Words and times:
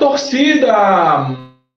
Torcida! 0.00 1.28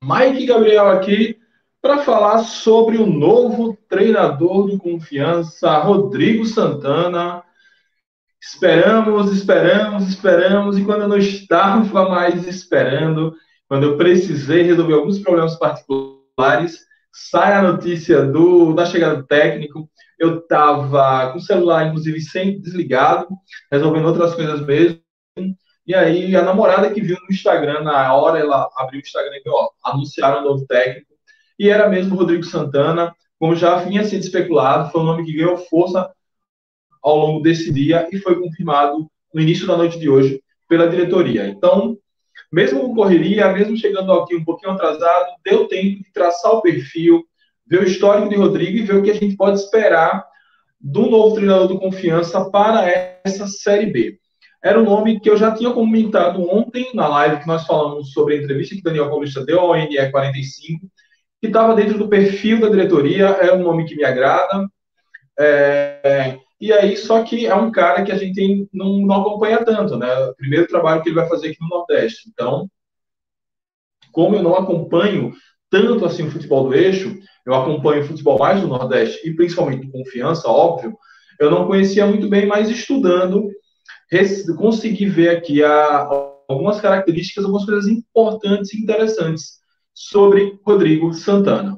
Mike 0.01 0.45
Gabriel 0.45 0.87
aqui 0.87 1.37
para 1.81 1.99
falar 1.99 2.39
sobre 2.39 2.97
o 2.97 3.05
novo 3.05 3.77
treinador 3.89 4.67
do 4.67 4.77
confiança, 4.77 5.77
Rodrigo 5.79 6.45
Santana. 6.45 7.43
Esperamos, 8.41 9.29
esperamos, 9.29 10.07
esperamos, 10.07 10.77
e 10.79 10.85
quando 10.85 11.01
eu 11.01 11.07
não 11.09 11.17
estava 11.17 12.07
mais 12.07 12.47
esperando, 12.47 13.35
quando 13.67 13.83
eu 13.83 13.97
precisei 13.97 14.63
resolver 14.63 14.93
alguns 14.93 15.19
problemas 15.19 15.59
particulares, 15.59 16.79
sai 17.11 17.53
a 17.53 17.61
notícia 17.61 18.23
do, 18.23 18.73
da 18.73 18.85
chegada 18.85 19.17
do 19.17 19.27
técnico. 19.27 19.89
Eu 20.17 20.39
estava 20.39 21.33
com 21.33 21.39
o 21.39 21.41
celular, 21.41 21.87
inclusive, 21.87 22.21
sem 22.21 22.61
desligado, 22.61 23.27
resolvendo 23.69 24.05
outras 24.05 24.33
coisas 24.33 24.65
mesmo. 24.65 25.02
E 25.85 25.93
aí, 25.93 26.35
a 26.35 26.41
namorada 26.41 26.89
que 26.89 27.01
viu 27.01 27.17
no 27.17 27.33
Instagram, 27.33 27.81
na 27.81 28.13
hora 28.15 28.39
ela 28.39 28.69
abriu 28.77 28.99
o 28.99 29.03
Instagram 29.03 29.35
e 29.35 29.49
ó, 29.49 29.69
anunciaram 29.83 30.41
um 30.41 30.45
novo 30.45 30.65
técnico. 30.65 31.11
E 31.59 31.69
era 31.69 31.89
mesmo 31.89 32.15
Rodrigo 32.15 32.43
Santana, 32.43 33.13
como 33.37 33.55
já 33.55 33.75
vinha 33.75 34.03
sendo 34.05 34.21
especulado, 34.21 34.89
foi 34.91 35.01
um 35.01 35.05
nome 35.05 35.25
que 35.25 35.33
ganhou 35.33 35.57
força 35.57 36.09
ao 37.01 37.17
longo 37.17 37.41
desse 37.41 37.73
dia 37.73 38.07
e 38.11 38.17
foi 38.17 38.39
confirmado 38.39 39.05
no 39.33 39.41
início 39.41 39.67
da 39.67 39.75
noite 39.75 39.99
de 39.99 40.09
hoje 40.09 40.41
pela 40.69 40.87
diretoria. 40.87 41.47
Então, 41.47 41.97
mesmo 42.51 42.81
com 42.81 42.95
correria, 42.95 43.51
mesmo 43.51 43.75
chegando 43.75 44.13
aqui 44.13 44.35
um 44.35 44.45
pouquinho 44.45 44.71
atrasado, 44.71 45.27
deu 45.43 45.67
tempo 45.67 46.01
de 46.03 46.13
traçar 46.13 46.53
o 46.53 46.61
perfil, 46.61 47.23
ver 47.67 47.81
o 47.81 47.87
histórico 47.87 48.29
de 48.29 48.35
Rodrigo 48.35 48.77
e 48.77 48.83
ver 48.83 48.95
o 48.95 49.03
que 49.03 49.11
a 49.11 49.15
gente 49.15 49.35
pode 49.35 49.59
esperar 49.59 50.25
do 50.79 51.09
novo 51.09 51.35
treinador 51.35 51.67
do 51.67 51.79
Confiança 51.79 52.49
para 52.49 52.89
essa 53.25 53.47
Série 53.47 53.87
B. 53.87 54.19
Era 54.63 54.79
um 54.79 54.85
nome 54.85 55.19
que 55.19 55.29
eu 55.29 55.35
já 55.35 55.53
tinha 55.53 55.71
comentado 55.71 56.41
ontem 56.49 56.89
na 56.93 57.05
live 57.07 57.41
que 57.41 57.47
nós 57.47 57.65
falamos 57.65 58.13
sobre 58.13 58.35
a 58.35 58.37
entrevista 58.37 58.73
que 58.73 58.81
Daniel 58.81 59.09
Paulista 59.09 59.45
deu 59.45 59.59
ao 59.59 59.75
NE 59.75 60.09
45, 60.09 60.87
que 61.41 61.47
estava 61.47 61.75
dentro 61.75 61.97
do 61.97 62.07
perfil 62.07 62.61
da 62.61 62.69
diretoria, 62.69 63.25
é 63.25 63.53
um 63.53 63.61
nome 63.61 63.83
que 63.83 63.95
me 63.95 64.05
agrada. 64.05 64.65
É, 65.37 66.37
e 66.61 66.71
aí, 66.71 66.95
só 66.95 67.23
que 67.23 67.45
é 67.45 67.53
um 67.53 67.69
cara 67.69 68.03
que 68.03 68.11
a 68.13 68.17
gente 68.17 68.69
não, 68.71 68.99
não 68.99 69.21
acompanha 69.21 69.65
tanto, 69.65 69.97
né? 69.97 70.07
Primeiro 70.37 70.65
trabalho 70.65 71.01
que 71.01 71.09
ele 71.09 71.15
vai 71.17 71.27
fazer 71.27 71.49
aqui 71.49 71.57
no 71.59 71.67
Nordeste. 71.67 72.29
Então, 72.31 72.69
como 74.13 74.37
eu 74.37 74.43
não 74.43 74.55
acompanho 74.55 75.33
tanto 75.69 76.05
assim 76.05 76.25
o 76.25 76.31
futebol 76.31 76.69
do 76.69 76.73
eixo, 76.73 77.19
eu 77.45 77.53
acompanho 77.53 78.03
o 78.03 78.07
futebol 78.07 78.39
mais 78.39 78.61
do 78.61 78.67
Nordeste 78.67 79.27
e 79.27 79.35
principalmente 79.35 79.87
do 79.87 79.91
Confiança, 79.91 80.47
óbvio, 80.47 80.97
eu 81.37 81.51
não 81.51 81.67
conhecia 81.67 82.05
muito 82.05 82.29
bem, 82.29 82.45
mas 82.45 82.69
estudando 82.69 83.49
consegui 84.57 85.05
ver 85.05 85.29
aqui 85.29 85.63
a, 85.63 86.07
algumas 86.47 86.79
características, 86.79 87.43
algumas 87.43 87.65
coisas 87.65 87.87
importantes 87.87 88.73
e 88.73 88.81
interessantes 88.81 89.59
sobre 89.93 90.59
Rodrigo 90.65 91.13
Santana. 91.13 91.77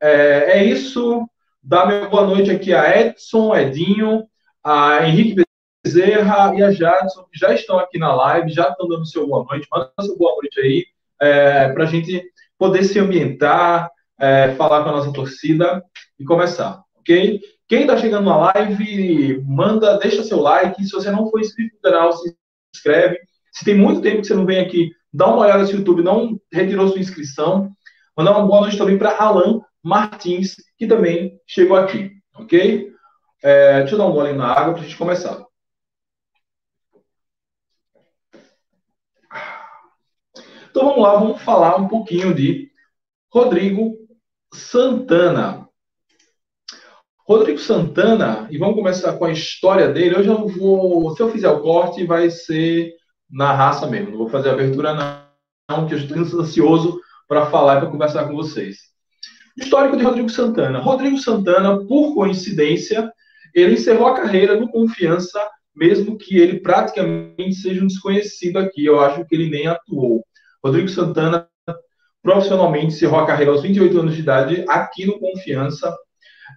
É, 0.00 0.58
é 0.58 0.64
isso. 0.64 1.26
Dá 1.62 1.86
minha 1.86 2.08
boa 2.08 2.26
noite 2.26 2.50
aqui 2.50 2.72
a 2.72 3.00
Edson, 3.00 3.54
Edinho, 3.56 4.24
a 4.62 5.06
Henrique 5.06 5.42
Bezerra 5.84 6.54
e 6.54 6.62
a 6.62 6.70
Jadson, 6.70 7.24
que 7.32 7.38
já 7.38 7.52
estão 7.52 7.78
aqui 7.78 7.98
na 7.98 8.14
live, 8.14 8.52
já 8.52 8.68
estão 8.68 8.88
dando 8.88 9.06
seu 9.06 9.26
boa 9.26 9.44
noite. 9.44 9.66
Manda 9.72 9.90
seu 10.00 10.16
boa 10.16 10.32
noite 10.40 10.60
aí, 10.60 10.86
é, 11.20 11.68
para 11.72 11.84
a 11.84 11.86
gente 11.86 12.22
poder 12.58 12.84
se 12.84 12.98
ambientar, 12.98 13.90
é, 14.18 14.54
falar 14.54 14.82
com 14.82 14.90
a 14.90 14.92
nossa 14.92 15.12
torcida 15.12 15.82
e 16.18 16.24
começar, 16.24 16.82
ok? 16.96 17.40
Quem 17.68 17.80
está 17.80 17.96
chegando 17.96 18.26
na 18.26 18.36
live, 18.36 19.42
manda, 19.44 19.98
deixa 19.98 20.22
seu 20.22 20.40
like. 20.40 20.84
Se 20.84 20.92
você 20.92 21.10
não 21.10 21.28
for 21.28 21.40
inscrito 21.40 21.74
no 21.74 21.80
canal, 21.82 22.12
se 22.12 22.36
inscreve. 22.74 23.18
Se 23.52 23.64
tem 23.64 23.74
muito 23.74 24.00
tempo 24.00 24.20
que 24.20 24.26
você 24.26 24.34
não 24.34 24.46
vem 24.46 24.60
aqui, 24.60 24.92
dá 25.12 25.26
uma 25.26 25.38
olhada 25.38 25.64
no 25.64 25.70
YouTube, 25.70 26.02
não 26.02 26.40
retirou 26.52 26.88
sua 26.88 27.00
inscrição. 27.00 27.72
Mandar 28.16 28.32
uma 28.32 28.46
boa 28.46 28.60
noite 28.62 28.78
também 28.78 28.96
para 28.96 29.16
Alan 29.16 29.60
Martins, 29.82 30.56
que 30.78 30.86
também 30.86 31.40
chegou 31.46 31.76
aqui, 31.76 32.12
ok? 32.34 32.92
É, 33.42 33.80
deixa 33.80 33.94
eu 33.94 33.98
dar 33.98 34.06
um 34.06 34.12
gole 34.12 34.32
na 34.32 34.46
água 34.52 34.74
para 34.74 34.82
a 34.82 34.84
gente 34.84 34.96
começar. 34.96 35.44
Então 40.70 40.84
vamos 40.88 41.02
lá, 41.02 41.14
vamos 41.14 41.42
falar 41.42 41.76
um 41.76 41.88
pouquinho 41.88 42.34
de 42.34 42.70
Rodrigo 43.32 43.96
Santana. 44.52 45.65
Rodrigo 47.26 47.58
Santana, 47.58 48.46
e 48.52 48.56
vamos 48.56 48.76
começar 48.76 49.14
com 49.14 49.24
a 49.24 49.32
história 49.32 49.88
dele. 49.88 50.14
Eu 50.14 50.46
vou, 50.46 51.14
se 51.16 51.20
eu 51.20 51.28
fizer 51.28 51.48
o 51.48 51.60
corte, 51.60 52.06
vai 52.06 52.30
ser 52.30 52.92
na 53.28 53.52
raça 53.52 53.84
mesmo. 53.88 54.12
Não 54.12 54.18
vou 54.18 54.28
fazer 54.28 54.50
a 54.50 54.52
abertura, 54.52 54.94
não, 55.68 55.88
que 55.88 55.94
eu 55.94 55.98
estou 55.98 56.40
ansioso 56.40 57.00
para 57.26 57.46
falar 57.46 57.78
e 57.78 57.80
para 57.80 57.90
conversar 57.90 58.28
com 58.28 58.36
vocês. 58.36 58.76
Histórico 59.58 59.96
de 59.96 60.04
Rodrigo 60.04 60.28
Santana. 60.28 60.78
Rodrigo 60.78 61.18
Santana, 61.18 61.84
por 61.84 62.14
coincidência, 62.14 63.10
ele 63.52 63.74
encerrou 63.74 64.06
a 64.06 64.14
carreira 64.14 64.54
no 64.54 64.70
Confiança, 64.70 65.40
mesmo 65.74 66.16
que 66.16 66.38
ele 66.38 66.60
praticamente 66.60 67.54
seja 67.54 67.82
um 67.82 67.88
desconhecido 67.88 68.58
aqui. 68.58 68.84
Eu 68.84 69.00
acho 69.00 69.24
que 69.24 69.34
ele 69.34 69.50
nem 69.50 69.66
atuou. 69.66 70.24
Rodrigo 70.64 70.88
Santana, 70.88 71.48
profissionalmente, 72.22 72.94
encerrou 72.94 73.18
a 73.18 73.26
carreira 73.26 73.50
aos 73.50 73.62
28 73.62 73.98
anos 73.98 74.14
de 74.14 74.20
idade 74.20 74.64
aqui 74.68 75.04
no 75.04 75.18
Confiança 75.18 75.92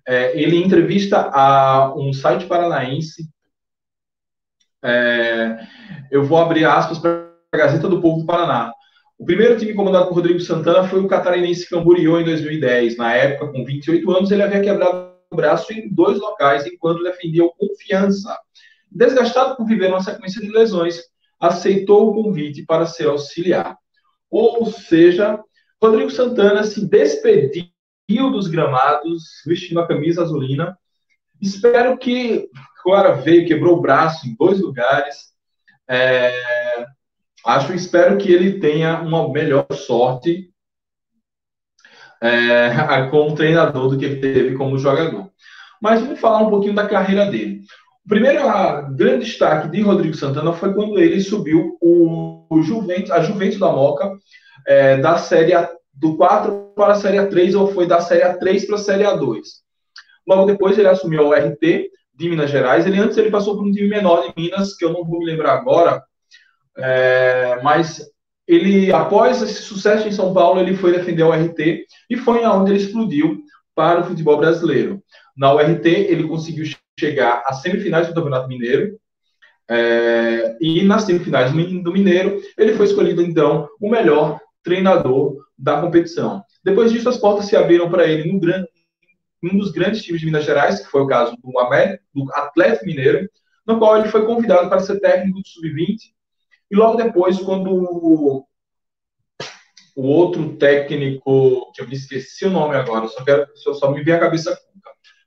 é, 0.07 0.39
ele 0.39 0.57
entrevista 0.57 1.29
a 1.33 1.93
um 1.95 2.13
site 2.13 2.45
paranaense. 2.45 3.29
É, 4.83 5.59
eu 6.11 6.23
vou 6.23 6.37
abrir 6.37 6.65
aspas 6.65 6.99
para 6.99 7.29
a 7.51 7.57
Gazeta 7.57 7.87
do 7.87 8.01
Povo 8.01 8.21
do 8.21 8.25
Paraná. 8.25 8.73
O 9.17 9.25
primeiro 9.25 9.57
time 9.57 9.73
comandado 9.73 10.07
por 10.07 10.15
Rodrigo 10.15 10.39
Santana 10.39 10.87
foi 10.87 11.01
o 11.01 11.07
catarinense 11.07 11.69
Camboriú 11.69 12.19
em 12.19 12.23
2010. 12.23 12.97
Na 12.97 13.13
época, 13.13 13.51
com 13.51 13.65
28 13.65 14.11
anos, 14.11 14.31
ele 14.31 14.43
havia 14.43 14.61
quebrado 14.61 15.09
o 15.29 15.35
braço 15.35 15.73
em 15.73 15.93
dois 15.93 16.17
locais 16.19 16.65
enquanto 16.65 17.03
defendia 17.03 17.43
o 17.43 17.51
Confiança. 17.51 18.35
Desgastado 18.89 19.55
por 19.55 19.67
viver 19.67 19.89
uma 19.89 20.01
sequência 20.01 20.41
de 20.41 20.49
lesões, 20.49 21.01
aceitou 21.39 22.09
o 22.09 22.23
convite 22.23 22.65
para 22.65 22.85
ser 22.85 23.07
auxiliar. 23.07 23.77
Ou 24.31 24.65
seja, 24.65 25.39
Rodrigo 25.81 26.09
Santana 26.09 26.63
se 26.63 26.85
despediu 26.85 27.69
Rio 28.09 28.31
dos 28.31 28.47
Gramados, 28.47 29.43
vestindo 29.45 29.79
a 29.79 29.87
camisa 29.87 30.23
azulina. 30.23 30.75
Espero 31.39 31.95
que 31.95 32.49
agora 32.79 33.11
veio, 33.13 33.47
quebrou 33.47 33.77
o 33.77 33.81
braço 33.81 34.27
em 34.27 34.35
dois 34.35 34.59
lugares. 34.59 35.29
É, 35.87 36.33
acho, 37.45 37.71
espero 37.71 38.17
que 38.17 38.31
ele 38.31 38.59
tenha 38.59 38.99
uma 39.01 39.31
melhor 39.31 39.67
sorte 39.73 40.49
é, 42.19 43.07
como 43.11 43.35
treinador 43.35 43.89
do 43.89 43.97
que 43.97 44.05
ele 44.05 44.19
teve 44.19 44.55
como 44.55 44.79
jogador. 44.79 45.29
Mas 45.79 46.01
vamos 46.01 46.19
falar 46.19 46.39
um 46.39 46.49
pouquinho 46.49 46.73
da 46.73 46.87
carreira 46.87 47.29
dele. 47.29 47.61
O 48.03 48.09
primeiro 48.09 48.41
grande 48.95 49.25
destaque 49.25 49.69
de 49.69 49.81
Rodrigo 49.81 50.15
Santana 50.15 50.51
foi 50.51 50.73
quando 50.73 50.97
ele 50.97 51.21
subiu 51.21 51.77
o, 51.79 52.47
o 52.49 52.63
Juventus, 52.63 53.11
a 53.11 53.21
Juventus 53.21 53.59
da 53.59 53.71
Moca 53.71 54.17
é, 54.65 54.97
da 54.97 55.19
Série 55.19 55.53
A 55.53 55.69
do 55.99 56.15
4 56.15 56.71
para 56.75 56.93
a 56.93 56.95
Série 56.95 57.17
A3 57.17 57.59
ou 57.59 57.73
foi 57.73 57.85
da 57.85 57.99
Série 57.99 58.23
A3 58.23 58.65
para 58.65 58.75
a 58.75 58.79
Série 58.79 59.03
A2. 59.03 59.41
Logo 60.25 60.45
depois 60.45 60.77
ele 60.77 60.87
assumiu 60.87 61.27
o 61.27 61.33
RT 61.33 61.89
de 62.15 62.29
Minas 62.29 62.49
Gerais. 62.49 62.85
Ele 62.85 62.99
antes 62.99 63.17
ele 63.17 63.29
passou 63.29 63.55
por 63.55 63.65
um 63.65 63.71
time 63.71 63.87
menor 63.87 64.21
de 64.23 64.33
Minas, 64.35 64.75
que 64.75 64.85
eu 64.85 64.93
não 64.93 65.03
vou 65.05 65.19
me 65.19 65.25
lembrar 65.25 65.53
agora, 65.53 66.01
é, 66.77 67.59
mas 67.61 68.01
ele 68.47 68.91
após 68.91 69.41
esse 69.41 69.61
sucesso 69.61 70.07
em 70.07 70.11
São 70.11 70.33
Paulo 70.33 70.59
ele 70.59 70.75
foi 70.75 70.91
defender 70.91 71.23
o 71.23 71.31
RT 71.31 71.85
e 72.09 72.17
foi 72.17 72.43
aonde 72.43 72.71
ele 72.71 72.79
explodiu 72.79 73.43
para 73.75 74.01
o 74.01 74.03
futebol 74.05 74.37
brasileiro. 74.37 75.03
Na 75.35 75.53
URT 75.53 75.85
ele 75.85 76.27
conseguiu 76.27 76.65
chegar 76.99 77.43
às 77.45 77.61
semifinais 77.61 78.07
do 78.07 78.13
Campeonato 78.13 78.47
Mineiro. 78.47 78.97
É, 79.71 80.57
e 80.59 80.83
nas 80.83 81.03
semifinais 81.03 81.51
do 81.51 81.91
Mineiro, 81.91 82.41
ele 82.57 82.73
foi 82.73 82.87
escolhido 82.87 83.21
então 83.21 83.69
o 83.79 83.89
melhor 83.89 84.39
treinador 84.63 85.37
da 85.59 85.81
competição. 85.81 86.43
Depois 86.63 86.91
disso, 86.91 87.09
as 87.09 87.17
portas 87.17 87.45
se 87.45 87.55
abriram 87.55 87.89
para 87.89 88.07
ele 88.07 88.31
no 88.31 88.39
grande, 88.39 88.67
um 89.43 89.57
dos 89.57 89.71
grandes 89.71 90.01
times 90.03 90.19
de 90.19 90.25
Minas 90.25 90.45
Gerais, 90.45 90.79
que 90.79 90.91
foi 90.91 91.01
o 91.01 91.07
caso 91.07 91.35
do, 91.37 91.51
do 91.51 92.33
Atlético 92.33 92.85
Mineiro, 92.85 93.29
no 93.65 93.77
qual 93.77 93.97
ele 93.97 94.09
foi 94.09 94.25
convidado 94.25 94.69
para 94.69 94.79
ser 94.79 94.99
técnico 94.99 95.39
do 95.39 95.47
Sub-20. 95.47 95.97
E 96.71 96.75
logo 96.75 96.97
depois, 96.97 97.39
quando 97.39 97.71
o, 97.71 98.45
o 99.95 100.01
outro 100.01 100.55
técnico, 100.57 101.71
que 101.73 101.81
eu 101.81 101.87
me 101.87 101.95
esqueci 101.95 102.45
o 102.45 102.51
nome 102.51 102.75
agora, 102.75 103.07
só, 103.07 103.23
quero, 103.23 103.45
só, 103.55 103.73
só 103.73 103.91
me 103.91 104.03
vem 104.03 104.13
a 104.13 104.19
cabeça 104.19 104.57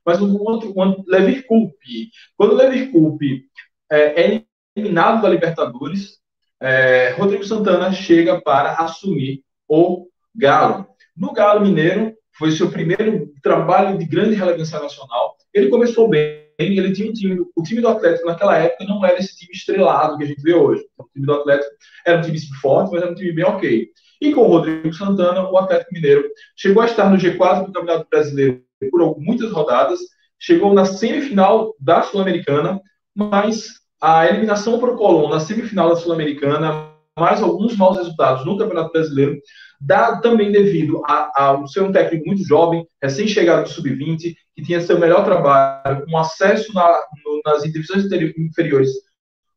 mas 0.05 0.19
o 0.21 0.37
outro, 0.43 0.73
o 0.75 1.03
Levi 1.07 1.43
Coupe, 1.43 2.11
quando 2.35 2.51
o 2.51 2.55
Levi 2.55 2.91
Coupe 2.91 3.45
é, 3.89 4.21
é 4.21 4.43
eliminado 4.75 5.21
da 5.21 5.29
Libertadores, 5.29 6.19
é, 6.59 7.11
Rodrigo 7.11 7.43
Santana 7.45 7.91
chega 7.91 8.41
para 8.41 8.73
assumir 8.75 9.43
o 9.67 10.07
Galo. 10.35 10.87
No 11.15 11.31
Galo 11.33 11.61
Mineiro, 11.61 12.13
foi 12.37 12.51
seu 12.51 12.69
primeiro 12.69 13.31
trabalho 13.41 13.97
de 13.97 14.05
grande 14.05 14.35
relevância 14.35 14.79
nacional. 14.79 15.35
Ele 15.53 15.69
começou 15.69 16.09
bem, 16.09 16.47
ele 16.57 16.91
tinha 16.91 17.09
um 17.09 17.13
time, 17.13 17.39
o 17.55 17.63
time 17.63 17.81
do 17.81 17.87
Atlético 17.87 18.27
naquela 18.27 18.57
época 18.57 18.85
não 18.85 19.05
era 19.05 19.19
esse 19.19 19.37
time 19.37 19.51
estrelado 19.53 20.17
que 20.17 20.23
a 20.23 20.27
gente 20.27 20.41
vê 20.41 20.53
hoje. 20.53 20.83
O 20.97 21.03
time 21.13 21.25
do 21.25 21.33
Atlético 21.33 21.71
era 22.05 22.17
um 22.17 22.21
time 22.21 22.39
forte, 22.59 22.91
mas 22.91 23.01
era 23.01 23.11
um 23.11 23.15
time 23.15 23.31
bem 23.31 23.45
ok. 23.45 23.87
E 24.21 24.33
com 24.33 24.41
o 24.41 24.47
Rodrigo 24.47 24.93
Santana, 24.93 25.49
o 25.49 25.57
Atlético 25.57 25.93
Mineiro 25.93 26.23
chegou 26.55 26.81
a 26.81 26.85
estar 26.85 27.09
no 27.09 27.17
G4 27.17 27.65
do 27.65 27.73
Campeonato 27.73 28.07
Brasileiro 28.09 28.63
por 28.89 29.19
muitas 29.19 29.51
rodadas, 29.51 29.99
chegou 30.39 30.73
na 30.73 30.85
semifinal 30.85 31.75
da 31.79 32.01
Sul-Americana, 32.03 32.81
mas 33.15 33.65
a 34.01 34.27
eliminação 34.27 34.79
para 34.79 34.91
o 34.91 34.97
Colón 34.97 35.29
na 35.29 35.39
semifinal 35.39 35.89
da 35.89 35.95
Sul-Americana, 35.95 36.92
mais 37.17 37.41
alguns 37.41 37.77
maus 37.77 37.97
resultados 37.97 38.45
no 38.45 38.57
Campeonato 38.57 38.91
Brasileiro, 38.91 39.39
dá 39.79 40.17
também 40.17 40.51
devido 40.51 41.01
a, 41.05 41.31
a 41.35 41.67
ser 41.67 41.81
um 41.81 41.91
técnico 41.91 42.27
muito 42.27 42.43
jovem, 42.43 42.87
recém-chegado 43.01 43.63
do 43.63 43.69
Sub-20, 43.69 44.35
que 44.55 44.63
tinha 44.63 44.81
seu 44.81 44.99
melhor 44.99 45.23
trabalho, 45.23 46.05
com 46.05 46.17
acesso 46.17 46.73
na, 46.73 47.01
no, 47.23 47.41
nas 47.45 47.63
divisões 47.63 48.05
inferiores 48.37 48.91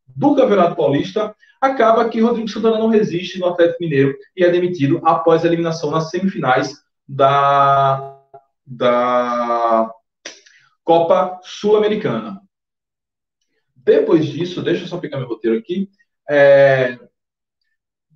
do 0.07 0.35
Campeonato 0.35 0.77
Paulista, 0.77 1.35
acaba 1.61 2.09
que 2.09 2.21
Rodrigo 2.21 2.49
Santana 2.49 2.79
não 2.79 2.89
resiste 2.89 3.39
no 3.39 3.47
Atlético 3.47 3.83
Mineiro 3.83 4.17
e 4.37 4.45
é 4.45 4.51
demitido 4.51 5.01
após 5.05 5.45
a 5.45 5.47
eliminação 5.47 5.91
nas 5.91 6.11
semifinais 6.11 6.75
da, 7.09 8.19
da 8.67 9.91
Copa 10.83 11.41
Sul-Americana. 11.43 12.41
Depois 13.75 14.27
disso, 14.27 14.63
deixa 14.63 14.85
eu 14.85 14.89
só 14.89 14.99
pegar 14.99 15.19
meu 15.19 15.29
roteiro 15.29 15.57
aqui. 15.57 15.89
É, 16.29 16.99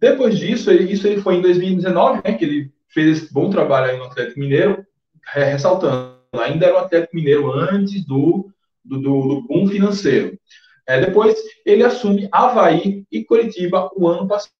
depois 0.01 0.39
disso, 0.39 0.71
ele, 0.71 0.91
isso 0.91 1.07
ele 1.07 1.21
foi 1.21 1.37
em 1.37 1.43
2019, 1.43 2.23
né, 2.25 2.33
que 2.33 2.45
ele 2.45 2.73
fez 2.89 3.19
esse 3.19 3.33
bom 3.33 3.51
trabalho 3.51 3.91
aí 3.91 3.99
no 3.99 4.05
Atlético 4.05 4.41
Mineiro, 4.41 4.85
ressaltando, 5.23 6.17
ainda 6.33 6.67
era 6.67 6.75
o 6.77 6.79
Atlético 6.79 7.15
Mineiro 7.15 7.53
antes 7.53 8.05
do, 8.07 8.51
do, 8.85 9.01
do, 9.01 9.29
do 9.29 9.43
boom 9.43 9.67
financeiro. 9.67 10.39
É, 10.87 11.01
depois, 11.01 11.37
ele 11.65 11.85
assume 11.85 12.29
Havaí 12.33 13.05
e 13.13 13.25
Curitiba 13.25 13.91
o 13.95 14.09
ano 14.09 14.27
passado. 14.27 14.51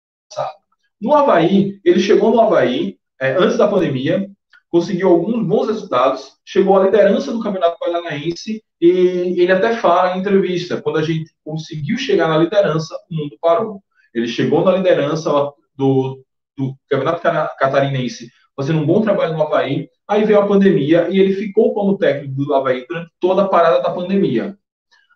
No 1.01 1.15
Havaí, 1.15 1.81
ele 1.85 1.99
chegou 1.99 2.31
no 2.31 2.41
Havaí 2.41 2.99
é, 3.21 3.33
antes 3.33 3.57
da 3.57 3.67
pandemia, 3.67 4.31
conseguiu 4.69 5.09
alguns 5.09 5.45
bons 5.45 5.67
resultados, 5.67 6.37
chegou 6.45 6.79
à 6.79 6.85
liderança 6.85 7.33
do 7.33 7.43
Campeonato 7.43 7.79
Paranaense 7.81 8.63
e 8.81 8.89
ele 9.41 9.51
até 9.51 9.77
fala 9.77 10.17
em 10.17 10.21
entrevista, 10.21 10.81
quando 10.81 10.99
a 10.99 11.03
gente 11.03 11.33
conseguiu 11.45 11.99
chegar 11.99 12.29
na 12.29 12.39
liderança, 12.39 12.95
o 13.11 13.15
mundo 13.15 13.37
parou. 13.41 13.83
Ele 14.15 14.29
chegou 14.29 14.65
na 14.65 14.73
liderança 14.73 15.31
do, 15.77 16.23
do 16.57 16.75
Campeonato 16.89 17.23
Catarinense, 17.59 18.31
fazendo 18.57 18.81
um 18.81 18.87
bom 18.87 19.01
trabalho 19.01 19.35
no 19.35 19.43
Havaí. 19.43 19.89
Aí 20.07 20.25
veio 20.25 20.41
a 20.41 20.47
pandemia 20.47 21.09
e 21.09 21.19
ele 21.19 21.35
ficou 21.35 21.73
como 21.73 21.97
técnico 21.97 22.35
do 22.35 22.55
Havaí 22.55 22.85
durante 22.89 23.11
toda 23.21 23.43
a 23.43 23.49
parada 23.49 23.83
da 23.83 23.91
pandemia. 23.91 24.57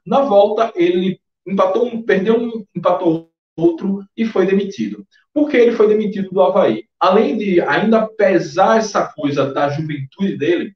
Na 0.06 0.22
volta, 0.22 0.72
ele 0.74 1.18
empatou 1.46 1.86
um, 1.86 2.02
perdeu 2.02 2.38
um, 2.38 2.64
empatou 2.74 3.30
outro 3.56 4.04
e 4.16 4.24
foi 4.24 4.46
demitido. 4.46 5.06
Por 5.32 5.48
que 5.48 5.56
ele 5.56 5.72
foi 5.72 5.88
demitido 5.88 6.30
do 6.30 6.42
Havaí? 6.42 6.84
Além 6.98 7.36
de 7.36 7.60
ainda 7.60 8.06
pesar 8.06 8.78
essa 8.78 9.06
coisa 9.06 9.52
da 9.52 9.68
juventude 9.68 10.36
dele, 10.36 10.72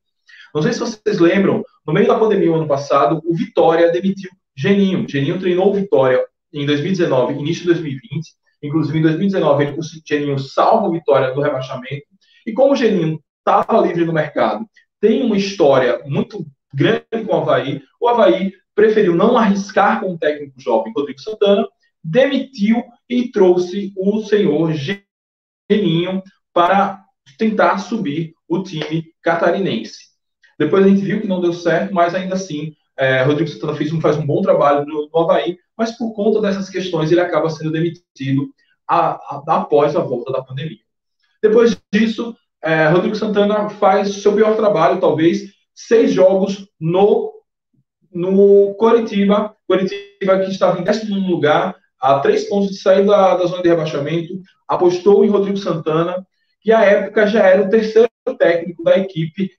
não 0.54 0.62
sei 0.62 0.72
se 0.72 0.80
vocês 0.80 1.18
lembram, 1.18 1.62
no 1.86 1.92
meio 1.92 2.08
da 2.08 2.18
pandemia, 2.18 2.54
ano 2.54 2.66
passado, 2.66 3.20
o 3.24 3.34
Vitória 3.34 3.92
demitiu 3.92 4.30
Geninho. 4.56 5.06
Geninho 5.08 5.38
treinou 5.38 5.70
o 5.70 5.74
Vitória 5.74 6.24
em 6.52 6.66
2019, 6.66 7.34
início 7.34 7.62
de 7.62 7.68
2020. 7.68 8.34
Inclusive, 8.62 8.98
em 8.98 9.02
2019, 9.02 9.64
ele, 9.64 9.78
o 9.78 9.82
Geninho 10.06 10.38
salva 10.38 10.90
Vitória 10.90 11.32
do 11.32 11.40
rebaixamento. 11.40 12.06
E 12.46 12.52
como 12.52 12.72
o 12.72 12.76
Geninho 12.76 13.20
estava 13.38 13.80
livre 13.80 14.04
no 14.04 14.12
mercado, 14.12 14.66
tem 15.00 15.22
uma 15.22 15.36
história 15.36 16.02
muito 16.06 16.44
grande 16.74 17.24
com 17.26 17.34
o 17.34 17.40
Havaí, 17.40 17.82
o 18.00 18.08
Havaí 18.08 18.52
preferiu 18.74 19.14
não 19.14 19.36
arriscar 19.36 20.00
com 20.00 20.12
o 20.12 20.18
técnico 20.18 20.60
jovem 20.60 20.92
Rodrigo 20.94 21.20
Santana, 21.20 21.66
demitiu 22.02 22.82
e 23.08 23.30
trouxe 23.30 23.92
o 23.96 24.22
senhor 24.22 24.72
Geninho 25.70 26.22
para 26.52 27.04
tentar 27.36 27.78
subir 27.78 28.34
o 28.48 28.62
time 28.62 29.12
catarinense. 29.22 30.08
Depois 30.58 30.84
a 30.84 30.88
gente 30.88 31.02
viu 31.02 31.20
que 31.20 31.26
não 31.28 31.40
deu 31.40 31.52
certo, 31.52 31.94
mas 31.94 32.14
ainda 32.14 32.34
assim, 32.34 32.74
é, 32.96 33.22
Rodrigo 33.22 33.50
Santana 33.50 33.74
fez 33.74 33.92
um, 33.92 34.00
faz 34.00 34.16
um 34.16 34.26
bom 34.26 34.42
trabalho 34.42 34.84
no, 34.86 35.08
no 35.12 35.20
Havaí, 35.20 35.58
mas 35.78 35.96
por 35.96 36.12
conta 36.12 36.40
dessas 36.40 36.68
questões 36.68 37.12
ele 37.12 37.20
acaba 37.20 37.48
sendo 37.48 37.70
demitido 37.70 38.50
a, 38.86 39.10
a, 39.10 39.42
após 39.46 39.94
a 39.94 40.00
volta 40.00 40.32
da 40.32 40.42
pandemia. 40.42 40.80
Depois 41.40 41.80
disso, 41.92 42.36
é, 42.62 42.88
Rodrigo 42.88 43.14
Santana 43.14 43.70
faz 43.70 44.12
seu 44.16 44.34
pior 44.34 44.56
trabalho, 44.56 45.00
talvez, 45.00 45.52
seis 45.72 46.12
jogos 46.12 46.68
no, 46.80 47.32
no 48.12 48.74
Coritiba, 48.74 49.54
Coritiba 49.66 50.40
que 50.40 50.50
estava 50.50 50.80
em 50.80 50.82
19 50.82 51.30
lugar, 51.30 51.76
a 52.00 52.18
três 52.18 52.48
pontos 52.48 52.70
de 52.70 52.80
sair 52.80 53.06
da, 53.06 53.36
da 53.36 53.46
zona 53.46 53.62
de 53.62 53.68
rebaixamento, 53.68 54.40
apostou 54.66 55.24
em 55.24 55.28
Rodrigo 55.28 55.56
Santana, 55.56 56.26
que 56.60 56.72
à 56.72 56.82
época 56.82 57.26
já 57.26 57.46
era 57.46 57.62
o 57.62 57.70
terceiro 57.70 58.08
técnico 58.38 58.82
da 58.82 58.98
equipe 58.98 59.52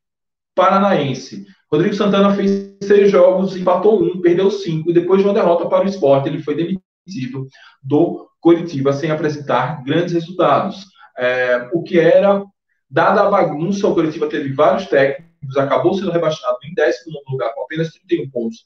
paranaense. 0.54 1.46
Rodrigo 1.72 1.94
Santana 1.94 2.36
fez 2.36 2.76
seis 2.82 3.12
jogos, 3.12 3.56
empatou 3.56 4.02
um, 4.02 4.20
perdeu 4.22 4.50
cinco, 4.50 4.90
e 4.90 4.94
depois 4.94 5.22
de 5.22 5.28
uma 5.28 5.34
derrota 5.34 5.68
para 5.68 5.86
o 5.86 5.88
esporte, 5.88 6.28
ele 6.28 6.42
foi 6.42 6.56
demitido 6.56 7.48
do 7.84 8.28
Coritiba 8.40 8.92
sem 8.94 9.12
apresentar 9.12 9.84
grandes 9.84 10.14
resultados. 10.14 10.86
É, 11.18 11.70
o 11.74 11.84
que 11.84 12.00
era, 12.00 12.44
dada 12.90 13.22
a 13.22 13.30
bagunça, 13.30 13.88
o 13.88 13.94
Coritiba 13.94 14.28
teve 14.28 14.52
vários 14.54 14.88
técnicos, 14.88 15.58
acabou 15.58 15.94
sendo 15.94 16.12
rebaixado 16.12 16.58
em 16.64 16.74
décimo 16.74 17.20
lugar 17.30 17.54
com 17.54 17.64
apenas 17.64 17.92
31 17.92 18.30
pontos 18.30 18.66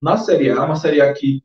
na 0.00 0.16
Série 0.16 0.50
A, 0.50 0.64
uma 0.64 0.74
Série 0.74 1.00
A 1.00 1.12
que 1.12 1.44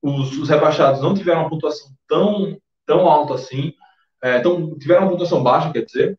os, 0.00 0.38
os 0.38 0.48
rebaixados 0.48 1.02
não 1.02 1.12
tiveram 1.12 1.40
uma 1.40 1.50
pontuação 1.50 1.90
tão, 2.06 2.56
tão 2.86 3.08
alta 3.08 3.34
assim, 3.34 3.74
é, 4.22 4.38
tão, 4.38 4.78
tiveram 4.78 5.02
uma 5.02 5.10
pontuação 5.10 5.42
baixa, 5.42 5.72
quer 5.72 5.84
dizer. 5.84 6.18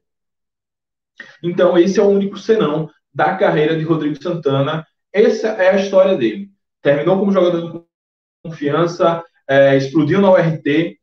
Então, 1.41 1.77
esse 1.77 1.99
é 1.99 2.03
o 2.03 2.09
único 2.09 2.37
senão 2.37 2.89
da 3.13 3.35
carreira 3.35 3.77
de 3.77 3.83
Rodrigo 3.83 4.21
Santana. 4.21 4.85
Essa 5.11 5.49
é 5.49 5.69
a 5.69 5.75
história 5.75 6.15
dele. 6.15 6.49
Terminou 6.81 7.19
como 7.19 7.31
jogador 7.31 7.71
de 7.71 7.81
confiança, 8.43 9.23
é, 9.47 9.77
explodiu 9.77 10.21
na 10.21 10.31
URT, 10.31 10.97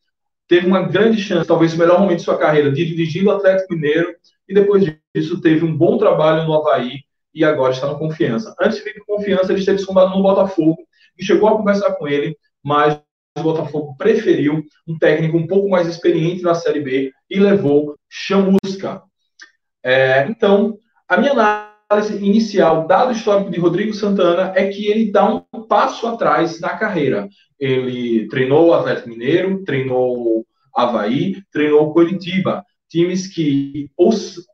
teve 0.49 0.67
uma 0.67 0.83
grande 0.83 1.21
chance, 1.23 1.47
talvez 1.47 1.75
o 1.75 1.79
melhor 1.79 2.01
momento 2.01 2.19
de 2.19 2.25
sua 2.25 2.39
carreira, 2.39 2.73
de 2.73 2.85
dirigir 2.85 3.25
o 3.27 3.31
Atlético 3.31 3.75
Mineiro, 3.75 4.15
e 4.49 4.55
depois 4.55 4.83
disso 5.15 5.41
teve 5.41 5.65
um 5.65 5.77
bom 5.77 5.99
trabalho 5.99 6.47
no 6.47 6.55
Havaí 6.55 7.01
e 7.35 7.45
agora 7.45 7.73
está 7.73 7.87
no 7.87 7.99
Confiança. 7.99 8.55
Antes 8.61 8.79
de 8.79 8.85
vir 8.85 9.05
com 9.05 9.17
Confiança, 9.17 9.53
ele 9.53 9.61
esteve 9.61 9.79
sondado 9.79 10.17
no 10.17 10.23
Botafogo 10.23 10.79
e 11.19 11.25
chegou 11.25 11.49
a 11.49 11.57
conversar 11.57 11.93
com 11.93 12.09
ele, 12.09 12.37
mas 12.65 13.01
o 13.39 13.43
Botafogo 13.43 13.95
preferiu 13.97 14.65
um 14.87 14.99
técnico 14.99 15.37
um 15.37 15.47
pouco 15.47 15.69
mais 15.69 15.87
experiente 15.87 16.43
na 16.43 16.55
Série 16.55 16.81
B 16.81 17.13
e 17.31 17.39
levou 17.39 17.97
Chamusca. 18.09 19.03
É, 19.85 20.27
então, 20.29 20.79
a 21.07 21.17
minha 21.17 21.33
análise 21.33 21.78
análise 21.91 22.17
inicial, 22.23 22.87
dado 22.87 23.13
histórico 23.13 23.51
de 23.51 23.59
Rodrigo 23.59 23.95
Santana, 23.95 24.53
é 24.55 24.69
que 24.69 24.87
ele 24.87 25.11
dá 25.11 25.27
um 25.27 25.41
passo 25.67 26.07
atrás 26.07 26.61
na 26.61 26.77
carreira. 26.77 27.29
Ele 27.59 28.29
treinou 28.29 28.69
o 28.69 28.75
Atlético 28.75 29.09
Mineiro, 29.09 29.65
treinou 29.65 30.47
Havaí, 30.75 31.43
treinou 31.51 31.93
Curitiba. 31.93 32.63
Times 32.91 33.27
que. 33.27 33.91
o 33.97 34.11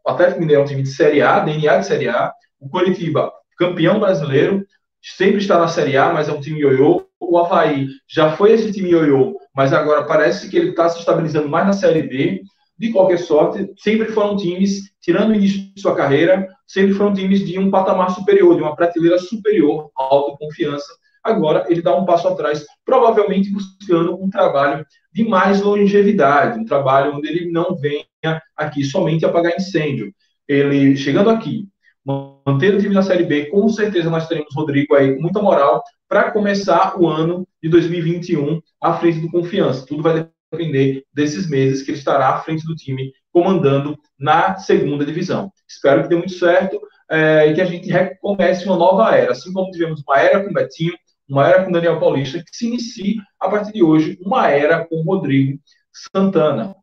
Atlético 0.06 0.40
Mineiro 0.40 0.62
é 0.62 0.64
um 0.64 0.68
time 0.68 0.82
de 0.82 0.90
Série 0.90 1.22
A, 1.22 1.40
DNA 1.40 1.78
de 1.78 1.86
Série 1.86 2.08
A. 2.08 2.32
O 2.60 2.68
Curitiba, 2.68 3.32
campeão 3.58 3.98
brasileiro, 3.98 4.64
sempre 5.02 5.38
está 5.38 5.58
na 5.58 5.68
Série 5.68 5.96
A, 5.96 6.12
mas 6.12 6.28
é 6.28 6.32
um 6.32 6.40
time 6.40 6.60
ioiô. 6.60 7.04
O 7.20 7.38
Havaí 7.38 7.88
já 8.08 8.36
foi 8.36 8.52
esse 8.52 8.72
time 8.72 8.90
ioiô, 8.90 9.36
mas 9.54 9.72
agora 9.72 10.04
parece 10.04 10.48
que 10.48 10.56
ele 10.56 10.70
está 10.70 10.88
se 10.88 11.00
estabilizando 11.00 11.48
mais 11.48 11.66
na 11.66 11.72
Série 11.72 12.02
B. 12.02 12.42
De 12.78 12.90
qualquer 12.90 13.18
sorte, 13.18 13.72
sempre 13.76 14.08
foram 14.08 14.36
times, 14.36 14.92
tirando 15.00 15.30
o 15.30 15.34
início 15.34 15.72
de 15.74 15.80
sua 15.80 15.94
carreira, 15.94 16.48
sempre 16.66 16.94
foram 16.94 17.14
times 17.14 17.46
de 17.46 17.58
um 17.58 17.70
patamar 17.70 18.10
superior, 18.10 18.56
de 18.56 18.62
uma 18.62 18.74
prateleira 18.74 19.18
superior, 19.18 19.90
autoconfiança. 19.96 20.92
Agora 21.22 21.64
ele 21.68 21.80
dá 21.80 21.96
um 21.96 22.04
passo 22.04 22.28
atrás, 22.28 22.66
provavelmente 22.84 23.50
buscando 23.50 24.14
um 24.22 24.28
trabalho 24.28 24.84
de 25.12 25.24
mais 25.24 25.62
longevidade, 25.62 26.58
um 26.58 26.64
trabalho 26.64 27.14
onde 27.16 27.28
ele 27.28 27.50
não 27.50 27.74
venha 27.76 28.42
aqui 28.56 28.84
somente 28.84 29.24
apagar 29.24 29.56
incêndio. 29.56 30.12
Ele 30.46 30.96
chegando 30.96 31.30
aqui, 31.30 31.66
mantendo 32.04 32.76
o 32.76 32.80
time 32.80 32.94
na 32.94 33.02
Série 33.02 33.24
B, 33.24 33.46
com 33.46 33.66
certeza 33.70 34.10
nós 34.10 34.28
teremos 34.28 34.54
Rodrigo 34.54 34.94
aí 34.94 35.14
com 35.14 35.22
muita 35.22 35.40
moral 35.40 35.82
para 36.06 36.30
começar 36.30 37.00
o 37.00 37.08
ano 37.08 37.48
de 37.62 37.70
2021 37.70 38.60
à 38.80 38.92
frente 38.94 39.20
do 39.20 39.30
Confiança. 39.30 39.86
Tudo 39.86 40.02
vai 40.02 40.28
depender 40.56 41.04
desses 41.12 41.48
meses 41.48 41.82
que 41.82 41.90
ele 41.90 41.98
estará 41.98 42.30
à 42.30 42.40
frente 42.40 42.66
do 42.66 42.74
time, 42.74 43.12
comandando 43.32 43.98
na 44.18 44.56
segunda 44.56 45.04
divisão. 45.04 45.52
Espero 45.68 46.02
que 46.02 46.08
dê 46.08 46.16
muito 46.16 46.32
certo 46.32 46.80
é, 47.10 47.48
e 47.48 47.54
que 47.54 47.60
a 47.60 47.64
gente 47.64 47.90
recomece 47.90 48.64
uma 48.66 48.76
nova 48.76 49.14
era. 49.14 49.32
Assim 49.32 49.52
como 49.52 49.70
tivemos 49.70 50.02
uma 50.06 50.18
era 50.18 50.44
com 50.44 50.52
Betinho, 50.52 50.94
uma 51.28 51.46
era 51.46 51.64
com 51.64 51.72
Daniel 51.72 51.98
Paulista, 51.98 52.38
que 52.38 52.56
se 52.56 52.66
inicie 52.66 53.16
a 53.40 53.48
partir 53.48 53.72
de 53.72 53.82
hoje 53.82 54.18
uma 54.20 54.48
era 54.48 54.86
com 54.86 55.02
Rodrigo 55.02 55.58
Santana. 55.92 56.74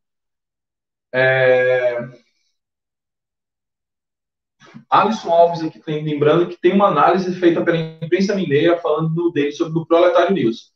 É... 1.13 1.97
Alisson 4.89 5.29
Alves 5.29 5.63
aqui 5.63 5.79
tem, 5.79 6.03
lembrando 6.03 6.47
que 6.47 6.59
tem 6.59 6.73
uma 6.73 6.87
análise 6.87 7.33
feita 7.39 7.63
pela 7.63 7.77
imprensa 7.77 8.35
mineira 8.35 8.77
falando 8.77 9.31
dele 9.31 9.51
sobre 9.51 9.77
o 9.79 9.85
Proletário 9.85 10.33
News. 10.33 10.71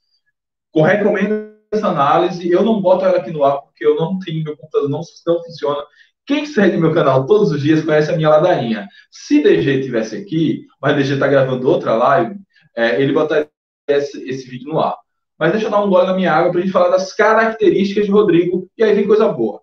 Recomendo 0.75 1.55
essa 1.72 1.88
análise. 1.88 2.50
Eu 2.50 2.64
não 2.64 2.82
boto 2.82 3.06
ela 3.06 3.18
aqui 3.18 3.32
no 3.32 3.44
ar 3.44 3.62
porque 3.62 3.86
eu 3.86 3.96
não 3.96 4.20
tenho 4.20 4.44
meu 4.44 4.58
computador, 4.58 4.90
não, 4.90 5.02
não 5.28 5.44
funciona. 5.44 5.84
Quem 6.26 6.46
segue 6.46 6.78
meu 6.78 6.94
canal 6.94 7.26
todos 7.26 7.52
os 7.52 7.62
dias 7.62 7.84
conhece 7.84 8.12
a 8.12 8.16
minha 8.16 8.30
ladainha. 8.30 8.88
Se 9.12 9.44
DG 9.44 9.82
tivesse 9.82 10.16
aqui, 10.16 10.66
mas 10.82 10.96
DG 10.96 11.14
está 11.14 11.28
gravando 11.28 11.70
outra 11.70 11.94
live, 11.96 12.36
é, 12.76 13.02
ele 13.02 13.14
botaria 13.14 13.50
esse, 13.88 14.28
esse 14.28 14.50
vídeo 14.50 14.70
no 14.70 14.80
ar. 14.80 14.98
Mas 15.38 15.52
deixa 15.52 15.68
eu 15.68 15.72
dar 15.72 15.84
um 15.84 15.90
gole 15.90 16.08
na 16.08 16.16
minha 16.16 16.34
água 16.34 16.52
para 16.52 16.60
a 16.60 16.64
gente 16.64 16.72
falar 16.72 16.90
das 16.90 17.14
características 17.14 18.06
de 18.06 18.12
Rodrigo 18.12 18.70
e 18.78 18.84
aí 18.84 18.94
vem 18.96 19.06
coisa 19.06 19.28
boa. 19.28 19.62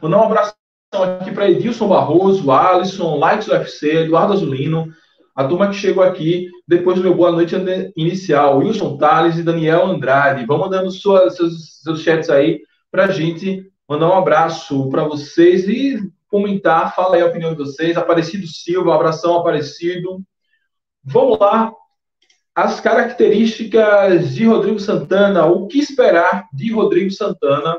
Mandar 0.00 0.18
um 0.18 0.24
abraço 0.24 0.54
aqui 0.92 1.32
para 1.32 1.50
Edilson 1.50 1.88
Barroso, 1.88 2.50
Alisson, 2.50 3.18
Lights 3.18 3.48
UFC, 3.48 4.04
Eduardo 4.04 4.34
Azulino, 4.34 4.92
a 5.36 5.46
turma 5.46 5.68
que 5.68 5.76
chegou 5.76 6.02
aqui 6.02 6.48
depois 6.66 6.96
do 6.96 7.02
meu 7.02 7.14
boa 7.14 7.30
noite 7.30 7.54
inicial, 7.94 8.58
Wilson 8.58 8.96
Tales 8.96 9.36
e 9.36 9.42
Daniel 9.42 9.84
Andrade. 9.84 10.46
Vão 10.46 10.56
mandando 10.56 10.90
suas, 10.90 11.36
seus, 11.36 11.82
seus 11.82 12.00
chats 12.00 12.30
aí 12.30 12.62
para 12.90 13.04
a 13.04 13.10
gente 13.10 13.70
mandar 13.86 14.08
um 14.08 14.16
abraço 14.16 14.88
para 14.88 15.04
vocês 15.04 15.68
e 15.68 16.10
comentar, 16.26 16.94
fala 16.94 17.16
aí 17.16 17.22
a 17.22 17.26
opinião 17.26 17.50
de 17.50 17.58
vocês. 17.58 17.98
Aparecido 17.98 18.46
Silva, 18.46 18.94
abração 18.94 19.36
Aparecido. 19.36 20.22
Vamos 21.04 21.38
lá. 21.38 21.70
As 22.54 22.80
características 22.80 24.34
de 24.34 24.46
Rodrigo 24.46 24.80
Santana, 24.80 25.44
o 25.44 25.66
que 25.66 25.78
esperar 25.78 26.48
de 26.50 26.72
Rodrigo 26.72 27.10
Santana. 27.10 27.78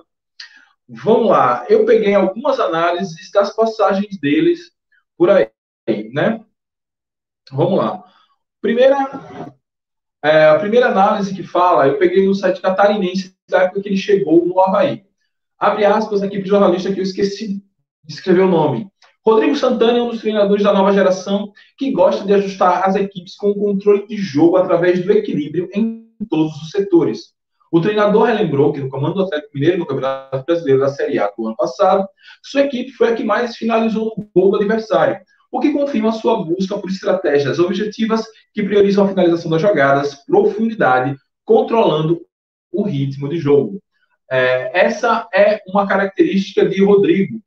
Vamos 0.87 1.29
lá. 1.29 1.65
Eu 1.67 1.85
peguei 1.85 2.13
algumas 2.13 2.59
análises 2.59 3.31
das 3.31 3.55
passagens 3.55 4.19
deles 4.19 4.71
por 5.17 5.31
aí, 5.31 5.49
né? 6.13 6.45
Vamos 7.51 7.77
lá. 7.77 8.04
Primeira, 8.62 9.10
é, 10.24 10.46
a 10.46 10.60
primeira 10.60 10.88
análise 10.88 11.34
que 11.34 11.44
fala, 11.44 11.88
eu 11.88 11.98
peguei 11.98 12.25
no 12.25 12.36
site 12.36 12.62
catarinense 12.62 13.36
da 13.50 13.63
época 13.63 13.82
que 13.82 13.89
ele 13.89 13.98
chegou 13.98 14.46
no 14.46 14.60
Havaí. 14.60 15.04
Abre 15.58 15.86
aspas 15.86 16.22
aqui 16.22 16.38
para 16.38 16.46
o 16.46 16.50
jornalista 16.50 16.94
que 16.94 17.00
eu 17.00 17.04
esqueci 17.04 17.63
de 18.04 18.13
escrever 18.13 18.42
o 18.42 18.50
nome. 18.50 18.88
Rodrigo 19.25 19.56
Santana 19.56 19.98
é 19.98 20.01
um 20.01 20.10
dos 20.10 20.22
treinadores 20.22 20.63
da 20.63 20.74
nova 20.74 20.94
geração 20.94 21.51
que 21.77 21.92
gosta 21.92 22.25
de 22.25 22.34
ajustar 22.34 22.88
as 22.88 22.96
equipes 22.96 23.36
com 23.36 23.50
o 23.50 23.56
controle 23.56 24.08
de 24.08 24.16
jogo 24.16 24.56
através 24.56 25.04
do 25.04 25.12
equilíbrio 25.12 25.70
em 25.74 26.08
todos 26.30 26.56
os 26.62 26.70
setores. 26.70 27.36
O 27.70 27.82
treinador 27.82 28.24
relembrou 28.24 28.72
que 28.72 28.80
no 28.80 28.89
comando 28.89 29.16
do 29.16 29.24
Atlético 29.24 29.51
Mineiro 29.54 29.80
no 29.80 29.86
Campeonato 29.86 30.46
Brasileiro 30.46 30.80
da 30.80 30.88
Série 30.88 31.20
A 31.20 31.30
do 31.38 31.46
ano 31.46 31.56
passado, 31.58 32.08
sua 32.42 32.62
equipe 32.62 32.92
foi 32.94 33.10
a 33.10 33.16
que 33.16 33.24
mais 33.24 33.58
finalizou 33.58 34.13
no 34.18 34.30
gol 34.34 34.51
do 34.51 34.58
adversário, 34.58 35.20
o 35.51 35.60
que 35.60 35.72
confirma 35.72 36.12
sua 36.12 36.44
busca 36.44 36.77
por 36.77 36.89
estratégias 36.89 37.60
objetivas 37.60 38.25
que 38.54 38.63
priorizam 38.63 39.06
a 39.06 39.08
finalização 39.08 39.50
das 39.50 39.62
jogadas, 39.62 40.16
profundidade, 40.25 41.16
controlando 41.46 42.22
o 42.72 42.84
ritmo 42.84 43.30
de 43.30 43.38
jogo. 43.38 43.82
É, 44.30 44.86
essa 44.86 45.27
é 45.34 45.62
uma 45.68 45.88
característica 45.88 46.68
de 46.68 46.84
Rodrigo. 46.84 47.39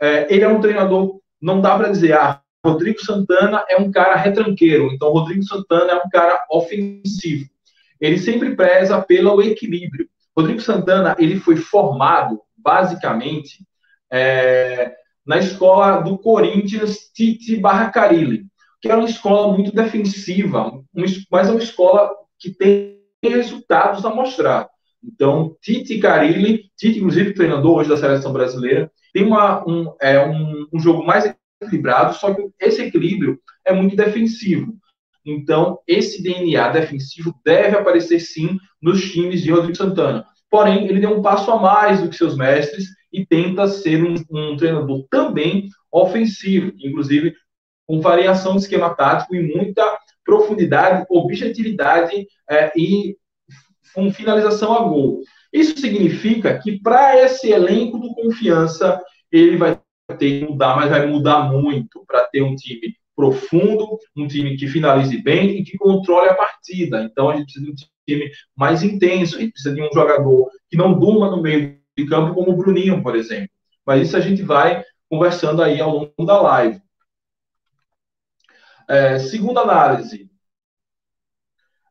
É, 0.00 0.26
ele 0.34 0.44
é 0.44 0.48
um 0.48 0.60
treinador, 0.60 1.20
não 1.40 1.60
dá 1.60 1.76
para 1.76 1.88
dizer, 1.88 2.14
ah, 2.14 2.40
Rodrigo 2.64 3.00
Santana 3.00 3.64
é 3.68 3.76
um 3.76 3.90
cara 3.90 4.16
retranqueiro, 4.16 4.90
então 4.92 5.12
Rodrigo 5.12 5.42
Santana 5.44 5.92
é 5.92 5.96
um 5.96 6.08
cara 6.08 6.44
ofensivo. 6.50 7.48
Ele 8.00 8.18
sempre 8.18 8.56
preza 8.56 9.00
pelo 9.02 9.40
equilíbrio. 9.42 10.08
Rodrigo 10.36 10.60
Santana, 10.60 11.14
ele 11.18 11.38
foi 11.38 11.56
formado, 11.56 12.40
basicamente, 12.56 13.64
é, 14.10 14.94
na 15.26 15.38
escola 15.38 16.00
do 16.00 16.18
Corinthians 16.18 17.10
Tite 17.14 17.56
Barra 17.56 17.90
Carilli, 17.90 18.46
que 18.80 18.88
era 18.88 18.98
uma 18.98 19.08
escola 19.08 19.52
muito 19.54 19.74
defensiva, 19.74 20.82
mas 21.30 21.48
é 21.48 21.50
uma 21.50 21.62
escola 21.62 22.10
que 22.38 22.50
tem 22.50 22.98
resultados 23.22 24.04
a 24.04 24.14
mostrar. 24.14 24.68
Então, 25.02 25.56
Tite 25.60 25.98
Carilli, 25.98 26.70
Tite, 26.76 26.98
inclusive, 26.98 27.34
treinador 27.34 27.78
hoje 27.78 27.88
da 27.88 27.96
seleção 27.96 28.32
brasileira, 28.32 28.90
tem 29.12 29.24
uma, 29.24 29.66
um, 29.68 29.94
é, 30.00 30.26
um, 30.26 30.66
um 30.72 30.78
jogo 30.78 31.04
mais 31.04 31.34
equilibrado, 31.62 32.14
só 32.14 32.34
que 32.34 32.42
esse 32.60 32.82
equilíbrio 32.82 33.38
é 33.64 33.72
muito 33.72 33.96
defensivo. 33.96 34.74
Então, 35.24 35.78
esse 35.86 36.22
DNA 36.22 36.68
defensivo 36.68 37.34
deve 37.44 37.76
aparecer 37.76 38.20
sim 38.20 38.58
nos 38.82 39.10
times 39.10 39.42
de 39.42 39.50
Rodrigo 39.50 39.76
Santana. 39.76 40.26
Porém, 40.50 40.86
ele 40.86 41.00
deu 41.00 41.10
um 41.16 41.22
passo 41.22 41.50
a 41.50 41.58
mais 41.58 42.02
do 42.02 42.08
que 42.08 42.16
seus 42.16 42.36
mestres 42.36 42.88
e 43.14 43.24
tenta 43.24 43.68
ser 43.68 44.02
um, 44.02 44.14
um 44.30 44.56
treinador 44.56 45.06
também 45.08 45.68
ofensivo, 45.90 46.72
inclusive 46.80 47.32
com 47.86 48.00
variação 48.00 48.56
de 48.56 48.62
esquema 48.62 48.92
tático 48.94 49.36
e 49.36 49.54
muita 49.54 49.98
profundidade, 50.24 51.06
objetividade 51.08 52.26
é, 52.50 52.72
e 52.76 53.16
com 53.94 54.10
finalização 54.10 54.74
a 54.74 54.82
gol. 54.82 55.20
Isso 55.52 55.78
significa 55.78 56.58
que 56.58 56.80
para 56.80 57.22
esse 57.22 57.52
elenco 57.52 57.98
do 57.98 58.12
confiança, 58.14 59.00
ele 59.30 59.56
vai 59.56 59.78
ter 60.18 60.40
que 60.40 60.46
mudar, 60.46 60.74
mas 60.74 60.90
vai 60.90 61.06
mudar 61.06 61.52
muito 61.52 62.04
para 62.06 62.24
ter 62.24 62.42
um 62.42 62.56
time 62.56 62.96
profundo, 63.14 63.96
um 64.16 64.26
time 64.26 64.56
que 64.56 64.66
finalize 64.66 65.16
bem 65.22 65.58
e 65.58 65.62
que 65.64 65.78
controle 65.78 66.28
a 66.28 66.34
partida. 66.34 67.04
Então 67.04 67.30
a 67.30 67.36
gente 67.36 67.44
precisa 67.44 67.66
de 67.66 67.70
um 67.70 67.74
time 68.08 68.30
mais 68.56 68.82
intenso, 68.82 69.36
a 69.36 69.40
gente 69.40 69.52
precisa 69.52 69.72
de 69.72 69.82
um 69.82 69.92
jogador 69.92 70.50
que 70.68 70.76
não 70.76 70.98
durma 70.98 71.30
no 71.30 71.40
meio 71.40 71.78
de 71.96 72.06
campo, 72.06 72.34
como 72.34 72.52
o 72.52 72.56
Bruninho, 72.56 73.02
por 73.02 73.16
exemplo. 73.16 73.50
Mas 73.86 74.08
isso 74.08 74.16
a 74.16 74.20
gente 74.20 74.42
vai 74.42 74.82
conversando 75.08 75.62
aí 75.62 75.80
ao 75.80 75.90
longo 75.90 76.26
da 76.26 76.40
live. 76.40 76.80
É, 78.88 79.18
segunda 79.18 79.60
análise. 79.60 80.30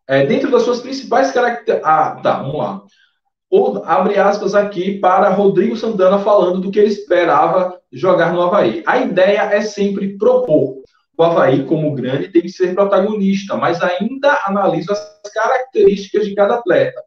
É, 0.07 0.25
dentro 0.25 0.51
das 0.51 0.63
suas 0.63 0.81
principais 0.81 1.31
características. 1.31 1.81
Ah, 1.83 2.19
tá, 2.22 2.41
vamos 2.41 2.57
lá. 2.57 2.83
O, 3.50 3.83
abre 3.86 4.17
aspas 4.17 4.55
aqui 4.55 5.00
para 5.00 5.29
Rodrigo 5.29 5.77
Santana 5.77 6.19
falando 6.19 6.60
do 6.60 6.72
que 6.72 6.79
ele 6.79 6.89
esperava 6.89 7.79
jogar 7.91 8.33
no 8.33 8.41
Havaí. 8.41 8.83
A 8.86 8.98
ideia 8.98 9.41
é 9.41 9.62
sempre 9.62 10.17
propor. 10.17 10.81
O 11.15 11.24
Havaí, 11.24 11.63
como 11.65 11.93
grande, 11.93 12.29
tem 12.29 12.41
que 12.41 12.50
ser 12.50 12.74
protagonista, 12.74 13.55
mas 13.55 13.79
ainda 13.81 14.39
analisa 14.45 14.93
as 14.93 15.31
características 15.31 16.25
de 16.25 16.33
cada 16.33 16.55
atleta. 16.55 17.01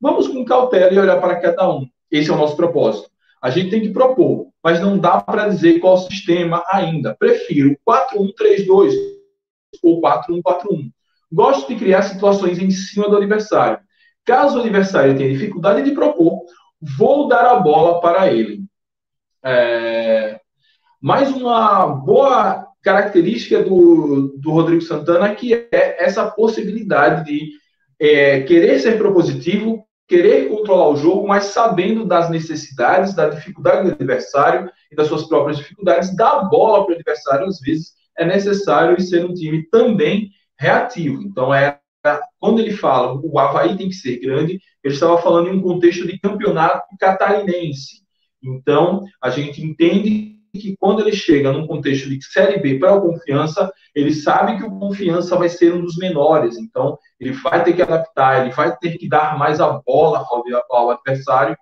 Vamos 0.00 0.26
com 0.26 0.44
cautela 0.44 0.92
e 0.92 0.98
olhar 0.98 1.20
para 1.20 1.38
cada 1.38 1.68
um. 1.68 1.86
Esse 2.12 2.30
é 2.30 2.34
o 2.34 2.36
nosso 2.36 2.54
propósito. 2.54 3.10
A 3.42 3.50
gente 3.50 3.70
tem 3.70 3.80
que 3.80 3.88
propor, 3.88 4.48
mas 4.62 4.80
não 4.80 4.98
dá 4.98 5.20
para 5.20 5.48
dizer 5.48 5.80
qual 5.80 5.96
sistema 5.96 6.62
ainda. 6.70 7.16
Prefiro 7.18 7.76
4-1-3-2 7.88 8.94
ou 9.82 10.00
4-1-4-1. 10.00 10.92
Gosto 11.32 11.68
de 11.68 11.76
criar 11.76 12.02
situações 12.02 12.58
em 12.58 12.70
cima 12.70 13.08
do 13.08 13.16
adversário. 13.16 13.80
Caso 14.24 14.58
o 14.58 14.60
adversário 14.60 15.16
tenha 15.16 15.32
dificuldade 15.32 15.82
de 15.82 15.92
propor, 15.92 16.44
vou 16.80 17.26
dar 17.26 17.46
a 17.46 17.58
bola 17.58 18.00
para 18.00 18.32
ele. 18.32 18.64
É... 19.42 20.38
Mais 21.00 21.32
uma 21.32 21.86
boa 21.86 22.68
característica 22.82 23.62
do, 23.62 24.36
do 24.38 24.50
Rodrigo 24.50 24.82
Santana 24.82 25.34
que 25.34 25.54
é 25.54 26.04
essa 26.04 26.30
possibilidade 26.30 27.24
de 27.24 27.50
é, 27.98 28.42
querer 28.42 28.78
ser 28.80 28.98
propositivo, 28.98 29.84
querer 30.12 30.50
controlar 30.50 30.90
o 30.90 30.96
jogo, 30.96 31.26
mas 31.26 31.44
sabendo 31.46 32.04
das 32.04 32.28
necessidades, 32.28 33.14
da 33.14 33.30
dificuldade 33.30 33.88
do 33.88 33.94
adversário 33.94 34.70
e 34.90 34.94
das 34.94 35.06
suas 35.08 35.26
próprias 35.26 35.56
dificuldades, 35.56 36.14
dar 36.14 36.50
bola 36.50 36.84
para 36.84 36.92
o 36.92 36.96
adversário, 36.96 37.46
às 37.46 37.58
vezes, 37.60 37.94
é 38.18 38.26
necessário 38.26 38.94
e 38.98 39.02
ser 39.02 39.24
um 39.24 39.32
time 39.32 39.62
também 39.70 40.30
reativo. 40.58 41.22
Então, 41.22 41.54
é 41.54 41.78
quando 42.38 42.58
ele 42.58 42.72
fala 42.72 43.18
o 43.22 43.38
Havaí 43.38 43.74
tem 43.74 43.88
que 43.88 43.94
ser 43.94 44.18
grande, 44.18 44.60
ele 44.84 44.92
estava 44.92 45.16
falando 45.16 45.48
em 45.48 45.56
um 45.56 45.62
contexto 45.62 46.06
de 46.06 46.18
campeonato 46.18 46.84
catarinense. 47.00 48.02
Então, 48.42 49.04
a 49.22 49.30
gente 49.30 49.64
entende 49.64 50.36
que 50.60 50.76
quando 50.76 51.00
ele 51.00 51.12
chega 51.12 51.52
num 51.52 51.66
contexto 51.66 52.08
de 52.08 52.22
Série 52.22 52.60
B 52.60 52.78
para 52.78 52.94
o 52.94 53.00
Confiança, 53.00 53.72
ele 53.94 54.12
sabe 54.12 54.58
que 54.58 54.64
o 54.64 54.78
Confiança 54.78 55.36
vai 55.36 55.48
ser 55.48 55.72
um 55.72 55.80
dos 55.80 55.96
menores, 55.96 56.58
então 56.58 56.98
ele 57.18 57.32
vai 57.32 57.64
ter 57.64 57.72
que 57.72 57.82
adaptar, 57.82 58.42
ele 58.42 58.54
vai 58.54 58.76
ter 58.76 58.98
que 58.98 59.08
dar 59.08 59.38
mais 59.38 59.60
a 59.60 59.80
bola 59.84 60.18
ao, 60.18 60.44
ao 60.70 60.90
adversário. 60.90 61.56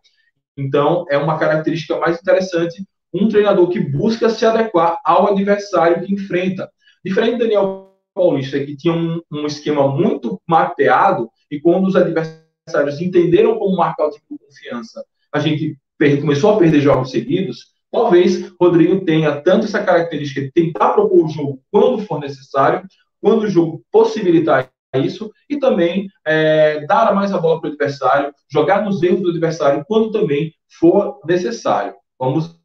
Então, 0.57 1.05
é 1.09 1.17
uma 1.17 1.39
característica 1.39 1.99
mais 1.99 2.19
interessante, 2.19 2.85
um 3.15 3.29
treinador 3.29 3.69
que 3.69 3.79
busca 3.79 4.29
se 4.29 4.45
adequar 4.45 4.99
ao 5.05 5.29
adversário 5.29 6.05
que 6.05 6.13
enfrenta. 6.13 6.69
Diferente 7.05 7.35
do 7.35 7.45
Daniel 7.45 7.95
Paulista, 8.13 8.59
que 8.59 8.77
tinha 8.77 8.93
um, 8.93 9.21
um 9.31 9.47
esquema 9.47 9.89
muito 9.89 10.41
mapeado, 10.49 11.31
e 11.51 11.61
quando 11.61 11.87
os 11.87 11.95
adversários 11.95 13.01
entenderam 13.01 13.59
como 13.59 13.77
marcar 13.77 14.07
o 14.07 14.11
tipo 14.11 14.27
de 14.31 14.39
confiança, 14.39 15.05
a 15.33 15.39
gente 15.39 15.79
começou 16.21 16.55
a 16.55 16.59
perder 16.59 16.81
jogos 16.81 17.11
seguidos, 17.11 17.70
Talvez 17.91 18.53
Rodrigo 18.61 19.05
tenha 19.05 19.41
tanto 19.41 19.67
essa 19.67 19.83
característica 19.83 20.41
de 20.41 20.53
tentar 20.53 20.93
propor 20.93 21.25
o 21.25 21.29
jogo 21.29 21.63
quando 21.71 22.03
for 22.03 22.21
necessário, 22.21 22.87
quando 23.21 23.43
o 23.43 23.51
jogo 23.51 23.85
possibilitar 23.91 24.71
isso 24.95 25.31
e 25.49 25.59
também 25.59 26.09
é, 26.27 26.85
dar 26.87 27.15
mais 27.15 27.33
a 27.33 27.39
bola 27.39 27.61
para 27.61 27.69
o 27.69 27.73
adversário, 27.73 28.33
jogar 28.51 28.85
nos 28.85 29.03
erros 29.03 29.23
do 29.23 29.31
adversário 29.31 29.85
quando 29.87 30.11
também 30.11 30.53
for 30.79 31.21
necessário. 31.27 31.95
Vamos 32.19 32.59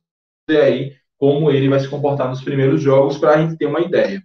ver 0.47 0.61
aí 0.61 0.95
como 1.17 1.49
ele 1.51 1.69
vai 1.69 1.79
se 1.79 1.87
comportar 1.87 2.29
nos 2.29 2.43
primeiros 2.43 2.81
jogos 2.81 3.17
para 3.17 3.35
a 3.35 3.41
gente 3.41 3.57
ter 3.57 3.65
uma 3.65 3.81
ideia. 3.81 4.21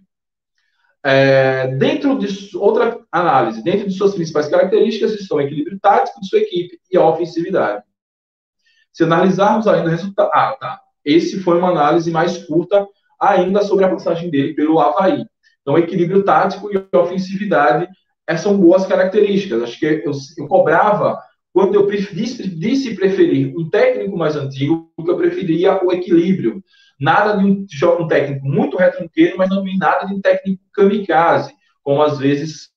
É, 1.03 1.67
dentro 1.77 2.17
de 2.17 2.55
outra 2.55 2.99
análise, 3.11 3.63
dentro 3.63 3.87
de 3.87 3.93
suas 3.93 4.13
principais 4.13 4.47
características 4.47 5.13
estão 5.13 5.37
o 5.37 5.41
equilíbrio 5.41 5.79
tático 5.79 6.21
de 6.21 6.27
sua 6.27 6.39
equipe 6.39 6.79
e 6.91 6.97
a 6.97 7.07
ofensividade. 7.07 7.83
Se 8.93 9.03
analisarmos 9.03 9.67
ainda 9.67 9.87
o 9.87 9.91
resultado. 9.91 10.29
Ah, 10.33 10.55
tá. 10.59 10.79
Esse 11.03 11.39
foi 11.39 11.57
uma 11.57 11.69
análise 11.69 12.11
mais 12.11 12.37
curta 12.45 12.85
ainda 13.19 13.61
sobre 13.61 13.85
a 13.85 13.89
passagem 13.89 14.29
dele 14.29 14.53
pelo 14.53 14.79
Havaí. 14.79 15.23
Então, 15.61 15.77
equilíbrio 15.77 16.23
tático 16.23 16.69
e 16.73 16.97
ofensividade 16.97 17.87
são 18.37 18.57
boas 18.57 18.85
características. 18.85 19.63
Acho 19.63 19.79
que 19.79 19.85
eu, 19.85 20.11
eu 20.37 20.47
cobrava, 20.47 21.19
quando 21.53 21.75
eu 21.75 21.85
disse, 21.87 22.47
disse 22.47 22.95
preferir 22.95 23.53
um 23.57 23.69
técnico 23.69 24.17
mais 24.17 24.35
antigo, 24.35 24.91
porque 24.95 25.11
eu 25.11 25.17
preferia 25.17 25.83
o 25.83 25.91
equilíbrio. 25.91 26.63
Nada 26.99 27.35
de 27.37 27.43
um, 27.43 27.65
um 27.99 28.07
técnico 28.07 28.45
muito 28.45 28.77
retranqueiro, 28.77 29.37
mas 29.37 29.49
não 29.49 29.63
nada 29.77 30.05
de 30.05 30.13
um 30.13 30.21
técnico 30.21 30.61
kamikaze, 30.73 31.53
como 31.83 32.01
às 32.01 32.19
vezes 32.19 32.69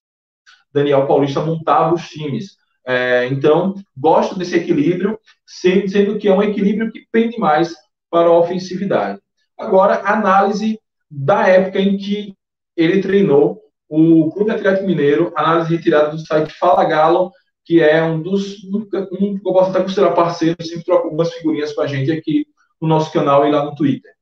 Daniel 0.73 1.07
Paulista 1.07 1.41
montava 1.41 1.95
os 1.95 2.09
times. 2.09 2.57
É, 2.87 3.27
então, 3.27 3.75
gosto 3.97 4.39
desse 4.39 4.57
equilíbrio, 4.57 5.19
sendo 5.47 6.19
que 6.19 6.29
é 6.29 6.35
um 6.35 6.43
equilíbrio 6.43 6.91
que 6.91 7.07
pende 7.13 7.39
mais 7.39 7.75
para 8.15 8.29
a 8.29 8.39
ofensividade. 8.39 9.19
Agora, 9.59 10.03
análise 10.05 10.79
da 11.11 11.49
época 11.49 11.81
em 11.81 11.97
que 11.97 12.33
ele 12.77 13.03
treinou 13.03 13.61
o 13.89 14.31
Clube 14.31 14.53
Atlético 14.53 14.87
Mineiro, 14.87 15.33
análise 15.35 15.75
retirada 15.75 16.13
do 16.13 16.25
site 16.25 16.57
Fala 16.57 16.85
Galo, 16.85 17.33
que 17.65 17.81
é 17.81 18.05
um 18.05 18.23
dos, 18.23 18.63
um, 18.73 18.87
um, 19.21 19.41
eu 19.45 19.53
posso 19.53 19.71
até 19.71 19.83
considerar 19.83 20.13
parceiro, 20.13 20.55
sempre 20.63 20.85
troca 20.85 21.07
algumas 21.07 21.33
figurinhas 21.33 21.73
com 21.73 21.81
a 21.81 21.89
gente 21.89 22.13
aqui 22.13 22.47
no 22.81 22.87
nosso 22.87 23.13
canal 23.13 23.45
e 23.45 23.51
lá 23.51 23.65
no 23.65 23.75
Twitter. 23.75 24.13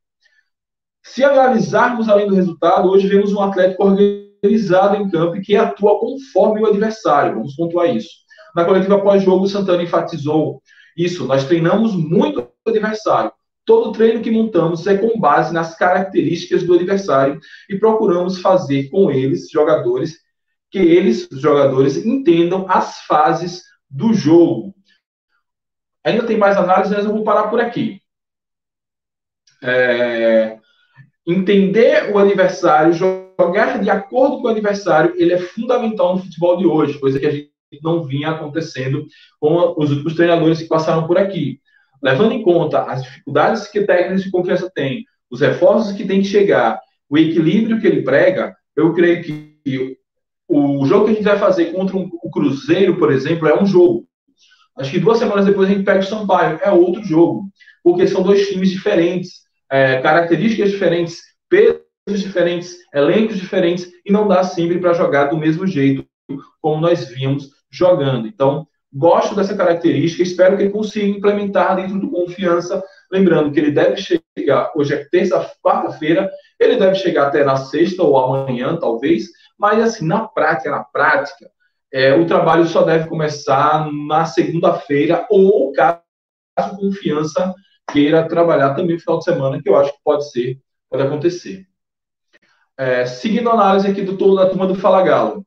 Se 1.03 1.23
analisarmos 1.23 2.09
além 2.09 2.25
do 2.25 2.33
resultado, 2.33 2.89
hoje 2.89 3.07
vemos 3.07 3.31
um 3.31 3.41
Atlético 3.41 3.83
organizado 3.83 4.95
em 4.95 5.07
campo 5.07 5.35
e 5.35 5.41
que 5.41 5.55
atua 5.55 5.99
conforme 5.99 6.61
o 6.61 6.65
adversário, 6.65 7.35
vamos 7.35 7.55
pontuar 7.55 7.95
isso. 7.95 8.09
Na 8.55 8.65
coletiva 8.65 8.99
pós-jogo, 8.99 9.47
Santana 9.47 9.83
enfatizou 9.83 10.63
isso, 10.97 11.27
nós 11.27 11.45
treinamos 11.45 11.93
muito 11.93 12.39
o 12.39 12.69
adversário, 12.71 13.31
Todo 13.65 13.93
treino 13.93 14.21
que 14.21 14.29
montamos 14.29 14.85
é 14.87 14.97
com 14.97 15.19
base 15.19 15.53
nas 15.53 15.77
características 15.77 16.63
do 16.63 16.73
adversário 16.73 17.39
e 17.69 17.77
procuramos 17.77 18.41
fazer 18.41 18.89
com 18.89 19.09
eles, 19.09 19.49
jogadores, 19.49 20.19
que 20.69 20.79
eles, 20.79 21.29
jogadores, 21.31 21.97
entendam 21.97 22.65
as 22.67 22.99
fases 23.05 23.63
do 23.89 24.13
jogo. 24.13 24.75
Ainda 26.03 26.25
tem 26.25 26.37
mais 26.37 26.57
análise, 26.57 26.93
mas 26.93 27.05
eu 27.05 27.13
vou 27.13 27.23
parar 27.23 27.47
por 27.47 27.61
aqui. 27.61 28.01
É... 29.63 30.57
Entender 31.25 32.11
o 32.11 32.17
adversário, 32.17 32.91
jogar 32.91 33.81
de 33.81 33.89
acordo 33.89 34.41
com 34.41 34.47
o 34.47 34.51
adversário, 34.51 35.13
ele 35.15 35.31
é 35.31 35.37
fundamental 35.37 36.17
no 36.17 36.21
futebol 36.21 36.57
de 36.57 36.65
hoje, 36.65 36.99
coisa 36.99 37.17
que 37.17 37.25
a 37.25 37.31
gente 37.31 37.49
não 37.81 38.03
vinha 38.03 38.31
acontecendo 38.31 39.05
com 39.39 39.73
os 39.77 39.89
últimos 39.89 40.15
treinadores 40.15 40.61
que 40.61 40.67
passaram 40.67 41.07
por 41.07 41.17
aqui 41.17 41.62
levando 42.03 42.33
em 42.33 42.43
conta 42.43 42.83
as 42.83 43.03
dificuldades 43.03 43.67
que 43.67 43.81
técnicos 43.83 44.23
de 44.23 44.31
confiança 44.31 44.69
têm, 44.75 45.05
os 45.31 45.39
reforços 45.39 45.95
que 45.95 46.05
tem 46.05 46.21
que 46.21 46.27
chegar, 46.27 46.79
o 47.09 47.17
equilíbrio 47.17 47.79
que 47.79 47.87
ele 47.87 48.03
prega, 48.03 48.55
eu 48.75 48.93
creio 48.93 49.23
que 49.23 49.97
o 50.47 50.85
jogo 50.85 51.05
que 51.05 51.11
a 51.11 51.13
gente 51.15 51.23
vai 51.23 51.39
fazer 51.39 51.71
contra 51.71 51.95
um, 51.95 52.09
o 52.21 52.29
Cruzeiro, 52.29 52.97
por 52.97 53.11
exemplo, 53.11 53.47
é 53.47 53.59
um 53.59 53.65
jogo. 53.65 54.05
Acho 54.77 54.91
que 54.91 54.99
duas 54.99 55.17
semanas 55.17 55.45
depois 55.45 55.69
a 55.69 55.73
gente 55.73 55.85
pega 55.85 55.99
o 55.99 56.03
Sampaio, 56.03 56.59
é 56.61 56.71
outro 56.71 57.03
jogo, 57.03 57.45
porque 57.83 58.07
são 58.07 58.21
dois 58.21 58.47
times 58.49 58.69
diferentes, 58.69 59.43
é, 59.71 60.01
características 60.01 60.71
diferentes, 60.71 61.21
pesos 61.47 61.81
diferentes, 62.21 62.75
elencos 62.93 63.37
diferentes, 63.37 63.89
e 64.05 64.11
não 64.11 64.27
dá 64.27 64.43
sempre 64.43 64.79
para 64.79 64.93
jogar 64.93 65.25
do 65.25 65.37
mesmo 65.37 65.65
jeito 65.65 66.05
como 66.61 66.81
nós 66.81 67.07
vimos 67.07 67.49
jogando. 67.71 68.27
Então, 68.27 68.67
Gosto 68.95 69.33
dessa 69.33 69.55
característica, 69.55 70.21
espero 70.21 70.55
que 70.55 70.63
ele 70.63 70.71
consiga 70.71 71.07
implementar 71.07 71.75
dentro 71.75 71.99
do 71.99 72.11
confiança. 72.11 72.83
Lembrando 73.11 73.51
que 73.51 73.59
ele 73.59 73.71
deve 73.71 73.97
chegar, 73.97 74.71
hoje 74.75 74.93
é 74.93 75.05
terça, 75.05 75.51
quarta-feira, 75.63 76.29
ele 76.59 76.77
deve 76.77 76.95
chegar 76.95 77.27
até 77.27 77.43
na 77.43 77.55
sexta 77.55 78.03
ou 78.03 78.17
amanhã, 78.17 78.77
talvez, 78.77 79.29
mas 79.57 79.81
assim, 79.81 80.05
na 80.05 80.27
prática, 80.27 80.69
na 80.69 80.83
prática, 80.83 81.49
é, 81.91 82.13
o 82.13 82.25
trabalho 82.27 82.65
só 82.65 82.83
deve 82.83 83.07
começar 83.07 83.89
na 83.91 84.25
segunda-feira, 84.25 85.25
ou 85.29 85.71
caso 85.71 85.99
confiança 86.77 87.53
queira 87.91 88.27
trabalhar 88.27 88.75
também 88.75 88.95
no 88.95 89.01
final 89.01 89.17
de 89.17 89.25
semana, 89.25 89.61
que 89.61 89.69
eu 89.69 89.75
acho 89.75 89.91
que 89.91 89.99
pode 90.03 90.29
ser, 90.29 90.59
pode 90.89 91.03
acontecer. 91.03 91.65
É, 92.77 93.05
seguindo 93.05 93.49
a 93.49 93.53
análise 93.53 93.87
aqui 93.87 94.01
do 94.01 94.17
todo 94.17 94.35
da 94.35 94.49
turma 94.49 94.67
do 94.67 94.75
Fala 94.75 95.03
Galo. 95.03 95.45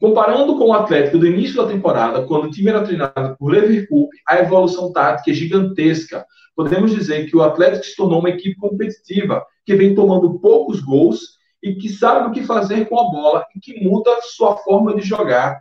Comparando 0.00 0.56
com 0.56 0.66
o 0.66 0.72
Atlético 0.72 1.18
do 1.18 1.26
início 1.26 1.56
da 1.56 1.68
temporada, 1.68 2.22
quando 2.22 2.44
o 2.44 2.50
time 2.50 2.70
era 2.70 2.84
treinado 2.84 3.36
por 3.36 3.52
Liverpool, 3.52 4.08
a 4.26 4.38
evolução 4.38 4.92
tática 4.92 5.30
é 5.30 5.34
gigantesca. 5.34 6.24
Podemos 6.54 6.92
dizer 6.92 7.28
que 7.28 7.36
o 7.36 7.42
Atlético 7.42 7.84
se 7.84 7.96
tornou 7.96 8.20
uma 8.20 8.30
equipe 8.30 8.56
competitiva, 8.56 9.44
que 9.66 9.74
vem 9.74 9.94
tomando 9.94 10.38
poucos 10.38 10.80
gols 10.80 11.38
e 11.62 11.74
que 11.74 11.88
sabe 11.88 12.28
o 12.28 12.32
que 12.32 12.44
fazer 12.44 12.88
com 12.88 12.98
a 12.98 13.10
bola 13.10 13.44
e 13.54 13.60
que 13.60 13.82
muda 13.82 14.10
sua 14.22 14.56
forma 14.58 14.94
de 14.94 15.02
jogar 15.02 15.60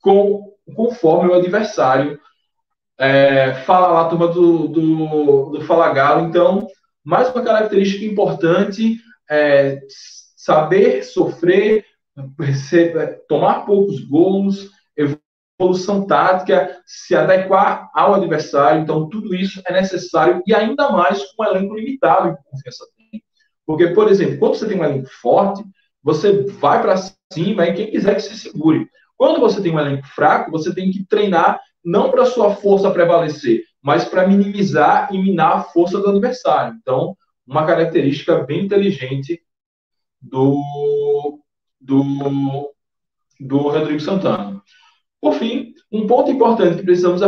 com, 0.00 0.52
conforme 0.74 1.30
o 1.30 1.34
adversário. 1.34 2.18
É, 2.98 3.54
fala 3.66 3.88
lá, 3.88 4.08
turma 4.08 4.28
do, 4.28 4.68
do, 4.68 5.50
do 5.50 5.60
Fala 5.62 5.92
Galo. 5.92 6.26
Então, 6.26 6.66
mais 7.02 7.28
uma 7.30 7.42
característica 7.42 8.04
importante 8.04 8.98
é 9.30 9.80
saber 10.36 11.02
sofrer, 11.02 11.84
tomar 13.28 13.66
poucos 13.66 14.00
gols, 14.04 14.70
evolução 15.58 16.06
tática, 16.06 16.80
se 16.86 17.14
adequar 17.14 17.90
ao 17.94 18.14
adversário. 18.14 18.82
Então, 18.82 19.08
tudo 19.08 19.34
isso 19.34 19.60
é 19.66 19.72
necessário 19.72 20.42
e 20.46 20.54
ainda 20.54 20.90
mais 20.90 21.22
com 21.32 21.42
um 21.42 21.46
elenco 21.46 21.74
limitado 21.74 22.36
que 22.36 22.42
confiança. 22.50 22.84
Porque, 23.66 23.88
por 23.88 24.08
exemplo, 24.08 24.38
quando 24.38 24.56
você 24.56 24.68
tem 24.68 24.78
um 24.78 24.84
elenco 24.84 25.08
forte, 25.20 25.64
você 26.02 26.44
vai 26.44 26.82
para 26.82 26.96
cima 27.32 27.66
e 27.66 27.74
quem 27.74 27.90
quiser 27.90 28.14
que 28.16 28.22
se 28.22 28.36
segure. 28.38 28.88
Quando 29.16 29.40
você 29.40 29.62
tem 29.62 29.72
um 29.72 29.80
elenco 29.80 30.06
fraco, 30.08 30.50
você 30.50 30.74
tem 30.74 30.90
que 30.90 31.04
treinar 31.06 31.58
não 31.84 32.10
para 32.10 32.26
sua 32.26 32.54
força 32.56 32.90
prevalecer, 32.90 33.62
mas 33.82 34.04
para 34.04 34.26
minimizar 34.26 35.08
e 35.12 35.18
minar 35.18 35.56
a 35.56 35.62
força 35.62 35.98
do 35.98 36.08
adversário. 36.10 36.76
Então, 36.80 37.16
uma 37.46 37.66
característica 37.66 38.42
bem 38.42 38.64
inteligente 38.64 39.42
do, 40.20 40.60
do, 41.84 42.72
do 43.40 43.58
Rodrigo 43.58 44.00
Santana. 44.00 44.62
Por 45.20 45.34
fim, 45.34 45.72
um 45.90 46.06
ponto 46.06 46.30
importante 46.30 46.78
que 46.78 46.84
precisamos 46.84 47.22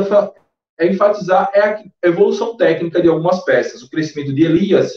é 0.79 0.87
enfatizar 0.87 1.51
é 1.55 1.61
a 1.61 1.83
evolução 2.05 2.57
técnica 2.57 3.01
de 3.01 3.09
algumas 3.09 3.45
peças. 3.45 3.83
O 3.83 3.91
crescimento 3.91 4.35
de 4.35 4.45
Elias, 4.45 4.95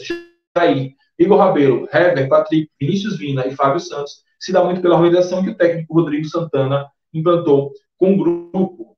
Jair, 0.56 0.94
Igor 1.18 1.38
Rabelo, 1.38 1.88
Heber, 1.92 2.28
Patrick, 2.28 2.70
Vinícius 2.80 3.18
Vina 3.18 3.46
e 3.46 3.54
Fábio 3.54 3.80
Santos 3.80 4.22
se 4.38 4.52
dá 4.52 4.64
muito 4.64 4.80
pela 4.80 4.96
organização 4.96 5.42
que 5.42 5.50
o 5.50 5.54
técnico 5.54 5.94
Rodrigo 5.94 6.26
Santana 6.26 6.86
implantou 7.12 7.72
com 7.98 8.14
o 8.14 8.16
grupo. 8.16 8.96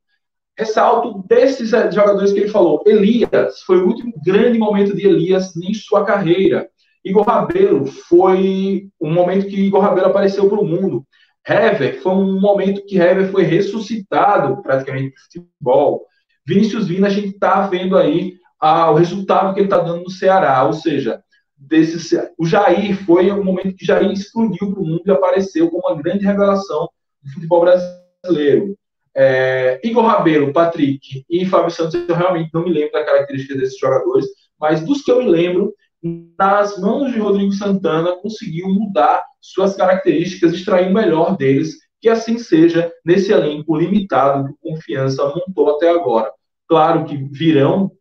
Ressalto 0.56 1.24
desses 1.26 1.70
jogadores 1.70 2.32
que 2.32 2.40
ele 2.40 2.48
falou. 2.48 2.82
Elias 2.86 3.60
foi 3.62 3.78
o 3.78 3.86
último 3.86 4.12
grande 4.24 4.58
momento 4.58 4.94
de 4.94 5.06
Elias 5.06 5.56
em 5.56 5.74
sua 5.74 6.04
carreira. 6.04 6.68
Igor 7.04 7.24
Rabelo 7.24 7.86
foi 7.86 8.88
um 9.00 9.12
momento 9.12 9.46
que 9.46 9.60
Igor 9.60 9.80
Rabelo 9.80 10.06
apareceu 10.06 10.48
para 10.48 10.60
o 10.60 10.64
mundo. 10.64 11.04
Hever 11.46 12.00
foi 12.00 12.12
um 12.12 12.40
momento 12.40 12.84
que 12.86 12.98
Hever 12.98 13.30
foi 13.30 13.42
ressuscitado 13.42 14.62
praticamente 14.62 15.14
no 15.14 15.22
futebol. 15.22 16.06
Vinícius 16.46 16.86
Vina, 16.86 17.08
a 17.08 17.10
gente 17.10 17.30
está 17.30 17.66
vendo 17.66 17.96
aí 17.96 18.34
ah, 18.60 18.90
o 18.90 18.94
resultado 18.94 19.52
que 19.52 19.60
ele 19.60 19.66
está 19.66 19.78
dando 19.78 20.04
no 20.04 20.10
Ceará, 20.10 20.64
ou 20.64 20.72
seja, 20.72 21.20
desse, 21.56 22.16
o 22.38 22.46
Jair 22.46 22.96
foi 23.04 23.30
um 23.32 23.42
momento 23.42 23.74
que 23.74 23.84
Jair 23.84 24.10
explodiu 24.10 24.72
para 24.72 24.80
o 24.80 24.86
mundo 24.86 25.02
e 25.04 25.10
apareceu 25.10 25.68
como 25.68 25.82
uma 25.86 26.00
grande 26.00 26.24
revelação 26.24 26.88
do 27.22 27.32
futebol 27.32 27.60
brasileiro. 27.60 28.76
É, 29.14 29.80
Igor 29.84 30.04
Rabelo, 30.04 30.52
Patrick 30.52 31.24
e 31.28 31.44
Fábio 31.44 31.70
Santos, 31.70 31.94
eu 31.94 32.14
realmente 32.14 32.50
não 32.54 32.64
me 32.64 32.72
lembro 32.72 32.92
da 32.92 33.04
característica 33.04 33.56
desses 33.56 33.78
jogadores, 33.78 34.26
mas 34.58 34.80
dos 34.80 35.02
que 35.02 35.10
eu 35.10 35.18
me 35.18 35.28
lembro, 35.28 35.74
nas 36.02 36.78
mãos 36.78 37.12
de 37.12 37.18
Rodrigo 37.18 37.52
Santana, 37.52 38.16
conseguiu 38.16 38.68
mudar 38.68 39.24
suas 39.40 39.76
características, 39.76 40.52
extrair 40.52 40.90
o 40.90 40.94
melhor 40.94 41.36
deles, 41.36 41.76
que 42.00 42.08
assim 42.08 42.38
seja 42.38 42.92
nesse 43.04 43.32
elenco 43.32 43.76
limitado 43.76 44.48
que 44.48 44.70
Confiança 44.70 45.24
montou 45.24 45.76
até 45.76 45.90
agora. 45.90 46.32
Claro 46.68 47.04
que 47.04 47.16
virão 47.16 47.92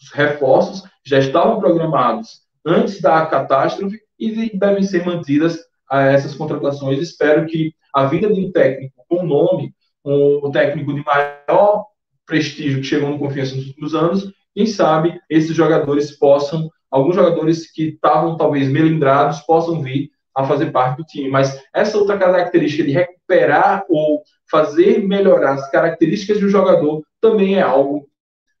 os 0.00 0.12
reforços, 0.12 0.88
já 1.04 1.18
estavam 1.18 1.58
programados 1.58 2.42
antes 2.64 3.00
da 3.00 3.26
catástrofe 3.26 3.98
e 4.18 4.56
devem 4.56 4.82
ser 4.82 5.04
mantidas 5.04 5.58
essas 5.90 6.34
contratações. 6.34 7.00
Espero 7.00 7.46
que 7.46 7.74
a 7.94 8.06
vinda 8.06 8.32
de 8.32 8.40
um 8.40 8.52
técnico 8.52 9.04
com 9.08 9.24
nome, 9.24 9.74
um 10.04 10.50
técnico 10.52 10.94
de 10.94 11.02
maior 11.04 11.86
prestígio 12.24 12.80
que 12.80 12.86
chegou 12.86 13.10
no 13.10 13.18
Confiança 13.18 13.56
nos 13.56 13.66
últimos 13.66 13.94
anos, 13.94 14.32
quem 14.54 14.66
sabe 14.66 15.18
esses 15.30 15.54
jogadores 15.54 16.16
possam, 16.16 16.68
alguns 16.90 17.14
jogadores 17.14 17.70
que 17.70 17.90
estavam 17.90 18.36
talvez 18.36 18.68
melindrados, 18.68 19.40
possam 19.40 19.82
vir 19.82 20.10
a 20.34 20.44
fazer 20.44 20.70
parte 20.70 20.98
do 20.98 21.04
time. 21.04 21.28
Mas 21.28 21.60
essa 21.74 21.98
outra 21.98 22.16
característica 22.16 22.84
de 22.84 22.92
recuperar 22.92 23.84
ou 23.88 24.22
fazer 24.50 25.06
melhorar 25.06 25.54
as 25.54 25.70
características 25.70 26.40
do 26.40 26.48
jogador 26.48 27.02
também 27.20 27.56
é 27.56 27.62
algo 27.62 28.08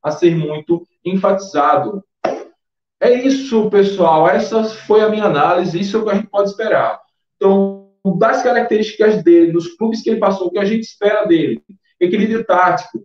a 0.02 0.10
ser 0.10 0.34
muito 0.34 0.86
enfatizado. 1.04 2.02
É 3.00 3.12
isso, 3.12 3.70
pessoal. 3.70 4.28
Essa 4.28 4.64
foi 4.64 5.00
a 5.00 5.08
minha 5.08 5.24
análise. 5.24 5.78
Isso 5.78 5.96
é 5.96 6.00
o 6.00 6.04
que 6.04 6.10
a 6.10 6.14
gente 6.14 6.28
pode 6.28 6.50
esperar. 6.50 7.00
Então, 7.36 7.88
das 8.18 8.42
características 8.42 9.22
dele, 9.22 9.52
dos 9.52 9.76
clubes 9.76 10.02
que 10.02 10.10
ele 10.10 10.20
passou, 10.20 10.48
o 10.48 10.50
que 10.50 10.58
a 10.58 10.64
gente 10.64 10.82
espera 10.82 11.26
dele? 11.26 11.62
Equilíbrio 12.00 12.44
tático, 12.44 13.04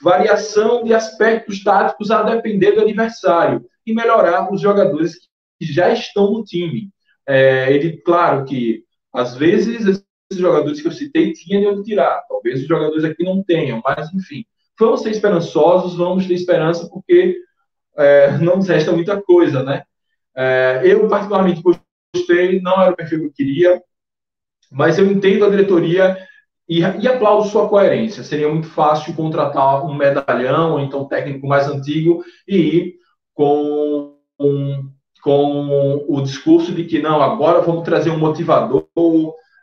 variação 0.00 0.84
de 0.84 0.94
aspectos 0.94 1.62
táticos 1.62 2.10
a 2.10 2.22
depender 2.22 2.72
do 2.72 2.82
adversário 2.82 3.64
e 3.88 3.94
melhorar 3.94 4.52
os 4.52 4.60
jogadores 4.60 5.14
que 5.58 5.66
já 5.66 5.90
estão 5.92 6.30
no 6.30 6.44
time. 6.44 6.90
É, 7.26 7.72
ele, 7.72 7.96
claro 7.98 8.44
que 8.44 8.84
às 9.12 9.34
vezes 9.34 9.86
esses 9.86 10.04
jogadores 10.32 10.80
que 10.80 10.88
eu 10.88 10.92
citei 10.92 11.32
tinham 11.32 11.60
de 11.60 11.66
onde 11.68 11.88
tirar, 11.88 12.22
talvez 12.28 12.60
os 12.60 12.68
jogadores 12.68 13.04
aqui 13.04 13.24
não 13.24 13.42
tenham, 13.42 13.80
mas 13.84 14.12
enfim, 14.12 14.44
vamos 14.78 15.02
ser 15.02 15.10
esperançosos, 15.10 15.96
vamos 15.96 16.26
ter 16.26 16.34
esperança 16.34 16.88
porque 16.88 17.36
é, 17.96 18.38
não 18.38 18.56
nos 18.56 18.68
resta 18.68 18.92
muita 18.92 19.20
coisa, 19.20 19.62
né? 19.62 19.82
É, 20.36 20.82
eu 20.84 21.08
particularmente 21.08 21.62
gostei, 21.62 22.60
não 22.60 22.80
era 22.80 22.92
o 22.92 22.96
perfil 22.96 23.20
que 23.20 23.26
eu 23.26 23.32
queria, 23.32 23.82
mas 24.70 24.98
eu 24.98 25.06
entendo 25.10 25.44
a 25.46 25.50
diretoria 25.50 26.16
e, 26.68 26.80
e 26.80 27.08
aplaudo 27.08 27.48
sua 27.48 27.68
coerência. 27.68 28.22
Seria 28.22 28.48
muito 28.48 28.68
fácil 28.68 29.14
contratar 29.14 29.84
um 29.84 29.94
medalhão, 29.94 30.72
ou 30.72 30.80
então 30.80 31.02
um 31.02 31.08
técnico 31.08 31.46
mais 31.46 31.66
antigo, 31.66 32.22
e 32.46 32.56
ir 32.56 32.98
com, 33.38 34.16
com 35.22 36.04
o 36.08 36.20
discurso 36.22 36.74
de 36.74 36.82
que 36.82 37.00
não, 37.00 37.22
agora 37.22 37.60
vamos 37.60 37.84
trazer 37.84 38.10
um 38.10 38.18
motivador, 38.18 38.88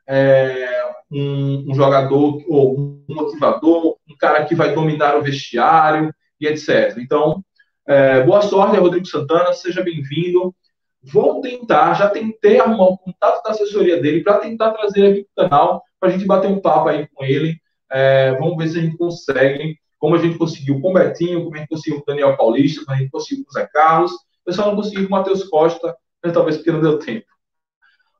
é, 0.08 0.82
um, 1.12 1.66
um, 1.70 1.76
jogador 1.76 2.42
ou 2.48 2.80
um 2.80 3.04
motivador, 3.14 3.98
um 4.10 4.16
cara 4.18 4.46
que 4.46 4.56
vai 4.56 4.74
dominar 4.74 5.18
o 5.18 5.22
vestiário 5.22 6.10
e 6.40 6.48
etc. 6.48 6.96
Então, 7.00 7.44
é, 7.86 8.24
boa 8.24 8.42
sorte, 8.42 8.78
Rodrigo 8.78 9.06
Santana, 9.06 9.52
seja 9.52 9.84
bem-vindo. 9.84 10.56
Vou 11.04 11.42
tentar, 11.42 11.96
já 11.96 12.10
tentei 12.10 12.62
arrumar 12.62 12.86
o 12.86 12.98
contato 12.98 13.44
da 13.44 13.52
assessoria 13.52 14.02
dele 14.02 14.24
para 14.24 14.40
tentar 14.40 14.72
trazer 14.72 15.06
aqui 15.06 15.28
para 15.36 15.46
o 15.46 15.50
canal, 15.50 15.84
para 16.00 16.10
a 16.10 16.12
gente 16.14 16.26
bater 16.26 16.50
um 16.50 16.62
papo 16.62 16.88
aí 16.88 17.10
com 17.14 17.26
ele. 17.26 17.58
É, 17.92 18.32
vamos 18.40 18.56
ver 18.56 18.70
se 18.70 18.80
a 18.80 18.82
gente 18.82 18.98
consegue, 18.98 19.78
como 20.06 20.18
a 20.18 20.20
gente 20.20 20.38
conseguiu 20.38 20.80
com 20.80 20.92
o 20.92 20.94
Betinho, 20.94 21.44
como 21.44 21.56
a 21.56 21.58
gente 21.58 21.70
conseguiu 21.70 21.98
com 21.98 22.04
o 22.04 22.06
Daniel 22.06 22.38
Paulista, 22.38 22.86
como 22.86 22.96
a 22.96 23.00
gente 23.00 23.10
conseguiu 23.10 23.44
com 23.44 23.50
o 23.50 23.54
Zé 23.54 23.66
Carlos. 23.66 24.12
Eu 24.46 24.54
só 24.54 24.68
não 24.68 24.76
consegui 24.76 25.02
com 25.02 25.08
o 25.08 25.10
Matheus 25.10 25.44
Costa, 25.46 25.98
mas 26.24 26.32
talvez 26.32 26.58
porque 26.58 26.72
não 26.72 26.80
deu 26.80 27.00
tempo. 27.00 27.26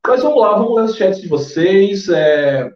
Mas 0.08 0.24
vamos 0.24 0.42
lá, 0.42 0.58
vamos 0.58 0.76
ler 0.76 0.86
os 0.86 0.96
chats 0.96 1.22
de 1.22 1.28
vocês. 1.28 2.10
É, 2.10 2.72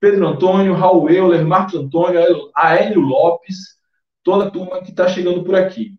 Pedro 0.00 0.26
Antônio, 0.26 0.72
Raul 0.72 1.10
Euler, 1.10 1.44
Marcos 1.44 1.74
Antônio, 1.74 2.50
Aélio 2.54 3.02
Lopes, 3.02 3.76
toda 4.22 4.46
a 4.46 4.50
turma 4.50 4.82
que 4.82 4.92
está 4.92 5.06
chegando 5.08 5.44
por 5.44 5.54
aqui. 5.54 5.94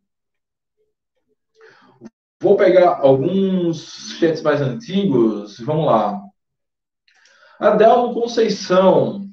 Vou 2.41 2.58
pegar 2.58 2.98
alguns 3.00 4.17
chats 4.17 4.41
mais 4.41 4.60
antigos. 4.60 5.60
Vamos 5.60 5.86
lá. 5.86 6.19
Adelmo 7.60 8.12
Conceição. 8.12 9.30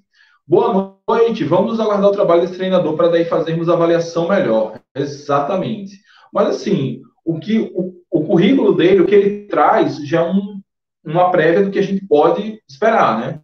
Boa 0.46 0.89
noite. 1.18 1.44
Vamos 1.44 1.80
aguardar 1.80 2.10
o 2.10 2.12
trabalho 2.12 2.42
desse 2.42 2.56
treinador 2.56 2.96
para 2.96 3.08
daí 3.08 3.24
fazermos 3.24 3.68
a 3.68 3.74
avaliação 3.74 4.28
melhor. 4.28 4.80
Exatamente. 4.94 5.98
Mas 6.32 6.48
assim, 6.48 7.02
o 7.24 7.38
que 7.38 7.72
o, 7.74 7.94
o 8.10 8.24
currículo 8.24 8.74
dele, 8.74 9.00
o 9.00 9.06
que 9.06 9.14
ele 9.14 9.46
traz, 9.46 9.96
já 10.06 10.20
é 10.20 10.30
um, 10.30 10.60
uma 11.04 11.30
prévia 11.30 11.64
do 11.64 11.70
que 11.70 11.78
a 11.78 11.82
gente 11.82 12.06
pode 12.06 12.60
esperar, 12.68 13.18
né? 13.18 13.40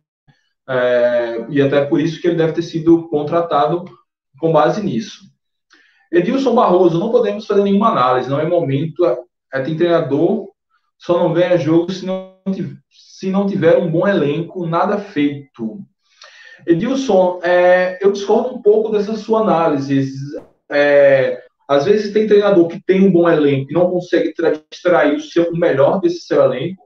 É, 0.69 1.47
e 1.49 1.63
até 1.63 1.85
por 1.85 2.01
isso 2.01 2.21
que 2.21 2.27
ele 2.27 2.37
deve 2.37 2.53
ter 2.53 2.63
sido 2.63 3.09
contratado 3.09 3.85
com 4.39 4.53
base 4.53 4.83
nisso. 4.83 5.25
Edilson 6.13 6.55
Barroso, 6.55 6.99
não 6.99 7.11
podemos 7.11 7.47
fazer 7.47 7.63
nenhuma 7.63 7.89
análise, 7.89 8.31
não 8.31 8.41
é 8.41 8.47
momento 8.47 9.05
é, 9.53 9.61
tem 9.61 9.77
treinador, 9.77 10.49
só 10.99 11.19
não 11.19 11.33
ganha 11.33 11.59
jogo 11.59 11.93
se 11.93 12.05
não, 12.05 12.35
se 12.91 13.31
não 13.31 13.47
tiver 13.47 13.77
um 13.77 13.91
bom 13.91 14.07
elenco, 14.07 14.67
nada 14.67 14.99
feito. 14.99 15.85
Edilson, 16.67 17.41
é, 17.43 17.99
eu 18.01 18.13
discordo 18.13 18.55
um 18.55 18.63
pouco 18.63 18.91
dessa 18.91 19.17
sua 19.17 19.41
análise. 19.41 20.09
É, 20.71 21.43
às 21.69 21.85
vezes 21.85 22.13
tem 22.13 22.27
treinador 22.27 22.69
que 22.69 22.81
tem 22.81 23.03
um 23.03 23.11
bom 23.11 23.29
elenco 23.29 23.71
e 23.71 23.75
não 23.75 23.91
consegue 23.91 24.33
extrair 24.71 25.17
o, 25.17 25.21
seu, 25.21 25.51
o 25.51 25.57
melhor 25.57 26.01
desse 26.01 26.21
seu 26.21 26.43
elenco. 26.43 26.83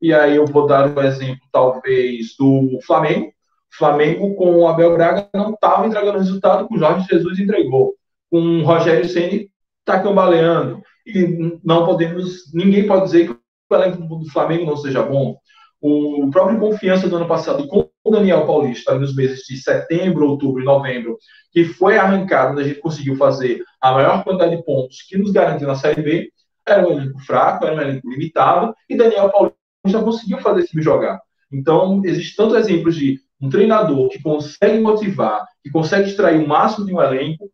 E 0.00 0.14
aí 0.14 0.36
eu 0.36 0.46
vou 0.46 0.66
dar 0.66 0.96
um 0.96 1.02
exemplo, 1.02 1.42
talvez, 1.52 2.34
do 2.38 2.78
Flamengo. 2.86 3.26
O 3.26 3.76
Flamengo 3.76 4.34
com 4.34 4.56
o 4.56 4.66
Abel 4.66 4.94
Braga 4.94 5.28
não 5.34 5.50
estava 5.50 5.86
entregando 5.86 6.18
resultado 6.18 6.66
que 6.66 6.74
o 6.74 6.78
Jorge 6.78 7.06
Jesus 7.10 7.38
entregou. 7.38 7.94
Com 8.30 8.38
o 8.38 8.64
Rogério 8.64 9.08
Ceni 9.08 9.50
está 9.80 10.00
cambaleando 10.00 10.80
e 11.06 11.58
não 11.64 11.84
podemos, 11.84 12.52
ninguém 12.54 12.86
pode 12.86 13.04
dizer 13.04 13.26
que 13.26 13.32
o 13.32 13.74
elenco 13.74 13.98
do 13.98 14.30
Flamengo 14.30 14.66
não 14.66 14.76
seja 14.76 15.02
bom. 15.02 15.36
O 15.80 16.28
próprio 16.30 16.58
Confiança 16.58 17.08
do 17.08 17.16
ano 17.16 17.26
passado, 17.26 17.66
com 17.66 17.88
o 18.04 18.10
Daniel 18.10 18.46
Paulista, 18.46 18.98
nos 18.98 19.14
meses 19.14 19.44
de 19.46 19.56
setembro, 19.56 20.28
outubro 20.28 20.60
e 20.60 20.64
novembro, 20.64 21.16
que 21.52 21.64
foi 21.64 21.96
arrancado, 21.96 22.52
onde 22.52 22.62
a 22.62 22.64
gente 22.64 22.80
conseguiu 22.80 23.16
fazer 23.16 23.62
a 23.80 23.92
maior 23.92 24.22
quantidade 24.22 24.56
de 24.56 24.64
pontos 24.64 25.02
que 25.08 25.16
nos 25.16 25.30
garantiu 25.30 25.66
na 25.66 25.74
Série 25.74 26.02
B, 26.02 26.30
era 26.66 26.86
um 26.86 26.92
elenco 26.92 27.18
fraco, 27.20 27.64
era 27.64 27.74
um 27.74 27.80
elenco 27.80 28.08
limitado, 28.10 28.74
e 28.88 28.96
Daniel 28.96 29.30
Paulista 29.30 30.04
conseguiu 30.04 30.38
fazer 30.38 30.60
esse 30.60 30.70
time 30.70 30.82
jogar. 30.82 31.18
Então, 31.52 32.02
existem 32.04 32.36
tantos 32.36 32.56
exemplos 32.58 32.94
de 32.94 33.18
um 33.40 33.48
treinador 33.48 34.08
que 34.10 34.22
consegue 34.22 34.78
motivar, 34.80 35.46
que 35.62 35.70
consegue 35.70 36.10
extrair 36.10 36.44
o 36.44 36.46
máximo 36.46 36.86
de 36.86 36.94
um 36.94 37.00
elenco, 37.00 37.50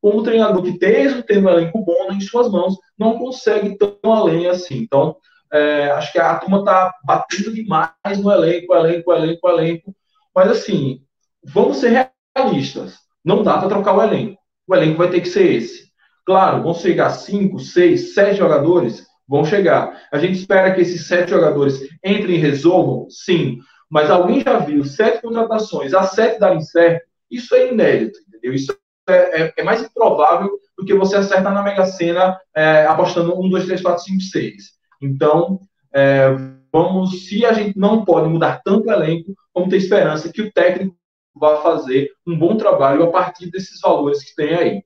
como 0.00 0.22
treinador 0.22 0.62
que, 0.62 0.78
mesmo 0.78 1.22
tendo 1.22 1.46
um 1.46 1.50
elenco 1.50 1.84
bom 1.84 2.12
em 2.12 2.20
suas 2.20 2.50
mãos, 2.50 2.76
não 2.98 3.18
consegue 3.18 3.76
tão 3.76 4.12
além 4.12 4.46
assim. 4.46 4.78
Então, 4.78 5.16
é, 5.52 5.90
acho 5.92 6.12
que 6.12 6.18
a 6.18 6.36
turma 6.36 6.58
está 6.58 6.94
batendo 7.04 7.52
demais 7.52 8.18
no 8.18 8.30
elenco, 8.30 8.74
elenco, 8.74 9.12
elenco, 9.12 9.48
elenco. 9.48 9.96
Mas, 10.34 10.50
assim, 10.50 11.00
vamos 11.44 11.78
ser 11.78 12.10
realistas. 12.36 12.98
Não 13.24 13.42
dá 13.42 13.58
para 13.58 13.68
trocar 13.68 13.94
o 13.94 14.02
elenco. 14.02 14.38
O 14.66 14.74
elenco 14.74 14.98
vai 14.98 15.10
ter 15.10 15.20
que 15.20 15.28
ser 15.28 15.50
esse. 15.52 15.88
Claro, 16.24 16.62
vão 16.62 16.74
chegar 16.74 17.10
cinco, 17.10 17.58
seis, 17.58 18.14
sete 18.14 18.36
jogadores? 18.36 19.06
Vão 19.26 19.44
chegar. 19.44 20.02
A 20.12 20.18
gente 20.18 20.38
espera 20.38 20.74
que 20.74 20.80
esses 20.80 21.06
sete 21.06 21.30
jogadores 21.30 21.80
entrem 22.04 22.36
e 22.36 22.38
resolvam? 22.38 23.08
Sim. 23.10 23.58
Mas 23.90 24.10
alguém 24.10 24.40
já 24.40 24.58
viu 24.58 24.84
sete 24.84 25.22
contratações, 25.22 25.94
as 25.94 26.10
sete 26.10 26.38
darem 26.38 26.60
certo? 26.60 27.06
Isso 27.30 27.54
é 27.54 27.72
inédito, 27.72 28.18
entendeu? 28.28 28.54
Isso 28.54 28.76
é, 29.08 29.42
é, 29.42 29.54
é, 29.56 29.62
mais 29.62 29.82
improvável 29.82 30.50
do 30.76 30.84
que 30.84 30.94
você 30.94 31.16
acertar 31.16 31.52
na 31.52 31.62
Mega 31.62 31.86
Sena 31.86 32.38
é, 32.54 32.84
apostando 32.86 33.38
1, 33.40 33.48
2, 33.48 33.64
3, 33.64 33.82
4, 33.82 34.04
5, 34.04 34.20
6. 34.20 34.77
Então, 35.00 35.60
é, 35.92 36.28
vamos, 36.72 37.26
se 37.26 37.44
a 37.44 37.52
gente 37.52 37.78
não 37.78 38.04
pode 38.04 38.28
mudar 38.28 38.60
tanto 38.62 38.88
o 38.88 38.92
elenco, 38.92 39.34
vamos 39.54 39.70
ter 39.70 39.76
esperança 39.76 40.32
que 40.32 40.42
o 40.42 40.52
técnico 40.52 40.96
vá 41.34 41.62
fazer 41.62 42.10
um 42.26 42.36
bom 42.38 42.56
trabalho 42.56 43.04
a 43.04 43.10
partir 43.10 43.50
desses 43.50 43.80
valores 43.80 44.22
que 44.24 44.34
tem 44.34 44.54
aí. 44.54 44.82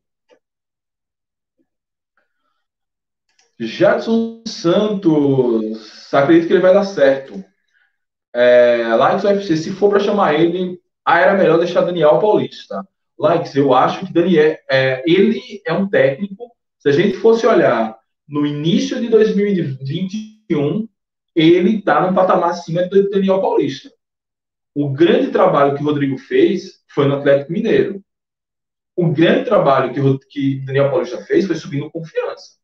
Jadson 3.58 4.42
Santos, 4.46 6.12
acredito 6.12 6.48
que 6.48 6.52
ele 6.52 6.62
vai 6.62 6.74
dar 6.74 6.84
certo. 6.84 7.42
É, 8.34 8.82
Lions 8.82 9.24
UFC, 9.24 9.56
se 9.56 9.72
for 9.72 9.90
para 9.90 10.00
chamar 10.00 10.34
ele, 10.34 10.80
ah, 11.04 11.20
era 11.20 11.34
melhor 11.34 11.58
deixar 11.58 11.82
Daniel 11.82 12.18
Paulista. 12.18 12.86
Likes, 13.18 13.54
eu 13.54 13.72
acho 13.72 14.06
que 14.06 14.12
Daniel, 14.12 14.56
é, 14.70 15.02
ele 15.06 15.40
é 15.66 15.72
um 15.72 15.88
técnico. 15.88 16.50
Se 16.78 16.88
a 16.88 16.92
gente 16.92 17.16
fosse 17.18 17.46
olhar 17.46 17.96
no 18.28 18.46
início 18.46 19.00
de 19.00 19.08
2021, 19.08 20.88
ele 21.34 21.78
está 21.78 22.06
num 22.06 22.14
patamar 22.14 22.50
acima 22.50 22.82
do 22.86 23.08
Daniel 23.10 23.40
Paulista. 23.40 23.90
O 24.74 24.90
grande 24.90 25.30
trabalho 25.30 25.76
que 25.76 25.82
o 25.82 25.86
Rodrigo 25.86 26.16
fez 26.18 26.82
foi 26.88 27.06
no 27.06 27.16
Atlético 27.16 27.52
Mineiro. 27.52 28.02
O 28.96 29.10
grande 29.10 29.44
trabalho 29.44 29.92
que, 29.92 30.00
o, 30.00 30.18
que 30.18 30.60
Daniel 30.64 30.90
Paulista 30.90 31.22
fez 31.24 31.46
foi 31.46 31.56
subindo 31.56 31.90
confiança. 31.90 32.62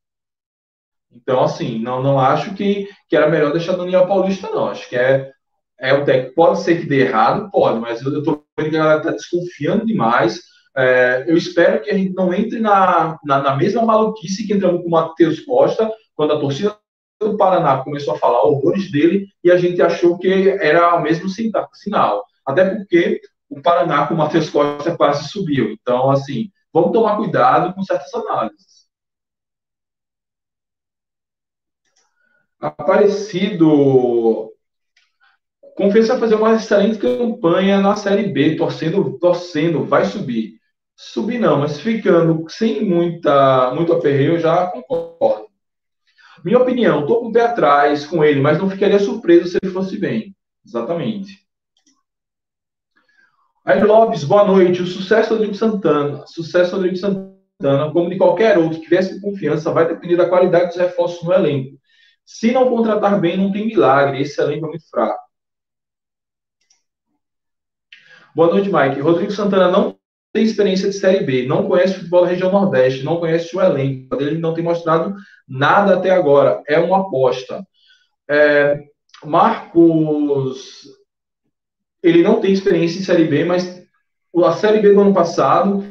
Então, 1.11 1.43
assim, 1.43 1.79
não, 1.79 2.03
não 2.03 2.19
acho 2.19 2.55
que, 2.55 2.89
que 3.09 3.17
era 3.17 3.31
melhor 3.31 3.53
deixar 3.53 3.77
Daniel 3.77 4.07
Paulista, 4.07 4.51
não. 4.51 4.67
Acho 4.67 4.89
que 4.89 4.97
é, 4.97 5.31
é 5.79 5.95
o 5.95 6.05
técnico. 6.05 6.35
Pode 6.35 6.61
ser 6.61 6.81
que 6.81 6.87
dê 6.87 7.01
errado, 7.01 7.51
pode, 7.51 7.81
mas 7.81 8.03
eu 8.03 8.19
estou 8.19 8.47
vendo 8.59 8.71
que 8.71 8.77
a 8.77 8.81
galera 8.81 8.99
está 8.99 9.11
desconfiando 9.13 9.87
demais. 9.87 10.43
É, 10.79 11.25
eu 11.27 11.37
espero 11.37 11.83
que 11.83 11.91
a 11.91 11.95
gente 11.99 12.15
não 12.15 12.33
entre 12.33 12.61
na, 12.61 13.19
na, 13.25 13.43
na, 13.43 13.57
mesma 13.57 13.83
maluquice 13.83 14.47
que 14.47 14.53
entramos 14.53 14.83
com 14.83 14.87
o 14.87 14.91
Matheus 14.91 15.41
Costa, 15.41 15.93
quando 16.15 16.35
a 16.35 16.39
torcida 16.39 16.79
do 17.21 17.37
Paraná 17.37 17.83
começou 17.83 18.15
a 18.15 18.19
falar 18.19 18.43
horrores 18.43 18.89
dele 18.93 19.27
e 19.43 19.51
a 19.51 19.57
gente 19.57 19.83
achou 19.83 20.17
que 20.17 20.49
era 20.49 20.95
o 20.95 21.03
mesmo 21.03 21.29
sinal. 21.29 22.25
Até 22.47 22.77
porque 22.77 23.21
o 23.51 23.61
Paraná 23.61 24.07
com 24.07 24.15
o 24.15 24.17
Matheus 24.17 24.49
Costa 24.51 24.97
quase 24.97 25.29
subiu. 25.29 25.73
Então, 25.73 26.13
assim, 26.13 26.49
vamos 26.73 26.93
tomar 26.93 27.17
cuidado 27.17 27.75
com 27.75 27.83
certas 27.83 28.15
análises. 28.15 28.87
Aparecido 32.61 34.53
vai 35.77 36.21
fazer 36.21 36.35
uma 36.37 36.55
excelente 36.55 36.99
campanha 36.99 37.81
na 37.81 37.97
Série 37.97 38.33
B, 38.33 38.57
torcendo, 38.57 39.19
torcendo, 39.19 39.85
vai 39.85 40.05
subir. 40.05 40.58
Subir 41.01 41.39
não, 41.39 41.61
mas 41.61 41.79
ficando 41.79 42.45
sem 42.51 42.85
muita, 42.85 43.73
muito 43.73 43.93
aperreio, 43.93 44.33
eu 44.33 44.41
já 44.41 44.67
concordo. 44.67 45.47
Minha 46.45 46.59
opinião, 46.59 47.03
estou 47.03 47.21
com 47.21 47.29
o 47.29 47.33
pé 47.33 47.43
atrás 47.43 48.05
com 48.05 48.25
ele, 48.25 48.41
mas 48.41 48.59
não 48.59 48.69
ficaria 48.69 48.99
surpreso 48.99 49.49
se 49.49 49.59
ele 49.63 49.73
fosse 49.73 49.97
bem. 49.97 50.35
Exatamente. 50.67 51.47
Aí, 53.65 53.81
Lopes, 53.81 54.25
boa 54.25 54.45
noite. 54.45 54.83
O 54.83 54.87
sucesso 54.89 55.29
do 55.29 55.35
Rodrigo 55.37 55.55
Santana, 55.55 56.27
sucesso 56.27 56.73
do 56.73 56.77
Rodrigo 56.79 56.97
Santana, 56.97 57.93
como 57.93 58.11
de 58.11 58.19
qualquer 58.19 58.59
outro 58.59 58.81
que 58.81 58.91
viesse 58.91 59.21
com 59.21 59.31
confiança, 59.31 59.71
vai 59.71 59.87
depender 59.87 60.17
da 60.17 60.29
qualidade 60.29 60.67
dos 60.67 60.79
reforços 60.79 61.23
no 61.23 61.33
elenco. 61.33 61.79
Se 62.27 62.51
não 62.51 62.69
contratar 62.69 63.21
bem, 63.21 63.37
não 63.37 63.53
tem 63.53 63.67
milagre. 63.67 64.23
Esse 64.23 64.41
elenco 64.41 64.67
é 64.67 64.69
muito 64.71 64.91
fraco. 64.91 65.23
Boa 68.35 68.51
noite, 68.51 68.69
Mike. 68.69 69.01
Rodrigo 69.01 69.31
Santana 69.31 69.71
não 69.71 69.97
tem 70.33 70.45
experiência 70.45 70.89
de 70.89 70.95
Série 70.95 71.25
B, 71.25 71.47
não 71.47 71.67
conhece 71.67 71.95
o 71.95 71.97
futebol 71.99 72.23
da 72.23 72.29
região 72.29 72.53
Nordeste, 72.53 73.05
não 73.05 73.19
conhece 73.19 73.57
o 73.57 73.61
elenco, 73.61 74.15
ele 74.21 74.39
não 74.39 74.55
tem 74.55 74.63
mostrado 74.63 75.15
nada 75.49 75.97
até 75.97 76.11
agora. 76.11 76.63
É 76.67 76.79
uma 76.79 77.01
aposta. 77.01 77.67
É, 78.29 78.79
Marcos, 79.25 80.85
ele 82.03 82.23
não 82.23 82.41
tem 82.41 82.53
experiência 82.53 82.99
em 82.99 83.03
Série 83.03 83.25
B, 83.25 83.45
mas 83.45 83.83
a 84.45 84.53
Série 84.53 84.81
B 84.81 84.93
do 84.93 85.01
ano 85.01 85.15
passado 85.15 85.85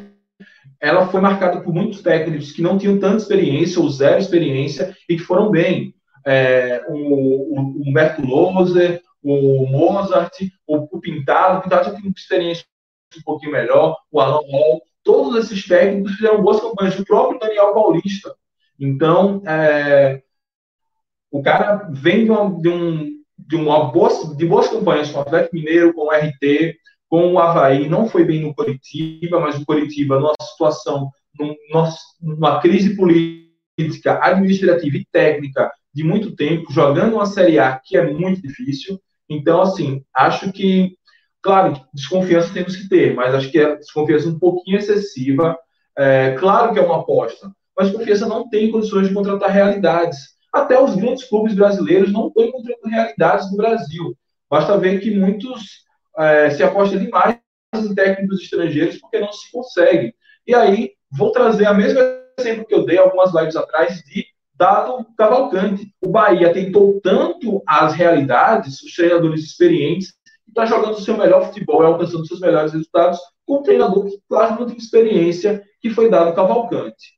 ela 0.80 1.08
foi 1.08 1.20
marcada 1.20 1.62
por 1.62 1.74
muitos 1.74 2.02
técnicos 2.02 2.52
que 2.52 2.62
não 2.62 2.78
tinham 2.78 3.00
tanta 3.00 3.18
experiência 3.18 3.82
ou 3.82 3.90
zero 3.90 4.20
experiência 4.20 4.96
e 5.10 5.16
que 5.18 5.24
foram 5.24 5.50
bem. 5.50 5.96
É, 6.26 6.84
o, 6.88 7.60
o 7.60 7.84
Humberto 7.88 8.22
Loser, 8.22 9.02
o 9.24 9.66
Mozart, 9.68 10.34
o, 10.68 10.98
o 10.98 11.00
Pintado, 11.00 11.60
o 11.60 11.62
Pintado 11.64 11.86
já 11.86 11.92
tem 11.92 12.14
experiência 12.16 12.66
um 13.16 13.22
pouquinho 13.24 13.52
melhor, 13.52 13.96
o 14.12 14.20
Alan 14.20 14.42
Hall, 14.52 14.82
todos 15.04 15.44
esses 15.44 15.66
técnicos 15.66 16.16
fizeram 16.16 16.42
boas 16.42 16.60
campanhas, 16.60 17.00
o 17.00 17.06
próprio 17.06 17.40
Daniel 17.40 17.74
Paulista. 17.74 18.36
Então, 18.80 19.42
é, 19.48 20.22
o 21.32 21.42
cara 21.42 21.88
vem 21.92 22.26
de, 22.26 22.32
uma, 22.32 22.62
de, 22.62 22.70
um, 22.70 23.24
de, 23.38 23.56
uma 23.56 23.86
boa, 23.92 24.36
de 24.36 24.46
boas 24.46 24.68
campanhas 24.68 25.10
com 25.10 25.20
o 25.20 25.22
Atlético 25.22 25.56
Mineiro, 25.56 25.94
com 25.94 26.08
o 26.08 26.12
RT, 26.12 26.78
com 27.10 27.34
o 27.34 27.40
Havaí, 27.40 27.88
não 27.88 28.08
foi 28.08 28.26
bem 28.26 28.42
no 28.42 28.54
Curitiba, 28.54 29.40
mas 29.40 29.56
o 29.56 29.66
Curitiba, 29.66 30.20
numa 30.20 30.34
situação, 30.42 31.10
num, 31.40 31.56
numa 32.22 32.60
crise 32.60 32.96
política, 32.96 34.20
administrativa 34.22 34.98
e 34.98 35.06
técnica 35.12 35.72
de 35.94 36.04
muito 36.04 36.36
tempo, 36.36 36.72
jogando 36.72 37.14
uma 37.14 37.26
Série 37.26 37.60
A 37.60 37.80
que 37.84 37.98
é 37.98 38.12
muito 38.12 38.42
difícil. 38.42 39.00
Então, 39.30 39.62
assim, 39.62 40.04
acho 40.16 40.52
que, 40.52 40.96
claro, 41.42 41.80
desconfiança 41.94 42.54
temos 42.54 42.76
que 42.76 42.90
ter, 42.90 43.16
mas 43.16 43.34
acho 43.34 43.52
que 43.52 43.60
é 43.60 43.76
desconfiança 43.76 44.28
um 44.28 44.40
pouquinho 44.40 44.78
excessiva. 44.78 45.58
É, 45.98 46.36
claro 46.40 46.74
que 46.74 46.80
é 46.80 46.82
uma 46.82 47.02
aposta, 47.02 47.52
mas 47.78 47.92
confiança 47.92 48.28
não 48.28 48.50
tem 48.50 48.72
condições 48.72 49.08
de 49.08 49.14
contratar 49.14 49.50
realidades. 49.50 50.36
Até 50.54 50.80
os 50.80 50.96
grandes 50.96 51.26
clubes 51.26 51.54
brasileiros 51.54 52.12
não 52.12 52.28
estão 52.28 52.44
encontrando 52.44 52.88
realidades 52.88 53.52
no 53.52 53.58
Brasil. 53.58 54.16
Basta 54.50 54.78
ver 54.78 55.00
que 55.00 55.14
muitos 55.14 55.86
é, 56.18 56.50
se 56.50 56.64
apostam 56.64 57.00
demais 57.00 57.40
em 57.76 57.94
técnicos 57.94 58.42
estrangeiros 58.42 58.98
porque 58.98 59.20
não 59.20 59.32
se 59.32 59.52
consegue. 59.52 60.16
E 60.46 60.56
aí, 60.56 60.92
vou 61.12 61.32
trazer 61.32 61.66
a 61.66 61.74
mesma 61.74 62.02
exemplo 62.40 62.66
que 62.66 62.74
eu 62.74 62.86
dei 62.86 62.98
algumas 62.98 63.34
lives 63.34 63.56
atrás 63.56 64.02
de 64.04 64.26
dado 64.54 65.06
Cavalcante. 65.18 65.92
O 66.02 66.10
Bahia 66.10 66.54
tentou 66.54 67.00
tanto 67.02 67.62
as 67.66 67.94
realidades, 67.94 68.82
os 68.82 68.94
treinadores 68.94 69.44
experientes, 69.44 70.14
está 70.58 70.66
jogando 70.66 70.96
o 70.96 71.02
seu 71.02 71.16
melhor 71.16 71.46
futebol 71.46 71.84
e 71.84 71.86
alcançando 71.86 72.26
seus 72.26 72.40
melhores 72.40 72.74
resultados 72.74 73.20
com 73.46 73.60
um 73.60 73.64
treinador 73.64 74.06
que 74.06 74.20
quase 74.28 74.60
não 74.60 74.66
tem 74.66 74.76
experiência, 74.76 75.64
que 75.80 75.92
foi 75.92 76.10
dado 76.10 76.36
Cavalcante. 76.36 77.16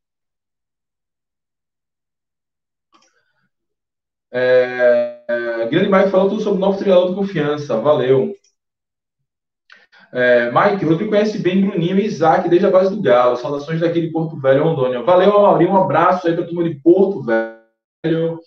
É, 4.32 5.24
é, 5.28 5.68
Grande 5.68 5.90
Mike 5.90 6.12
falou 6.12 6.30
tudo 6.30 6.42
sobre 6.42 6.58
o 6.58 6.62
novo 6.62 6.78
treinador 6.78 7.10
de 7.10 7.16
confiança. 7.16 7.78
Valeu. 7.78 8.34
É, 10.12 10.52
Mike, 10.52 10.86
Rodrigo 10.86 11.12
conhece 11.12 11.40
bem 11.40 11.66
Bruninho 11.66 11.98
e 11.98 12.06
Isaac 12.06 12.50
desde 12.50 12.68
a 12.68 12.72
base 12.72 12.96
do 12.96 13.02
Galo. 13.02 13.38
Saudações 13.38 13.80
daqui 13.80 14.02
de 14.02 14.12
Porto 14.12 14.40
Velho, 14.40 14.64
Rondônia. 14.64 15.02
Valeu, 15.02 15.38
Amauri. 15.38 15.66
Um 15.66 15.78
abraço 15.78 16.28
aí 16.28 16.34
para 16.34 16.44
a 16.44 16.48
turma 16.48 16.64
de 16.64 16.76
Porto 16.76 17.24
Velho. 17.24 18.40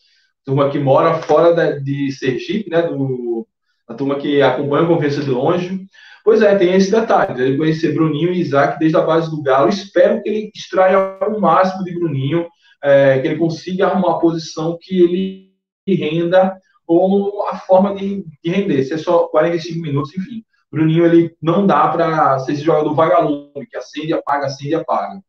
Turma 0.44 0.70
que 0.70 0.78
mora 0.78 1.22
fora 1.22 1.54
da, 1.54 1.70
de 1.78 2.12
Sergipe, 2.12 2.68
né? 2.68 2.82
Do, 2.82 3.46
a 3.88 3.94
turma 3.94 4.16
que 4.16 4.40
acompanha 4.42 4.84
a 4.84 4.88
conversa 4.88 5.22
de 5.22 5.30
longe. 5.30 5.86
Pois 6.24 6.40
é, 6.40 6.54
tem 6.56 6.74
esse 6.74 6.90
detalhe. 6.90 7.40
Ele 7.40 7.56
conhecer 7.56 7.94
Bruninho 7.94 8.32
e 8.32 8.40
Isaac 8.40 8.78
desde 8.78 8.96
a 8.96 9.02
base 9.02 9.30
do 9.30 9.42
Galo. 9.42 9.68
Espero 9.68 10.22
que 10.22 10.28
ele 10.28 10.50
extraia 10.54 11.18
o 11.26 11.40
máximo 11.40 11.84
de 11.84 11.92
Bruninho, 11.92 12.46
é, 12.82 13.18
que 13.20 13.28
ele 13.28 13.38
consiga 13.38 13.86
arrumar 13.86 14.12
a 14.12 14.18
posição 14.18 14.78
que 14.80 15.00
ele 15.00 15.52
renda 15.88 16.56
ou 16.86 17.46
a 17.48 17.56
forma 17.56 17.94
de, 17.94 18.24
de 18.42 18.50
render. 18.50 18.84
Se 18.84 18.94
é 18.94 18.98
só 18.98 19.26
45 19.28 19.80
minutos, 19.80 20.16
enfim. 20.16 20.44
Bruninho, 20.70 21.04
ele 21.04 21.36
não 21.40 21.66
dá 21.66 21.88
para 21.88 22.38
ser 22.40 22.52
esse 22.52 22.62
jogador 22.62 22.94
vagalume, 22.94 23.66
que 23.70 23.76
acende, 23.76 24.12
apaga, 24.12 24.46
acende 24.46 24.74
apaga. 24.74 25.20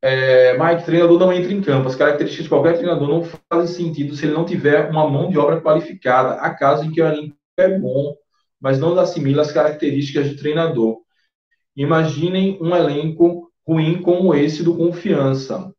É, 0.00 0.56
Mike, 0.56 0.84
treinador 0.84 1.18
não 1.18 1.32
entra 1.32 1.52
em 1.52 1.60
campo. 1.60 1.88
As 1.88 1.96
características 1.96 2.44
de 2.44 2.48
qualquer 2.48 2.74
treinador 2.74 3.08
não 3.08 3.24
fazem 3.50 3.86
sentido 3.86 4.14
se 4.14 4.26
ele 4.26 4.34
não 4.34 4.44
tiver 4.44 4.88
uma 4.90 5.08
mão 5.08 5.28
de 5.28 5.38
obra 5.38 5.60
qualificada. 5.60 6.34
Há 6.34 6.54
casos 6.54 6.86
em 6.86 6.90
que 6.90 7.02
o 7.02 7.06
elenco 7.06 7.36
é 7.56 7.78
bom, 7.78 8.14
mas 8.60 8.78
não 8.78 8.98
assimila 8.98 9.42
as 9.42 9.52
características 9.52 10.28
de 10.28 10.36
treinador. 10.36 10.98
Imaginem 11.76 12.58
um 12.60 12.74
elenco 12.74 13.50
ruim 13.66 14.00
como 14.00 14.34
esse 14.34 14.62
do 14.62 14.76
Confiança. 14.76 15.72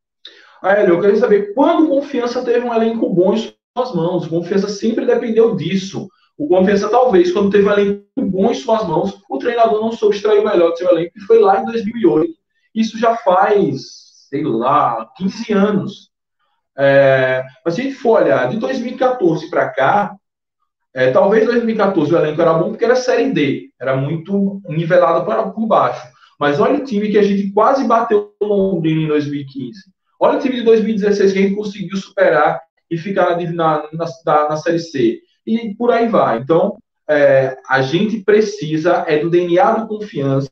Aí, 0.61 0.87
eu 0.87 0.99
queria 0.99 1.15
saber 1.15 1.53
quando 1.53 1.87
Confiança 1.87 2.43
teve 2.43 2.65
um 2.65 2.73
elenco 2.73 3.09
bom 3.09 3.33
em 3.33 3.37
suas 3.37 3.95
mãos. 3.95 4.27
Confiança 4.27 4.67
sempre 4.67 5.05
dependeu 5.05 5.55
disso. 5.55 6.09
O 6.37 6.47
Confiança, 6.47 6.89
talvez, 6.89 7.31
quando 7.31 7.49
teve 7.49 7.67
um 7.67 7.71
elenco 7.71 8.03
bom 8.17 8.51
em 8.51 8.53
suas 8.53 8.87
mãos, 8.87 9.21
o 9.29 9.37
treinador 9.37 9.81
não 9.81 9.91
soube 9.91 10.15
extrair 10.15 10.39
o 10.39 10.45
melhor 10.45 10.71
do 10.71 10.77
seu 10.77 10.89
elenco, 10.89 11.11
e 11.17 11.21
foi 11.21 11.39
lá 11.39 11.61
em 11.61 11.65
2008. 11.65 12.33
Isso 12.73 12.97
já 12.97 13.15
faz, 13.17 14.08
sei 14.29 14.43
lá, 14.43 15.09
15 15.17 15.53
anos. 15.53 16.09
É, 16.77 17.43
mas 17.65 17.73
se 17.73 17.81
a 17.81 17.83
gente 17.83 17.95
for 17.95 18.21
olhar 18.21 18.47
de 18.49 18.57
2014 18.57 19.49
para 19.49 19.69
cá, 19.69 20.15
é, 20.93 21.11
talvez 21.11 21.45
2014 21.45 22.13
o 22.13 22.17
elenco 22.17 22.41
era 22.41 22.53
bom 22.53 22.69
porque 22.69 22.85
era 22.85 22.95
Série 22.95 23.31
D, 23.31 23.69
era 23.79 23.95
muito 23.95 24.61
nivelado 24.67 25.25
para 25.25 25.49
por 25.49 25.67
baixo. 25.67 26.07
Mas 26.39 26.59
olha 26.59 26.79
o 26.79 26.85
time 26.85 27.09
que 27.09 27.17
a 27.17 27.23
gente 27.23 27.51
quase 27.51 27.85
bateu 27.85 28.33
o 28.39 28.45
Londrina 28.45 29.01
em 29.01 29.07
2015. 29.07 29.79
Olha 30.19 30.37
o 30.37 30.41
time 30.41 30.55
de 30.55 30.63
2016 30.63 31.33
que 31.33 31.39
a 31.39 31.41
gente 31.41 31.55
conseguiu 31.55 31.97
superar 31.97 32.61
e 32.89 32.97
ficar 32.97 33.37
na, 33.37 33.83
na, 33.91 34.05
na, 34.25 34.49
na 34.49 34.57
Série 34.57 34.79
C 34.79 35.19
e 35.45 35.75
por 35.75 35.91
aí 35.91 36.07
vai. 36.07 36.39
Então, 36.39 36.77
é, 37.09 37.57
a 37.67 37.81
gente 37.81 38.21
precisa 38.21 39.03
é 39.07 39.17
do 39.17 39.29
DNA 39.29 39.71
do 39.73 39.87
confiança, 39.87 40.49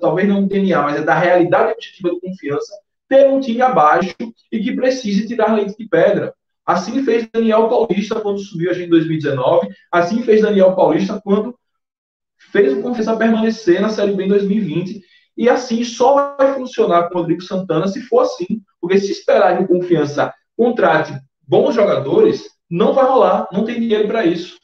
talvez 0.00 0.28
não 0.28 0.42
do 0.42 0.48
DNA, 0.48 0.82
mas 0.82 0.96
é 0.96 1.02
da 1.02 1.18
realidade 1.18 1.72
objetiva 1.72 2.10
do 2.10 2.20
confiança, 2.20 2.74
ter 3.14 3.28
um 3.28 3.40
time 3.40 3.62
abaixo 3.62 4.14
e 4.50 4.58
que 4.58 4.74
precise 4.74 5.26
tirar 5.26 5.54
leite 5.54 5.76
de 5.78 5.88
pedra. 5.88 6.34
Assim 6.66 7.04
fez 7.04 7.28
Daniel 7.32 7.68
Paulista 7.68 8.20
quando 8.20 8.38
subiu 8.38 8.70
a 8.70 8.74
gente 8.74 8.86
em 8.86 8.90
2019, 8.90 9.68
assim 9.92 10.22
fez 10.22 10.40
Daniel 10.42 10.74
Paulista 10.74 11.20
quando 11.22 11.54
fez 12.50 12.72
o 12.72 12.82
Confiança 12.82 13.16
permanecer 13.16 13.80
na 13.80 13.90
Série 13.90 14.12
B 14.12 14.24
em 14.24 14.28
2020. 14.28 15.02
E 15.36 15.48
assim 15.48 15.84
só 15.84 16.36
vai 16.36 16.54
funcionar 16.54 17.08
com 17.08 17.14
o 17.14 17.18
Rodrigo 17.18 17.42
Santana 17.42 17.86
se 17.88 18.00
for 18.02 18.20
assim. 18.20 18.62
Porque 18.80 18.98
se 18.98 19.12
esperar 19.12 19.56
que 19.56 19.64
o 19.64 19.68
Confiança 19.68 20.32
contrate 20.56 21.12
bons 21.46 21.74
jogadores, 21.74 22.48
não 22.70 22.94
vai 22.94 23.04
rolar, 23.04 23.48
não 23.52 23.64
tem 23.64 23.80
dinheiro 23.80 24.08
para 24.08 24.24
isso. 24.24 24.56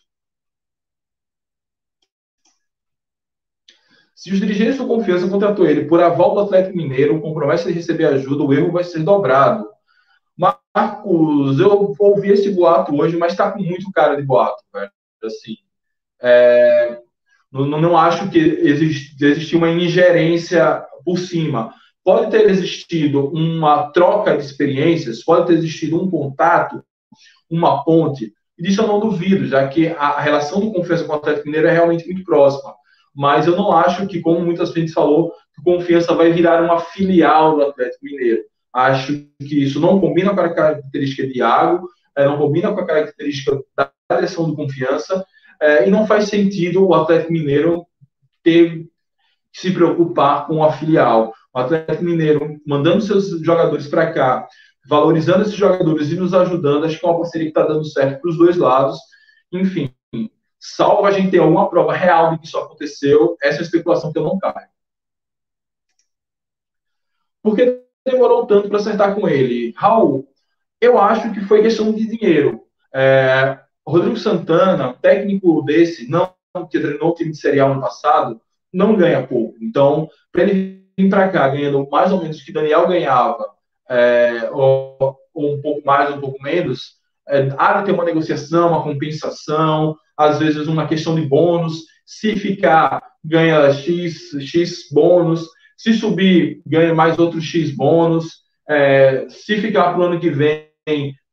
Se 4.21 4.31
os 4.31 4.39
dirigentes 4.39 4.77
do 4.77 4.87
Confiança 4.87 5.27
contratou 5.27 5.65
ele 5.65 5.87
por 5.87 5.99
aval 5.99 6.35
do 6.35 6.41
Atlético 6.41 6.77
Mineiro, 6.77 7.23
com 7.23 7.33
promessa 7.33 7.69
de 7.69 7.73
receber 7.73 8.05
ajuda, 8.05 8.45
o 8.45 8.53
erro 8.53 8.71
vai 8.71 8.85
ser 8.85 8.99
dobrado. 8.99 9.67
Marcos, 10.37 11.59
eu 11.59 11.95
ouvi 11.99 12.29
esse 12.29 12.51
boato 12.51 12.95
hoje, 12.95 13.17
mas 13.17 13.33
está 13.33 13.51
com 13.51 13.63
muito 13.63 13.91
cara 13.91 14.17
de 14.17 14.23
boato, 14.23 14.63
velho. 14.75 14.91
Assim, 15.25 15.57
é, 16.21 16.99
não, 17.51 17.67
não, 17.67 17.97
acho 17.97 18.29
que 18.29 18.39
existe, 18.39 19.57
uma 19.57 19.71
ingerência 19.71 20.85
por 21.03 21.19
cima. 21.19 21.73
pode 22.05 22.31
ter 22.31 22.51
existido 22.51 23.31
uma 23.31 23.91
troca 23.91 24.37
de 24.37 24.45
experiências, 24.45 25.25
pode 25.25 25.47
ter 25.47 25.55
existido 25.55 25.97
um 25.97 26.11
contato, 26.11 26.85
uma 27.51 27.83
ponte. 27.85 28.35
E 28.59 28.63
disso 28.63 28.83
eu 28.83 28.87
não 28.87 29.01
duvido, 29.01 29.47
já 29.47 29.67
que 29.67 29.89
a 29.89 30.21
relação 30.21 30.61
do 30.61 30.73
Confiança 30.73 31.05
com 31.05 31.15
o 31.15 31.17
Atlético 31.17 31.47
Mineiro 31.47 31.69
é 31.69 31.73
realmente 31.73 32.05
muito 32.05 32.23
próxima. 32.23 32.75
Mas 33.15 33.47
eu 33.47 33.57
não 33.57 33.73
acho 33.73 34.07
que, 34.07 34.21
como 34.21 34.41
muitas 34.41 34.73
vezes 34.73 34.93
falou, 34.93 35.33
que 35.55 35.61
o 35.61 35.65
Confiança 35.65 36.15
vai 36.15 36.33
virar 36.33 36.63
uma 36.63 36.79
filial 36.79 37.57
do 37.57 37.63
Atlético 37.63 38.05
Mineiro. 38.05 38.43
Acho 38.73 39.27
que 39.41 39.63
isso 39.63 39.81
não 39.81 40.01
combina 40.01 40.35
com 40.35 40.41
a 40.41 40.55
característica 40.55 41.27
de 41.27 41.39
Iago, 41.39 41.89
é, 42.17 42.25
não 42.25 42.39
combina 42.39 42.73
com 42.73 42.81
a 42.81 42.87
característica 42.87 43.61
da 43.77 43.91
direção 44.13 44.49
do 44.49 44.57
Confiança, 44.57 45.25
é, 45.61 45.87
e 45.87 45.91
não 45.91 46.07
faz 46.07 46.25
sentido 46.25 46.87
o 46.87 46.95
Atlético 46.95 47.33
Mineiro 47.33 47.85
ter 48.43 48.85
que 49.53 49.61
se 49.61 49.73
preocupar 49.73 50.47
com 50.47 50.63
a 50.63 50.73
filial. 50.73 51.33
O 51.53 51.59
Atlético 51.59 52.05
Mineiro 52.05 52.57
mandando 52.67 53.03
seus 53.03 53.41
jogadores 53.41 53.89
para 53.89 54.13
cá, 54.13 54.47
valorizando 54.89 55.43
esses 55.43 55.55
jogadores 55.55 56.11
e 56.11 56.17
nos 56.17 56.33
ajudando, 56.33 56.85
acho 56.85 56.99
que 56.99 57.05
é 57.05 57.09
uma 57.09 57.19
parceria 57.19 57.53
que 57.53 57.59
está 57.59 57.67
dando 57.67 57.85
certo 57.85 58.21
para 58.21 58.31
os 58.31 58.39
dois 58.39 58.57
lados. 58.57 58.99
Enfim, 59.53 59.93
salvo 60.61 61.07
a 61.07 61.11
gente 61.11 61.31
ter 61.31 61.39
alguma 61.39 61.69
prova 61.69 61.93
real 61.95 62.31
de 62.31 62.39
que 62.39 62.47
isso 62.47 62.59
aconteceu, 62.59 63.37
essa 63.43 63.59
é 63.59 63.61
a 63.61 63.63
especulação 63.63 64.13
que 64.13 64.19
eu 64.19 64.25
não 64.25 64.39
caio. 64.39 64.69
Por 67.43 67.57
que 67.57 67.83
demorou 68.07 68.47
tanto 68.47 68.69
para 68.69 68.79
acertar 68.79 69.15
com 69.15 69.27
ele? 69.29 69.73
Raul, 69.77 70.29
eu 70.81 70.99
acho 70.99 71.33
que 71.33 71.41
foi 71.41 71.63
questão 71.63 71.93
de 71.93 72.07
dinheiro. 72.07 72.63
É, 72.95 73.59
Rodrigo 73.87 74.17
Santana, 74.17 74.93
técnico 74.95 75.63
desse, 75.63 76.09
não 76.09 76.35
que 76.69 76.81
treinou 76.81 77.11
o 77.11 77.15
time 77.15 77.31
de 77.31 77.39
serial 77.39 77.75
no 77.75 77.81
passado, 77.81 78.41
não 78.73 78.97
ganha 78.97 79.27
pouco. 79.27 79.57
Então, 79.63 80.09
para 80.33 80.43
ele 80.43 80.85
vir 80.99 81.09
para 81.09 81.29
cá 81.29 81.49
ganhando 81.49 81.89
mais 81.91 82.13
ou 82.13 82.21
menos 82.21 82.41
o 82.41 82.45
que 82.45 82.53
Daniel 82.53 82.87
ganhava, 82.89 83.47
é, 83.89 84.51
ou, 84.53 85.19
ou, 85.33 85.55
um 85.55 85.61
pouco 85.63 85.85
mais, 85.87 86.15
um 86.15 86.21
pouco 86.21 86.43
menos, 86.43 86.97
é, 87.29 87.49
há 87.57 87.81
de 87.81 87.87
ter 87.87 87.93
uma 87.93 88.05
negociação, 88.05 88.69
uma 88.69 88.83
compensação, 88.83 89.97
às 90.21 90.39
vezes 90.39 90.69
uma 90.69 90.87
questão 90.87 91.15
de 91.15 91.23
bônus. 91.23 91.85
Se 92.05 92.37
ficar, 92.37 93.03
ganha 93.25 93.73
X, 93.73 94.31
X 94.41 94.89
bônus. 94.93 95.47
Se 95.77 95.95
subir, 95.95 96.63
ganha 96.67 96.95
mais 96.95 97.19
outros 97.19 97.45
X 97.45 97.75
bônus. 97.75 98.41
É, 98.69 99.27
se 99.29 99.61
ficar 99.61 99.93
para 99.93 100.01
o 100.01 100.03
ano 100.05 100.21
que 100.21 100.31
vem, 100.31 100.69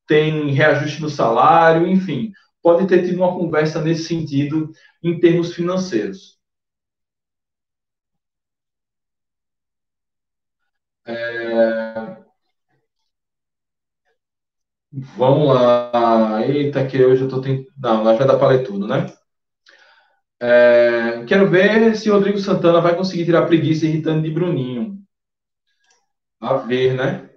tem 0.07 0.51
reajuste 0.51 1.01
no 1.01 1.09
salário, 1.09 1.85
enfim. 1.87 2.31
Pode 2.61 2.87
ter 2.87 3.03
tido 3.03 3.17
uma 3.17 3.33
conversa 3.33 3.81
nesse 3.81 4.05
sentido 4.05 4.71
em 5.03 5.19
termos 5.19 5.53
financeiros. 5.53 6.37
É... 11.05 12.26
Vamos 15.15 15.53
lá. 15.53 16.41
Eita, 16.45 16.85
que 16.87 17.03
hoje 17.03 17.23
eu 17.23 17.29
tô 17.29 17.41
tentando. 17.41 17.67
Não, 17.77 18.03
nós 18.03 18.17
vai 18.17 18.27
dar 18.27 18.37
para 18.37 18.47
ler 18.49 18.63
tudo, 18.63 18.87
né? 18.87 19.05
É... 20.39 21.23
Quero 21.27 21.49
ver 21.49 21.95
se 21.95 22.09
Rodrigo 22.09 22.39
Santana 22.39 22.81
vai 22.81 22.95
conseguir 22.95 23.25
tirar 23.25 23.45
preguiça 23.45 23.85
irritando 23.85 24.23
de 24.23 24.31
Bruninho. 24.31 24.97
A 26.41 26.55
ver, 26.57 26.93
né? 26.95 27.29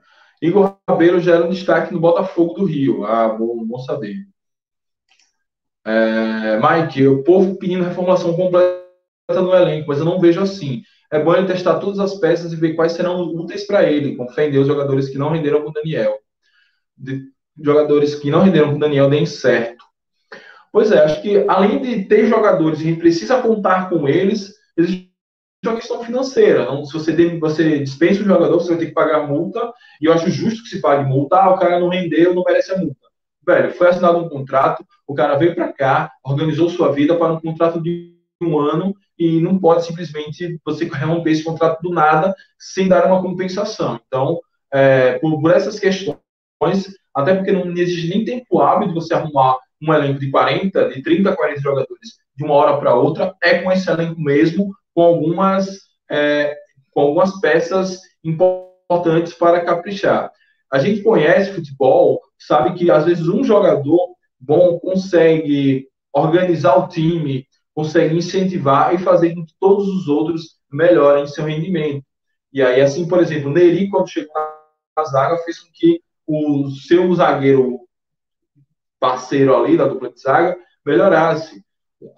Igor 0.43 0.79
Rabelo 0.89 1.21
já 1.21 1.35
era 1.35 1.45
um 1.45 1.51
destaque 1.51 1.93
no 1.93 2.01
Botafogo 2.01 2.55
do 2.55 2.65
Rio. 2.65 3.05
Ah, 3.05 3.29
bom, 3.29 3.65
bom 3.67 3.79
saber. 3.81 4.17
É... 5.85 6.59
Mike, 6.59 7.07
o 7.09 7.23
povo 7.25 7.59
pedindo 7.59 7.85
reformulação 7.85 8.35
completa 8.37 8.81
no 9.33 9.55
elenco, 9.55 9.89
mas 9.89 9.99
eu 9.99 10.05
não 10.05 10.21
vejo 10.21 10.41
assim 10.41 10.83
é 11.11 11.19
bom 11.23 11.35
ele 11.35 11.47
testar 11.47 11.81
todas 11.81 11.99
as 11.99 12.15
peças 12.15 12.53
e 12.53 12.57
ver 12.57 12.75
quais 12.75 12.93
serão 12.93 13.21
úteis 13.23 13.67
para 13.67 13.83
ele, 13.91 14.17
em 14.17 14.51
Deus, 14.51 14.67
jogadores 14.67 15.09
que 15.09 15.19
não 15.19 15.31
renderam 15.31 15.63
com 15.63 15.71
o 15.71 15.73
Daniel. 15.73 16.17
De, 16.97 17.33
jogadores 17.63 18.15
que 18.15 18.31
não 18.31 18.43
renderam 18.43 18.71
com 18.71 18.77
o 18.77 18.81
Daniel 18.81 19.11
deem 19.11 19.27
certo. 19.27 19.85
Pois 20.73 20.93
é, 20.93 21.05
acho 21.05 21.21
que 21.21 21.45
além 21.49 21.81
de 21.81 22.05
ter 22.05 22.27
jogadores, 22.27 22.81
a 22.81 22.83
gente 22.83 23.01
precisa 23.01 23.43
contar 23.43 23.89
com 23.89 24.09
eles, 24.09 24.55
existe 24.77 25.11
uma 25.65 25.77
questão 25.77 26.03
financeira. 26.05 26.65
Não? 26.65 26.85
Se 26.85 26.93
você, 26.93 27.39
você 27.39 27.79
dispensa 27.81 28.21
o 28.21 28.25
jogador, 28.25 28.59
você 28.59 28.71
vai 28.71 28.79
ter 28.79 28.87
que 28.87 28.93
pagar 28.93 29.27
multa, 29.27 29.73
e 30.01 30.07
eu 30.07 30.13
acho 30.13 30.31
justo 30.31 30.63
que 30.63 30.69
se 30.69 30.81
pague 30.81 31.09
multa. 31.09 31.37
Ah, 31.37 31.51
o 31.51 31.59
cara 31.59 31.81
não 31.81 31.89
rendeu, 31.89 32.35
não 32.35 32.45
merece 32.45 32.73
a 32.73 32.79
multa. 32.79 33.01
Velho, 33.47 33.73
foi 33.73 33.89
assinado 33.89 34.19
um 34.19 34.29
contrato, 34.29 34.85
o 35.07 35.15
cara 35.15 35.37
veio 35.37 35.55
para 35.55 35.73
cá, 35.73 36.13
organizou 36.25 36.69
sua 36.69 36.93
vida 36.93 37.17
para 37.17 37.33
um 37.33 37.41
contrato 37.41 37.83
de 37.83 38.21
um 38.41 38.59
ano 38.59 38.95
e 39.19 39.41
não 39.41 39.59
pode 39.59 39.85
simplesmente 39.85 40.59
você 40.65 40.87
romper 40.87 41.33
esse 41.33 41.45
contrato 41.45 41.81
do 41.83 41.91
nada 41.91 42.35
sem 42.59 42.89
dar 42.89 43.07
uma 43.07 43.21
compensação. 43.21 44.01
Então, 44.07 44.41
é, 44.73 45.19
por, 45.19 45.41
por, 45.41 45.51
essas 45.51 45.79
questões, 45.79 46.17
até 47.15 47.35
porque 47.35 47.53
não 47.53 47.71
existe 47.77 48.09
nem 48.09 48.25
tempo 48.25 48.61
hábil 48.61 48.89
de 48.89 48.95
você 48.95 49.15
arrumar 49.15 49.59
um 49.83 49.93
elenco 49.93 50.21
de 50.21 50.31
40, 50.31 50.91
de 50.91 51.03
30, 51.03 51.35
40 51.35 51.61
jogadores 51.61 52.11
de 52.37 52.45
uma 52.45 52.55
hora 52.55 52.79
para 52.79 52.95
outra, 52.95 53.35
é 53.43 53.59
com 53.59 53.73
esse 53.73 53.91
elenco 53.91 54.21
mesmo, 54.21 54.73
com 54.95 55.03
algumas, 55.03 55.69
é, 56.11 56.55
com 56.91 57.01
algumas 57.01 57.41
peças 57.41 58.01
importantes 58.23 59.35
para 59.35 59.65
caprichar. 59.65 60.31
A 60.71 60.79
gente 60.79 61.03
conhece 61.03 61.53
futebol, 61.53 62.21
sabe 62.39 62.75
que 62.75 62.91
às 62.91 63.05
vezes 63.05 63.27
um 63.29 63.43
jogador 63.43 64.15
bom 64.39 64.79
consegue 64.79 65.89
organizar 66.13 66.77
o 66.77 66.89
time, 66.89 67.47
consegue 67.75 68.17
incentivar 68.17 68.95
e 68.95 68.99
fazer 68.99 69.35
com 69.35 69.45
que 69.45 69.55
todos 69.59 69.89
os 69.89 70.09
outros 70.09 70.57
melhorem 70.71 71.27
seu 71.27 71.45
rendimento. 71.45 72.05
E 72.53 72.63
aí, 72.63 72.81
assim, 72.81 73.07
por 73.07 73.21
exemplo, 73.21 73.51
Neri, 73.51 73.89
quando 73.89 74.09
chegou 74.09 74.33
na 74.97 75.05
zaga, 75.05 75.39
fez 75.39 75.61
com 75.61 75.69
que 75.73 76.01
o 76.31 76.71
seu 76.71 77.13
zagueiro 77.15 77.81
parceiro 79.01 79.57
ali 79.57 79.77
da 79.77 79.89
dupla 79.89 80.13
de 80.13 80.21
zaga 80.21 80.57
melhorasse. 80.87 81.65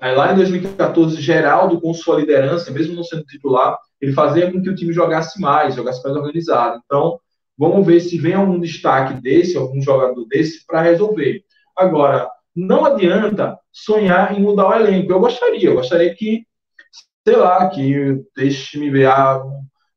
Aí, 0.00 0.14
lá 0.14 0.32
em 0.32 0.36
2014, 0.36 1.20
Geraldo, 1.20 1.80
com 1.80 1.94
sua 1.94 2.20
liderança, 2.20 2.70
mesmo 2.70 2.94
não 2.94 3.02
sendo 3.02 3.24
titular, 3.24 3.76
ele 4.00 4.12
fazia 4.12 4.50
com 4.50 4.60
que 4.60 4.68
o 4.68 4.74
time 4.74 4.92
jogasse 4.92 5.40
mais, 5.40 5.74
jogasse 5.74 6.02
mais 6.04 6.16
organizado. 6.16 6.80
Então, 6.84 7.18
vamos 7.56 7.86
ver 7.86 8.00
se 8.00 8.18
vem 8.18 8.34
algum 8.34 8.60
destaque 8.60 9.20
desse, 9.20 9.56
algum 9.56 9.80
jogador 9.80 10.24
desse, 10.26 10.64
para 10.66 10.82
resolver. 10.82 11.42
Agora, 11.76 12.28
não 12.54 12.84
adianta 12.84 13.58
sonhar 13.72 14.36
em 14.36 14.42
mudar 14.42 14.68
o 14.68 14.74
elenco. 14.74 15.10
Eu 15.10 15.20
gostaria, 15.20 15.68
eu 15.68 15.74
gostaria 15.74 16.14
que, 16.14 16.44
sei 17.26 17.36
lá, 17.36 17.68
que 17.68 18.22
deixe-me 18.36 18.90
ver 18.90 19.06
a, 19.06 19.42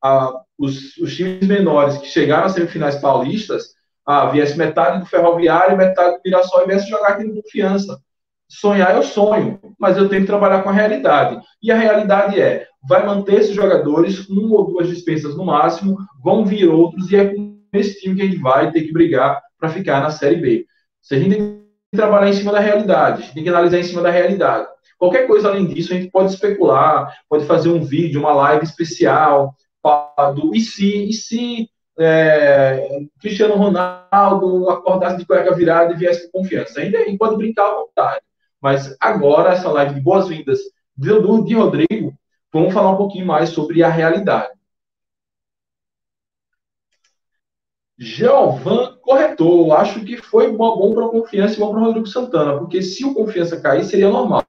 a, 0.01 0.41
os, 0.57 0.97
os, 0.97 1.15
times 1.15 1.47
menores 1.47 1.97
que 1.97 2.07
chegaram 2.07 2.45
a 2.45 2.49
semifinais 2.49 2.95
paulistas, 2.95 3.74
ah, 4.05 4.27
viesse 4.27 4.57
metade 4.57 4.99
do 4.99 5.05
Ferroviário, 5.05 5.77
metade 5.77 6.15
do 6.15 6.21
Mirassol 6.23 6.63
e 6.63 6.67
viesse 6.67 6.89
jogar 6.89 7.09
aqui 7.09 7.23
no 7.23 7.41
Confiança. 7.41 7.99
Sonhar 8.47 8.95
eu 8.95 9.01
sonho, 9.01 9.59
mas 9.79 9.97
eu 9.97 10.07
tenho 10.07 10.21
que 10.21 10.27
trabalhar 10.27 10.61
com 10.61 10.69
a 10.69 10.73
realidade. 10.73 11.39
E 11.61 11.71
a 11.71 11.77
realidade 11.77 12.39
é, 12.39 12.67
vai 12.87 13.05
manter 13.05 13.39
esses 13.39 13.55
jogadores, 13.55 14.29
uma 14.29 14.55
ou 14.55 14.67
duas 14.67 14.87
dispensas 14.87 15.35
no 15.35 15.45
máximo, 15.45 15.97
vão 16.23 16.45
vir 16.45 16.69
outros, 16.69 17.11
e 17.11 17.15
é 17.15 17.33
com 17.33 17.57
esse 17.73 17.99
time 17.99 18.15
que 18.15 18.21
a 18.21 18.25
gente 18.25 18.37
vai 18.37 18.71
ter 18.71 18.83
que 18.83 18.93
brigar 18.93 19.41
para 19.59 19.69
ficar 19.69 19.99
na 20.01 20.11
Série 20.11 20.35
B. 20.35 20.65
Se 21.01 21.15
a 21.15 21.19
gente 21.19 21.37
trabalhar 21.91 22.29
em 22.29 22.33
cima 22.33 22.51
da 22.51 22.59
realidade, 22.59 23.19
a 23.19 23.25
gente 23.25 23.33
tem 23.33 23.43
que 23.43 23.49
analisar 23.49 23.79
em 23.79 23.83
cima 23.83 24.01
da 24.01 24.11
realidade. 24.11 24.67
Qualquer 24.97 25.27
coisa 25.27 25.49
além 25.49 25.65
disso, 25.65 25.93
a 25.93 25.97
gente 25.97 26.11
pode 26.11 26.31
especular, 26.31 27.13
pode 27.27 27.45
fazer 27.45 27.69
um 27.69 27.83
vídeo, 27.83 28.19
uma 28.19 28.33
live 28.33 28.63
especial 28.63 29.55
do 30.35 30.55
e 30.55 30.61
se, 30.61 31.09
e 31.09 31.13
se 31.13 31.69
é, 31.97 33.07
Cristiano 33.19 33.55
Ronaldo 33.55 34.69
acordasse 34.69 35.17
de 35.17 35.25
cueca 35.25 35.55
virada 35.55 35.93
e 35.93 35.97
viesse 35.97 36.29
com 36.31 36.39
confiança. 36.39 36.79
Ainda 36.79 36.99
gente 37.05 37.17
pode 37.17 37.37
brincar 37.37 37.67
à 37.69 37.75
vontade. 37.75 38.21
Mas 38.61 38.95
agora, 38.99 39.53
essa 39.53 39.71
live 39.71 39.95
de 39.95 40.01
boas-vindas 40.01 40.59
de, 40.97 41.09
de 41.45 41.55
Rodrigo, 41.55 42.13
vamos 42.51 42.73
falar 42.73 42.91
um 42.91 42.97
pouquinho 42.97 43.25
mais 43.25 43.49
sobre 43.49 43.83
a 43.83 43.89
realidade. 43.89 44.53
Geovan 47.97 48.97
corretor, 49.01 49.71
acho 49.77 50.03
que 50.03 50.17
foi 50.17 50.51
bom 50.51 50.93
para 50.93 51.05
o 51.05 51.09
Confiança 51.09 51.55
e 51.55 51.59
bom 51.59 51.71
para 51.71 51.79
o 51.79 51.83
Rodrigo 51.85 52.07
Santana, 52.07 52.57
porque 52.57 52.81
se 52.81 53.05
o 53.05 53.13
Confiança 53.13 53.61
cair, 53.61 53.85
seria 53.85 54.09
normal. 54.09 54.43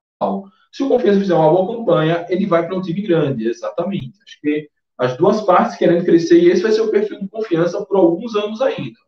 Se 0.72 0.82
o 0.82 0.88
Confiança 0.88 1.20
fizer 1.20 1.34
uma 1.34 1.50
boa 1.50 1.76
campanha, 1.76 2.26
ele 2.28 2.46
vai 2.46 2.66
para 2.66 2.76
um 2.76 2.82
time 2.82 3.00
grande, 3.02 3.48
exatamente. 3.48 4.18
Acho 4.26 4.40
que 4.40 4.68
as 4.98 5.16
duas 5.16 5.42
partes 5.42 5.76
querendo 5.76 6.04
crescer, 6.04 6.38
e 6.38 6.48
esse 6.48 6.62
vai 6.62 6.72
ser 6.72 6.80
o 6.80 6.90
perfil 6.90 7.20
de 7.20 7.28
Confiança 7.28 7.84
por 7.84 7.96
alguns 7.96 8.34
anos 8.34 8.60
ainda. 8.60 8.98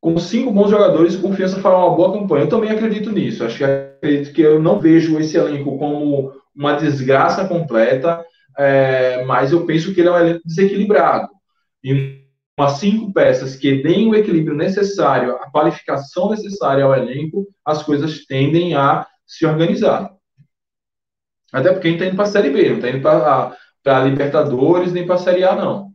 Com 0.00 0.18
cinco 0.18 0.52
bons 0.52 0.70
jogadores, 0.70 1.16
Confiança 1.16 1.60
fará 1.60 1.78
uma 1.78 1.96
boa 1.96 2.12
campanha. 2.12 2.44
Eu 2.44 2.48
também 2.48 2.70
acredito 2.70 3.10
nisso. 3.10 3.44
Acho 3.44 3.58
que 3.58 3.64
acredito 3.64 4.32
que 4.32 4.42
eu 4.42 4.62
não 4.62 4.78
vejo 4.78 5.18
esse 5.18 5.36
elenco 5.36 5.76
como 5.78 6.32
uma 6.54 6.74
desgraça 6.74 7.48
completa 7.48 8.24
é, 8.58 9.24
mas 9.24 9.52
eu 9.52 9.66
penso 9.66 9.92
que 9.92 10.00
ele 10.00 10.08
é 10.08 10.12
um 10.12 10.18
elenco 10.18 10.42
desequilibrado. 10.44 11.28
E 11.84 12.24
umas 12.58 12.72
cinco 12.72 13.12
peças 13.12 13.54
que 13.54 13.82
deem 13.82 14.08
o 14.08 14.14
equilíbrio 14.14 14.56
necessário, 14.56 15.36
a 15.36 15.50
qualificação 15.50 16.30
necessária 16.30 16.84
ao 16.84 16.94
elenco, 16.94 17.46
as 17.64 17.82
coisas 17.82 18.24
tendem 18.24 18.74
a 18.74 19.06
se 19.26 19.44
organizar. 19.44 20.15
Até 21.56 21.72
porque 21.72 21.88
a 21.88 21.90
gente 21.90 22.00
está 22.00 22.08
indo 22.08 22.16
para 22.16 22.26
a 22.26 22.30
Série 22.30 22.50
B, 22.50 22.68
não 22.68 22.76
está 22.76 22.90
indo 22.90 23.00
para 23.00 23.56
a 23.86 24.04
Libertadores 24.04 24.92
nem 24.92 25.06
para 25.06 25.14
a 25.14 25.18
Série 25.18 25.42
A, 25.42 25.56
não. 25.56 25.90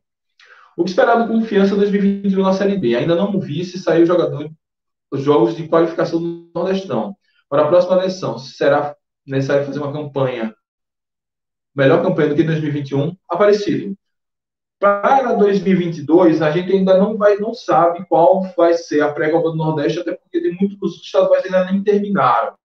O 0.75 0.83
que 0.83 0.89
esperar 0.89 1.17
do 1.17 1.31
Confiança 1.31 1.75
2021 1.75 2.41
na 2.41 2.51
Série 2.51 2.79
B? 2.79 2.95
Ainda 2.95 3.15
não 3.15 3.39
vi 3.39 3.63
se 3.63 3.77
saiu 3.77 4.03
jogador 4.03 4.49
os 5.11 5.21
jogos 5.21 5.55
de 5.55 5.67
qualificação 5.67 6.19
do 6.19 6.49
Nordestão. 6.55 7.15
Para 7.47 7.65
a 7.65 7.67
próxima 7.67 7.97
eleição, 7.97 8.39
será 8.39 8.95
necessário 9.23 9.67
fazer 9.67 9.77
uma 9.77 9.93
campanha, 9.93 10.55
melhor 11.75 12.01
campanha 12.01 12.29
do 12.29 12.35
que 12.35 12.41
2021? 12.41 13.15
Aparecido. 13.29 13.95
Para 14.79 15.33
2022, 15.33 16.41
a 16.41 16.49
gente 16.49 16.71
ainda 16.71 16.97
não 16.97 17.17
vai, 17.17 17.35
não 17.35 17.53
sabe 17.53 18.03
qual 18.07 18.41
vai 18.57 18.73
ser 18.73 19.01
a 19.01 19.13
pré-copa 19.13 19.51
do 19.51 19.57
Nordeste, 19.57 19.99
até 19.99 20.13
porque 20.13 20.41
tem 20.41 20.57
muitos 20.59 20.95
estaduais 21.03 21.45
ainda 21.45 21.65
nem 21.65 21.83
terminaram. 21.83 22.55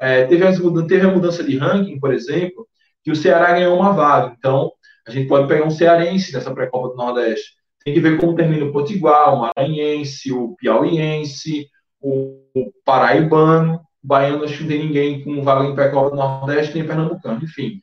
É, 0.00 0.24
teve, 0.26 0.46
as, 0.46 0.58
teve 0.86 1.06
a 1.06 1.10
mudança 1.10 1.42
de 1.42 1.56
ranking, 1.56 1.98
por 1.98 2.12
exemplo, 2.12 2.66
que 3.02 3.10
o 3.10 3.16
Ceará 3.16 3.52
ganhou 3.52 3.76
uma 3.78 3.92
vaga. 3.92 4.34
Então, 4.38 4.70
a 5.06 5.10
gente 5.10 5.28
pode 5.28 5.48
pegar 5.48 5.64
um 5.64 5.70
cearense 5.70 6.32
nessa 6.32 6.54
pré-copa 6.54 6.90
do 6.90 6.96
Nordeste. 6.96 7.52
Tem 7.84 7.94
que 7.94 8.00
ver 8.00 8.18
como 8.18 8.34
termina 8.34 8.66
o 8.66 8.72
Potiguar, 8.72 9.34
o 9.34 9.40
Maranhense, 9.40 10.32
o 10.32 10.54
Piauiense, 10.56 11.66
o, 12.00 12.42
o 12.54 12.72
Paraibano. 12.84 13.80
O 14.04 14.06
Baiano, 14.06 14.44
acho 14.44 14.58
que 14.58 14.62
não 14.62 14.68
tem 14.68 14.86
ninguém 14.86 15.24
com 15.24 15.42
vaga 15.42 15.64
em 15.64 15.74
pré-copa 15.74 16.10
do 16.10 16.16
Nordeste, 16.16 16.74
nem 16.74 16.86
Pernambucano. 16.86 17.42
Enfim, 17.42 17.80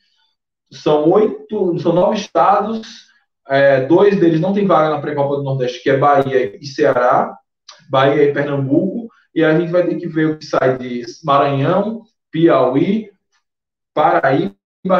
são 0.72 1.10
oito, 1.10 1.78
são 1.80 1.94
nove 1.94 2.18
estados. 2.18 3.06
É, 3.48 3.82
dois 3.86 4.20
deles 4.20 4.40
não 4.40 4.54
tem 4.54 4.66
vaga 4.66 4.90
na 4.90 5.02
pré-copa 5.02 5.38
do 5.38 5.44
Nordeste, 5.44 5.82
que 5.82 5.90
é 5.90 5.98
Bahia 5.98 6.58
e 6.60 6.66
Ceará, 6.66 7.36
Bahia 7.90 8.24
e 8.24 8.34
Pernambuco. 8.34 9.10
E 9.36 9.44
a 9.44 9.60
gente 9.60 9.72
vai 9.72 9.86
ter 9.86 9.98
que 9.98 10.08
ver 10.08 10.28
o 10.28 10.38
que 10.38 10.46
sai 10.46 10.78
de 10.78 11.04
Maranhão, 11.24 12.04
Piauí, 12.32 13.12
Paraíba, 13.94 14.56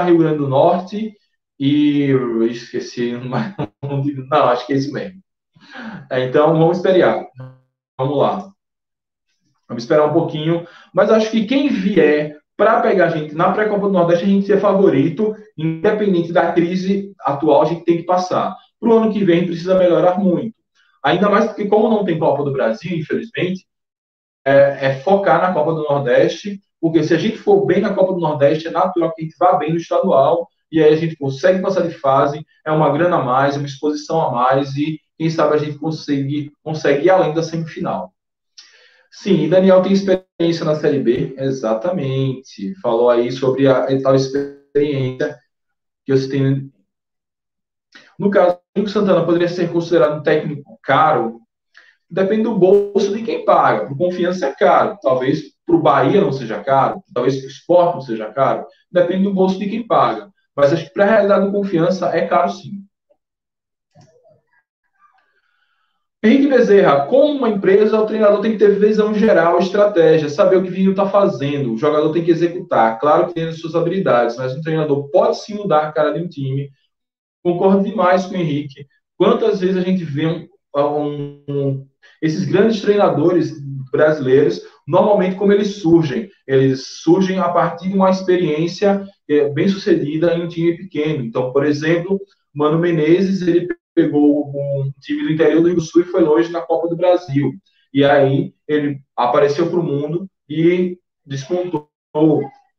Rio 0.06 0.18
Grande 0.18 0.40
do 0.40 0.50
Norte 0.50 1.16
e 1.58 2.12
esqueci, 2.50 3.14
mas 3.24 3.56
não, 3.82 4.46
acho 4.50 4.68
que 4.68 4.74
é 4.74 4.76
isso 4.76 4.92
mesmo. 4.92 5.22
É, 6.12 6.26
então 6.26 6.52
vamos 6.52 6.78
esperar. 6.78 7.26
Vamos 7.98 8.18
lá. 8.18 8.52
Vamos 9.68 9.84
esperar 9.84 10.06
um 10.06 10.14
pouquinho, 10.14 10.68
mas 10.94 11.10
acho 11.10 11.32
que 11.32 11.46
quem 11.46 11.70
vier 11.70 12.38
para 12.58 12.82
pegar 12.82 13.08
a 13.08 13.10
gente 13.10 13.34
na 13.34 13.52
pré-copa 13.52 13.88
do 13.88 13.94
Nordeste, 13.94 14.26
a 14.26 14.28
gente 14.28 14.46
ser 14.46 14.60
favorito, 14.60 15.36
independente 15.58 16.32
da 16.32 16.52
crise 16.52 17.14
atual, 17.22 17.64
a 17.64 17.66
gente 17.66 17.84
tem 17.84 17.98
que 17.98 18.04
passar. 18.04 18.56
Para 18.80 18.90
o 18.90 18.98
ano 18.98 19.12
que 19.12 19.24
vem 19.24 19.46
precisa 19.46 19.78
melhorar 19.78 20.20
muito. 20.20 20.56
Ainda 21.04 21.30
mais 21.30 21.46
porque, 21.46 21.68
como 21.68 21.90
não 21.90 22.04
tem 22.04 22.20
Copa 22.20 22.44
do 22.44 22.52
Brasil, 22.52 22.98
infelizmente, 22.98 23.66
é, 24.46 24.88
é 24.88 25.00
focar 25.00 25.42
na 25.42 25.54
Copa 25.54 25.74
do 25.74 25.84
Nordeste, 25.84 26.62
porque 26.80 27.04
se 27.04 27.14
a 27.14 27.18
gente 27.18 27.38
for 27.38 27.66
bem 27.66 27.82
na 27.82 27.94
Copa 27.94 28.14
do 28.14 28.20
Nordeste, 28.20 28.68
é 28.68 28.72
natural 28.72 29.14
que 29.14 29.22
a 29.22 29.26
gente 29.26 29.36
vá 29.40 29.54
bem 29.58 29.72
no 29.72 29.78
estadual 29.78 30.48
e 30.72 30.82
aí 30.82 30.94
a 30.94 30.98
gente 30.98 31.16
consegue 31.16 31.62
passar 31.62 31.88
de 31.88 31.94
fase, 31.94 32.46
é 32.66 32.72
uma 32.72 32.92
grana 32.92 33.18
a 33.18 33.24
mais, 33.24 33.56
uma 33.56 33.66
exposição 33.66 34.22
a 34.22 34.32
mais, 34.32 34.76
e 34.76 35.00
quem 35.18 35.30
sabe 35.30 35.56
a 35.56 35.58
gente 35.58 35.78
consegue, 35.78 36.52
consegue 36.64 37.06
ir 37.06 37.10
além 37.10 37.34
da 37.34 37.42
semifinal. 37.42 38.14
Sim, 39.12 39.48
Daniel 39.48 39.82
tem 39.82 39.94
experiência 39.94 40.66
na 40.66 40.76
Série 40.76 41.00
B, 41.00 41.34
exatamente. 41.38 42.76
Falou 42.82 43.10
aí 43.10 43.32
sobre 43.32 43.66
a, 43.68 43.86
a 43.86 44.02
tal 44.02 44.14
experiência 44.14 45.40
que 46.06 46.12
você 46.12 46.28
tem. 46.28 46.72
No 48.20 48.30
caso, 48.30 48.60
o 48.78 48.88
Santana 48.88 49.26
poderia 49.26 49.48
ser 49.48 49.72
considerado 49.72 50.20
um 50.20 50.24
técnico 50.24 50.78
caro, 50.84 51.40
depende 52.16 52.44
do 52.44 52.58
bolso 52.58 53.14
de 53.14 53.22
quem 53.22 53.44
paga. 53.44 53.88
Por 53.88 53.98
confiança 53.98 54.48
é 54.48 54.56
caro. 54.56 54.98
Talvez 55.02 55.44
para 55.66 55.76
o 55.76 55.82
Bahia 55.82 56.22
não 56.22 56.32
seja 56.32 56.64
caro, 56.64 57.04
talvez 57.14 57.38
para 57.38 57.46
o 57.46 57.50
esporte 57.50 57.94
não 57.96 58.02
seja 58.02 58.32
caro. 58.32 58.66
Depende 58.90 59.24
do 59.24 59.34
bolso 59.34 59.60
de 59.60 59.70
quem 59.70 59.86
paga. 59.86 60.30
Mas 60.56 60.72
acho 60.72 60.86
que 60.86 60.94
para 60.94 61.04
a 61.04 61.10
realidade 61.10 61.46
do 61.46 61.52
confiança 61.52 62.08
é 62.16 62.26
caro 62.26 62.50
sim. 62.50 62.86
Henrique 66.24 66.48
Bezerra, 66.48 67.06
como 67.06 67.38
uma 67.38 67.50
empresa, 67.50 68.00
o 68.00 68.06
treinador 68.06 68.42
tem 68.42 68.54
que 68.54 68.58
ter 68.58 68.80
visão 68.80 69.14
geral, 69.14 69.60
estratégia, 69.60 70.28
saber 70.28 70.56
o 70.56 70.64
que 70.64 70.70
o 70.70 70.72
vinho 70.72 70.92
está 70.92 71.08
fazendo. 71.08 71.74
O 71.74 71.78
jogador 71.78 72.12
tem 72.12 72.24
que 72.24 72.32
executar. 72.32 72.98
Claro 73.00 73.28
que 73.28 73.36
tem 73.36 73.44
as 73.44 73.60
suas 73.60 73.76
habilidades, 73.76 74.36
mas 74.38 74.56
um 74.56 74.62
treinador 74.62 75.08
pode 75.12 75.40
sim 75.40 75.54
mudar 75.54 75.88
a 75.88 75.92
cara 75.92 76.12
de 76.14 76.22
um 76.22 76.28
time. 76.28 76.72
Concordo 77.44 77.84
demais 77.84 78.26
com 78.26 78.34
o 78.34 78.38
Henrique. 78.38 78.88
Quantas 79.18 79.60
vezes 79.60 79.78
a 79.78 79.82
gente 79.82 80.04
vê 80.04 80.26
um, 80.26 80.48
um, 81.48 81.88
esses 82.26 82.46
grandes 82.46 82.82
treinadores 82.82 83.54
brasileiros, 83.92 84.62
normalmente 84.88 85.36
como 85.36 85.54
eles 85.54 85.78
surgem? 85.78 86.30
Eles 86.48 86.86
surgem 87.04 87.40
a 87.40 87.50
partir 87.50 87.90
de 87.90 87.96
uma 87.96 88.10
experiência 88.10 89.06
é, 89.30 89.50
bem 89.50 89.68
sucedida 89.68 90.34
em 90.34 90.44
um 90.44 90.48
time 90.48 90.78
pequeno. 90.78 91.24
Então, 91.24 91.52
por 91.52 91.66
exemplo, 91.66 92.20
Mano 92.54 92.80
Menezes, 92.80 93.42
ele 93.42 93.68
pegou 93.94 94.50
um 94.50 94.92
time 95.02 95.24
do 95.24 95.32
interior 95.32 95.62
do 95.62 95.70
Rio 95.70 95.82
Sul 95.82 96.02
e 96.02 96.06
foi 96.06 96.22
longe 96.22 96.52
na 96.52 96.62
Copa 96.62 96.88
do 96.88 96.98
Brasil. 96.98 97.54
E 97.94 98.04
aí 98.04 98.54
ele 98.68 99.00
apareceu 99.16 99.70
para 99.70 99.80
o 99.80 99.84
mundo 99.84 100.28
e 100.50 100.98
despontou. 101.26 101.90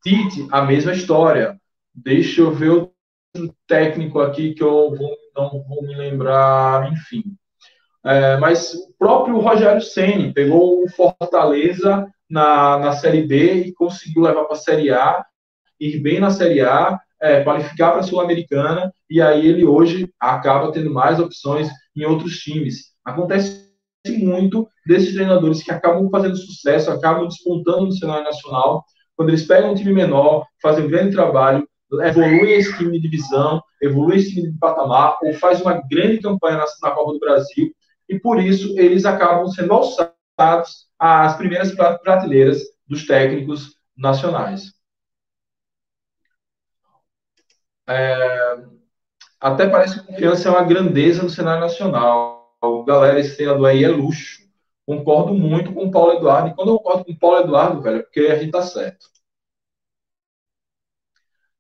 Tite, 0.03 0.47
a 0.51 0.63
mesma 0.63 0.93
história. 0.93 1.59
Deixa 1.95 2.43
eu 2.43 2.51
ver 2.51 2.71
outro 2.71 3.55
técnico 3.67 4.21
aqui 4.21 4.55
que 4.55 4.63
eu 4.63 4.95
vou, 4.95 5.17
não 5.35 5.65
vou 5.69 5.83
me 5.83 5.95
lembrar, 5.95 6.93
enfim. 6.93 7.25
É, 8.07 8.37
mas 8.37 8.73
o 8.73 8.95
próprio 8.97 9.41
Rogério 9.41 9.83
Ceni 9.83 10.33
pegou 10.33 10.85
o 10.85 10.89
Fortaleza 10.89 12.07
na, 12.31 12.79
na 12.79 12.93
Série 12.93 13.27
B 13.27 13.55
e 13.55 13.73
conseguiu 13.73 14.23
levar 14.23 14.45
para 14.45 14.55
a 14.55 14.61
Série 14.61 14.93
A 14.93 15.25
ir 15.81 15.99
bem 15.99 16.21
na 16.21 16.31
Série 16.31 16.61
A, 16.61 16.97
é, 17.21 17.43
qualificar 17.43 17.91
para 17.91 18.01
a 18.01 18.03
Sul-Americana, 18.05 18.93
e 19.11 19.21
aí 19.21 19.45
ele 19.45 19.65
hoje 19.65 20.09
acaba 20.21 20.71
tendo 20.71 20.89
mais 20.93 21.19
opções 21.19 21.69
em 21.97 22.05
outros 22.05 22.39
times. 22.39 22.93
Acontece 23.05 23.67
muito 24.21 24.69
desses 24.87 25.13
treinadores 25.13 25.63
que 25.63 25.73
acabam 25.73 26.09
fazendo 26.09 26.37
sucesso, 26.37 26.93
acabam 26.93 27.27
despontando 27.27 27.87
no 27.87 27.93
cenário 27.93 28.23
nacional, 28.23 28.85
quando 29.17 29.31
eles 29.31 29.45
pegam 29.45 29.73
um 29.73 29.75
time 29.75 29.93
menor, 29.93 30.47
fazem 30.63 30.85
um 30.85 30.89
grande 30.89 31.13
trabalho, 31.13 31.67
evoluem 32.03 32.55
esse 32.55 32.77
time 32.77 32.93
de 32.93 33.01
divisão, 33.01 33.61
evoluem 33.83 34.19
esse 34.19 34.33
time 34.33 34.53
de 34.53 34.59
patamar, 34.59 35.19
ou 35.23 35.35
faz 35.35 35.61
uma 35.61 35.83
grande 35.91 36.19
campanha 36.19 36.59
na, 36.59 36.65
na 36.83 36.91
Copa 36.93 37.13
do 37.13 37.19
Brasil, 37.19 37.73
e 38.09 38.19
por 38.19 38.41
isso 38.41 38.79
eles 38.79 39.05
acabam 39.05 39.49
sendo 39.49 39.73
alçados 39.73 40.89
às 40.99 41.37
primeiras 41.37 41.75
prateleiras 41.75 42.63
dos 42.87 43.07
técnicos 43.07 43.77
nacionais. 43.97 44.75
É, 47.89 48.59
até 49.41 49.69
parece 49.69 50.01
que 50.01 50.07
confiança 50.07 50.49
é 50.49 50.51
uma 50.53 50.65
grandeza 50.65 51.23
no 51.23 51.31
cenário 51.31 51.61
nacional. 51.61 52.57
Galera, 52.87 53.21
esse 53.21 53.37
treinador 53.37 53.67
aí 53.67 53.85
é 53.85 53.89
luxo. 53.89 54.47
Concordo 54.85 55.35
muito 55.35 55.73
com 55.73 55.85
o 55.87 55.91
Paulo 55.91 56.13
Eduardo. 56.15 56.49
E 56.49 56.55
quando 56.55 56.71
eu 56.71 56.79
concordo 56.79 57.05
com 57.05 57.13
o 57.13 57.19
Paulo 57.19 57.41
Eduardo, 57.41 57.83
velho, 57.83 57.99
é 57.99 58.03
porque 58.03 58.21
a 58.21 58.39
gente 58.39 58.53
tá 58.53 58.63
certo. 58.63 59.07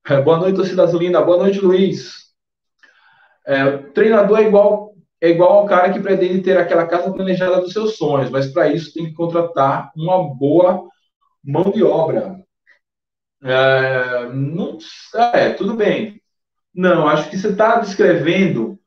É, 0.09 0.21
boa 0.21 0.39
noite, 0.39 0.57
torcida 0.57 0.85
azulina. 0.85 1.21
Boa 1.21 1.39
noite, 1.39 1.61
Luiz. 1.61 2.33
É, 3.45 3.79
treinador 3.93 4.39
é 4.39 4.43
igual, 4.45 4.86
é 5.21 5.31
igual 5.31 5.61
ao 5.61 5.67
cara 5.67 5.93
que 5.93 6.01
pretende 6.01 6.43
ter 6.43 6.57
aquela 6.59 6.87
casa 6.87 7.13
planejada 7.13 7.61
dos 7.61 7.73
seus 7.73 7.97
sonhos, 7.97 8.31
mas 8.31 8.49
para 8.49 8.69
isso 8.69 8.93
tem 8.93 9.07
que 9.07 9.15
contratar 9.15 9.91
uma 9.97 10.35
boa 10.35 10.89
mão 11.43 11.71
de 11.71 11.83
obra. 11.83 12.37
É, 13.43 14.29
não, 14.33 14.79
é, 15.33 15.51
tudo 15.51 15.75
bem. 15.75 16.21
Não, 16.75 17.09
acho 17.09 17.31
que 17.31 17.39
você 17.39 17.49
está 17.49 17.79
descrevendo 17.79 18.79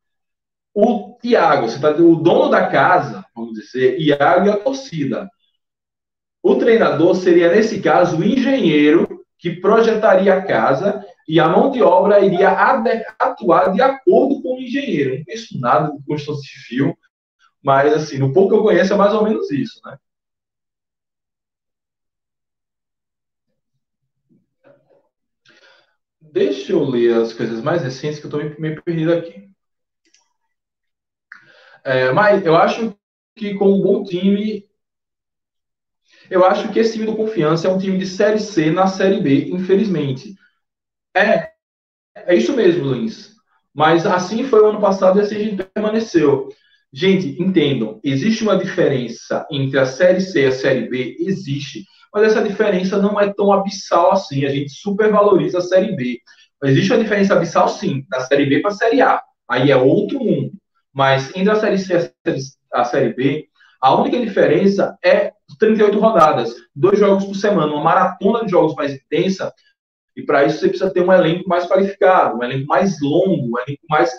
o 0.73 1.17
Iago, 1.23 1.67
você 1.67 1.80
tá, 1.80 1.89
o 1.91 2.15
dono 2.15 2.49
da 2.49 2.67
casa, 2.67 3.25
vamos 3.36 3.53
dizer, 3.53 3.99
Iago 3.99 4.47
e 4.47 4.49
a 4.49 4.57
torcida. 4.57 5.30
O 6.41 6.55
treinador 6.55 7.15
seria, 7.15 7.51
nesse 7.51 7.82
caso, 7.82 8.17
o 8.17 8.23
engenheiro 8.23 9.25
que 9.38 9.51
projetaria 9.51 10.34
a 10.36 10.41
casa 10.41 11.03
e 11.30 11.39
a 11.39 11.47
mão 11.47 11.69
de 11.69 11.80
obra 11.84 12.25
iria 12.25 12.49
atuar 13.19 13.71
de 13.71 13.80
acordo 13.84 14.41
com 14.41 14.55
o 14.57 14.61
engenheiro. 14.61 15.15
Não 15.19 15.23
conheço 15.25 15.59
nada 15.59 15.95
de 15.95 16.03
construção 16.03 16.41
civil, 16.41 16.97
mas, 17.63 17.93
assim, 17.93 18.17
no 18.17 18.34
pouco 18.34 18.49
que 18.49 18.55
eu 18.55 18.63
conheço 18.63 18.93
é 18.93 18.97
mais 18.97 19.13
ou 19.13 19.23
menos 19.23 19.51
isso, 19.51 19.80
né? 19.86 19.97
Deixa 26.21 26.71
eu 26.71 26.84
ler 26.84 27.13
as 27.21 27.34
coisas 27.34 27.61
mais 27.61 27.84
recentes 27.84 28.19
que 28.19 28.25
eu 28.25 28.30
estou 28.30 28.59
meio 28.59 28.82
perdido 28.82 29.13
aqui. 29.13 29.51
É, 31.84 32.11
mas 32.11 32.45
eu 32.45 32.55
acho 32.55 32.95
que 33.36 33.53
com 33.55 33.69
um 33.71 33.82
bom 33.82 34.03
time, 34.03 34.65
eu 36.30 36.43
acho 36.45 36.71
que 36.71 36.80
esse 36.80 36.93
time 36.93 37.05
do 37.05 37.15
Confiança 37.15 37.67
é 37.67 37.71
um 37.71 37.77
time 37.77 37.97
de 37.97 38.05
Série 38.07 38.39
C 38.39 38.71
na 38.71 38.88
Série 38.88 39.21
B, 39.21 39.49
infelizmente. 39.49 40.36
É, 41.16 41.49
é 42.16 42.36
isso 42.36 42.55
mesmo, 42.55 42.86
Luiz. 42.86 43.36
Mas 43.74 44.05
assim 44.05 44.43
foi 44.43 44.62
o 44.62 44.68
ano 44.68 44.82
passado 44.82 45.20
e 45.20 45.22
assim 45.22 45.36
a 45.36 45.39
gente 45.39 45.64
permaneceu. 45.64 46.49
Gente, 46.91 47.41
entendam, 47.41 47.99
existe 48.03 48.43
uma 48.43 48.57
diferença 48.57 49.45
entre 49.51 49.78
a 49.80 49.86
Série 49.86 50.22
C 50.22 50.41
e 50.41 50.47
a 50.47 50.51
Série 50.51 50.89
B? 50.89 51.16
Existe 51.20 51.86
mas 52.14 52.24
essa 52.24 52.43
diferença 52.43 52.97
não 53.01 53.20
é 53.20 53.32
tão 53.34 53.51
abissal 53.51 54.12
assim. 54.12 54.45
A 54.45 54.49
gente 54.49 54.72
supervaloriza 54.72 55.60
a 55.60 55.62
Série 55.62 55.95
B. 55.95 56.20
Existe 56.64 56.91
uma 56.91 57.01
diferença 57.01 57.36
abissal, 57.36 57.70
sim, 57.70 58.03
da 58.10 58.22
Série 58.22 58.45
B 58.45 58.62
para 58.62 58.72
a 58.72 58.74
Série 58.74 59.01
A. 59.01 59.22
Aí 59.49 59.72
é 59.72 59.78
outro 59.78 60.20
mundo. 60.20 60.51
Mas 60.93 61.34
entre 61.36 61.51
a 61.51 61.55
Série 61.55 61.78
C 61.78 62.14
e 62.26 62.36
a 62.74 62.84
Série 62.84 63.14
B, 63.14 63.47
a 63.82 63.95
única 63.95 64.20
diferença 64.20 64.97
é 65.03 65.32
38 65.57 65.97
rodadas, 65.99 66.53
dois 66.76 66.99
jogos 66.99 67.26
por 67.26 67.36
semana, 67.36 67.72
uma 67.72 67.84
maratona 67.84 68.43
de 68.43 68.51
jogos 68.51 68.76
mais 68.76 68.93
intensa. 68.93 69.53
E 70.20 70.26
para 70.26 70.45
isso 70.45 70.59
você 70.59 70.70
precisa 70.70 70.91
ter 70.91 71.01
um 71.01 71.11
elenco 71.11 71.47
mais 71.47 71.65
qualificado, 71.65 72.38
um 72.38 72.43
elenco 72.43 72.67
mais 72.67 73.01
longo, 73.01 73.55
um 73.55 73.59
elenco 73.59 73.84
mais 73.89 74.11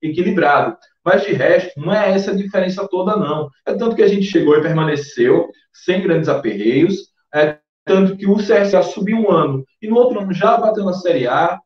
equilibrado. 0.00 0.76
Mas 1.04 1.22
de 1.24 1.32
resto, 1.32 1.80
não 1.80 1.92
é 1.92 2.12
essa 2.12 2.30
a 2.30 2.36
diferença 2.36 2.86
toda, 2.88 3.16
não. 3.16 3.48
É 3.66 3.74
tanto 3.74 3.96
que 3.96 4.02
a 4.02 4.08
gente 4.08 4.26
chegou 4.26 4.56
e 4.56 4.62
permaneceu 4.62 5.48
sem 5.72 6.02
grandes 6.02 6.28
aperreios, 6.28 6.96
é 7.34 7.58
tanto 7.84 8.16
que 8.16 8.26
o 8.26 8.36
CSA 8.36 8.82
subiu 8.82 9.16
um 9.16 9.30
ano 9.30 9.64
e 9.80 9.88
no 9.88 9.96
outro 9.96 10.20
ano 10.20 10.32
já 10.32 10.56
bateu 10.56 10.84
na 10.84 10.92
Série 10.92 11.26
A. 11.26 11.58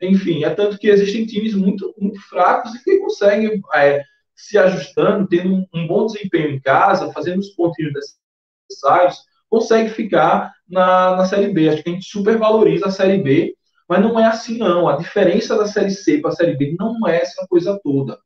Enfim, 0.00 0.44
é 0.44 0.50
tanto 0.50 0.78
que 0.78 0.88
existem 0.88 1.26
times 1.26 1.54
muito, 1.54 1.94
muito 1.98 2.20
fracos 2.28 2.74
e 2.74 2.82
que 2.82 2.98
conseguem 2.98 3.60
é, 3.74 4.02
se 4.34 4.58
ajustando, 4.58 5.28
tendo 5.28 5.66
um, 5.72 5.86
bom 5.86 6.06
desempenho 6.06 6.50
em 6.50 6.60
casa, 6.60 7.12
fazendo 7.12 7.40
os 7.40 7.50
pontinhos 7.50 7.92
necessários, 8.68 9.18
consegue 9.48 9.90
ficar 9.90 10.52
na, 10.68 11.16
na 11.16 11.24
Série 11.24 11.52
B. 11.52 11.68
Acho 11.68 11.82
que 11.82 11.90
a 11.90 11.92
gente 11.92 12.08
supervaloriza 12.08 12.86
a 12.86 12.90
Série 12.90 13.18
B, 13.18 13.54
mas 13.88 14.00
não 14.00 14.18
é 14.18 14.26
assim, 14.26 14.58
não. 14.58 14.88
A 14.88 14.96
diferença 14.96 15.56
da 15.56 15.66
Série 15.66 15.90
C 15.90 16.18
para 16.18 16.30
a 16.30 16.34
Série 16.34 16.56
B 16.56 16.76
não 16.78 17.06
é 17.06 17.22
essa 17.22 17.46
coisa 17.48 17.78
toda. 17.82 18.18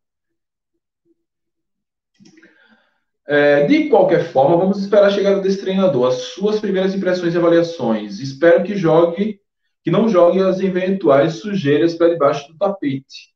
É, 3.27 3.67
de 3.67 3.89
qualquer 3.89 4.25
forma, 4.33 4.57
vamos 4.57 4.79
esperar 4.79 5.07
a 5.07 5.11
chegada 5.11 5.41
desse 5.41 5.61
treinador. 5.61 6.09
As 6.09 6.15
suas 6.35 6.61
primeiras 6.61 6.95
impressões 6.95 7.35
e 7.35 7.39
avaliações. 7.39 8.19
Espero 8.19 8.65
que 8.65 8.77
jogue, 8.77 9.41
que 9.83 9.91
não 9.91 10.09
jogue 10.09 10.41
as 10.41 10.61
eventuais 10.61 11.35
sujeiras 11.35 11.95
para 11.95 12.11
debaixo 12.11 12.49
do 12.49 12.59
tapete. 12.59 13.33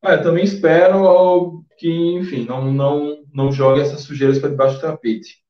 Ah, 0.00 0.18
também 0.18 0.44
espero 0.44 1.64
que, 1.78 1.90
enfim, 2.14 2.44
não, 2.44 2.72
não, 2.72 3.24
não 3.32 3.50
jogue 3.50 3.80
essas 3.80 4.02
sujeiras 4.02 4.38
para 4.38 4.50
debaixo 4.50 4.76
do 4.76 4.82
tapete. 4.82 5.43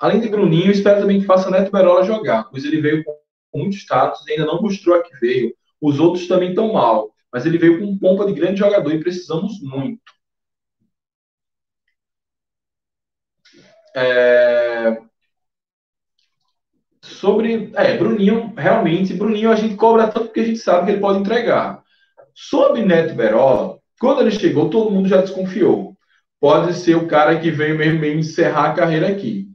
Além 0.00 0.20
de 0.20 0.28
Bruninho, 0.28 0.70
espero 0.70 1.00
também 1.00 1.20
que 1.20 1.26
faça 1.26 1.50
Neto 1.50 1.70
Berola 1.70 2.02
jogar, 2.04 2.44
pois 2.44 2.64
ele 2.64 2.80
veio 2.80 3.04
com 3.04 3.14
muito 3.54 3.76
status 3.76 4.26
e 4.26 4.32
ainda 4.32 4.46
não 4.46 4.62
mostrou 4.62 4.96
a 4.96 5.02
que 5.02 5.14
veio. 5.18 5.54
Os 5.80 6.00
outros 6.00 6.26
também 6.26 6.50
estão 6.50 6.72
mal 6.72 7.10
mas 7.32 7.46
ele 7.46 7.58
veio 7.58 7.78
com 7.80 7.98
pompa 7.98 8.26
de 8.26 8.32
grande 8.34 8.58
jogador 8.58 8.92
e 8.92 9.00
precisamos 9.00 9.60
muito. 9.62 10.12
É... 13.94 15.00
Sobre. 17.02 17.70
É, 17.74 17.96
Bruninho, 17.96 18.54
realmente, 18.56 19.14
Bruninho 19.14 19.50
a 19.50 19.56
gente 19.56 19.76
cobra 19.76 20.08
tanto 20.08 20.26
porque 20.26 20.40
a 20.40 20.44
gente 20.44 20.58
sabe 20.58 20.86
que 20.86 20.92
ele 20.92 21.00
pode 21.00 21.20
entregar. 21.20 21.82
Sobre 22.34 22.84
Neto 22.84 23.14
Berola, 23.14 23.78
quando 24.00 24.20
ele 24.22 24.30
chegou, 24.30 24.70
todo 24.70 24.90
mundo 24.90 25.08
já 25.08 25.20
desconfiou. 25.20 25.96
Pode 26.40 26.74
ser 26.74 26.96
o 26.96 27.06
cara 27.08 27.38
que 27.40 27.50
veio 27.50 27.76
mesmo 27.78 28.04
encerrar 28.04 28.70
a 28.70 28.74
carreira 28.74 29.08
aqui. 29.08 29.49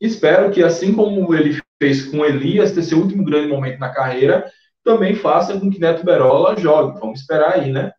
Espero 0.00 0.50
que, 0.50 0.62
assim 0.62 0.94
como 0.94 1.34
ele 1.34 1.60
fez 1.78 2.06
com 2.06 2.24
Elias, 2.24 2.72
ter 2.72 2.82
seu 2.82 2.98
último 2.98 3.24
grande 3.24 3.48
momento 3.48 3.78
na 3.78 3.92
carreira, 3.92 4.50
também 4.84 5.14
faça 5.14 5.58
com 5.58 5.70
que 5.70 5.80
Neto 5.80 6.04
Berola 6.04 6.56
jogue. 6.58 6.98
Vamos 7.00 7.20
esperar 7.20 7.54
aí, 7.54 7.72
né? 7.72 7.92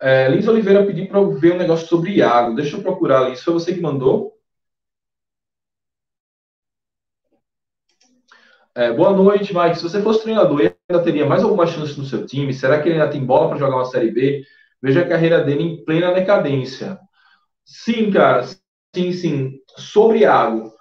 É, 0.00 0.28
Lins 0.28 0.48
Oliveira 0.48 0.84
pediu 0.86 1.06
para 1.08 1.18
eu 1.18 1.32
ver 1.32 1.52
um 1.54 1.58
negócio 1.58 1.86
sobre 1.86 2.16
Iago. 2.16 2.54
Deixa 2.54 2.76
eu 2.76 2.82
procurar, 2.82 3.28
Lins. 3.28 3.42
Foi 3.42 3.52
você 3.52 3.74
que 3.74 3.80
mandou? 3.80 4.34
É, 8.74 8.92
boa 8.92 9.12
noite, 9.12 9.54
Mike. 9.54 9.76
Se 9.76 9.82
você 9.82 10.00
fosse 10.02 10.22
treinador, 10.22 10.60
ainda 10.60 11.02
teria 11.04 11.26
mais 11.26 11.42
alguma 11.42 11.66
chance 11.66 11.98
no 11.98 12.06
seu 12.06 12.24
time? 12.24 12.54
Será 12.54 12.80
que 12.80 12.88
ele 12.88 12.98
ainda 13.00 13.10
tem 13.10 13.24
bola 13.24 13.48
para 13.48 13.58
jogar 13.58 13.76
uma 13.76 13.84
Série 13.84 14.10
B? 14.10 14.44
Veja 14.80 15.02
a 15.02 15.08
carreira 15.08 15.42
dele 15.42 15.62
em 15.62 15.84
plena 15.84 16.12
decadência. 16.12 16.98
Sim, 17.70 18.10
cara. 18.10 18.44
Sim, 18.94 19.12
sim. 19.12 19.52
Sobre 19.76 20.20
Iago 20.20 20.72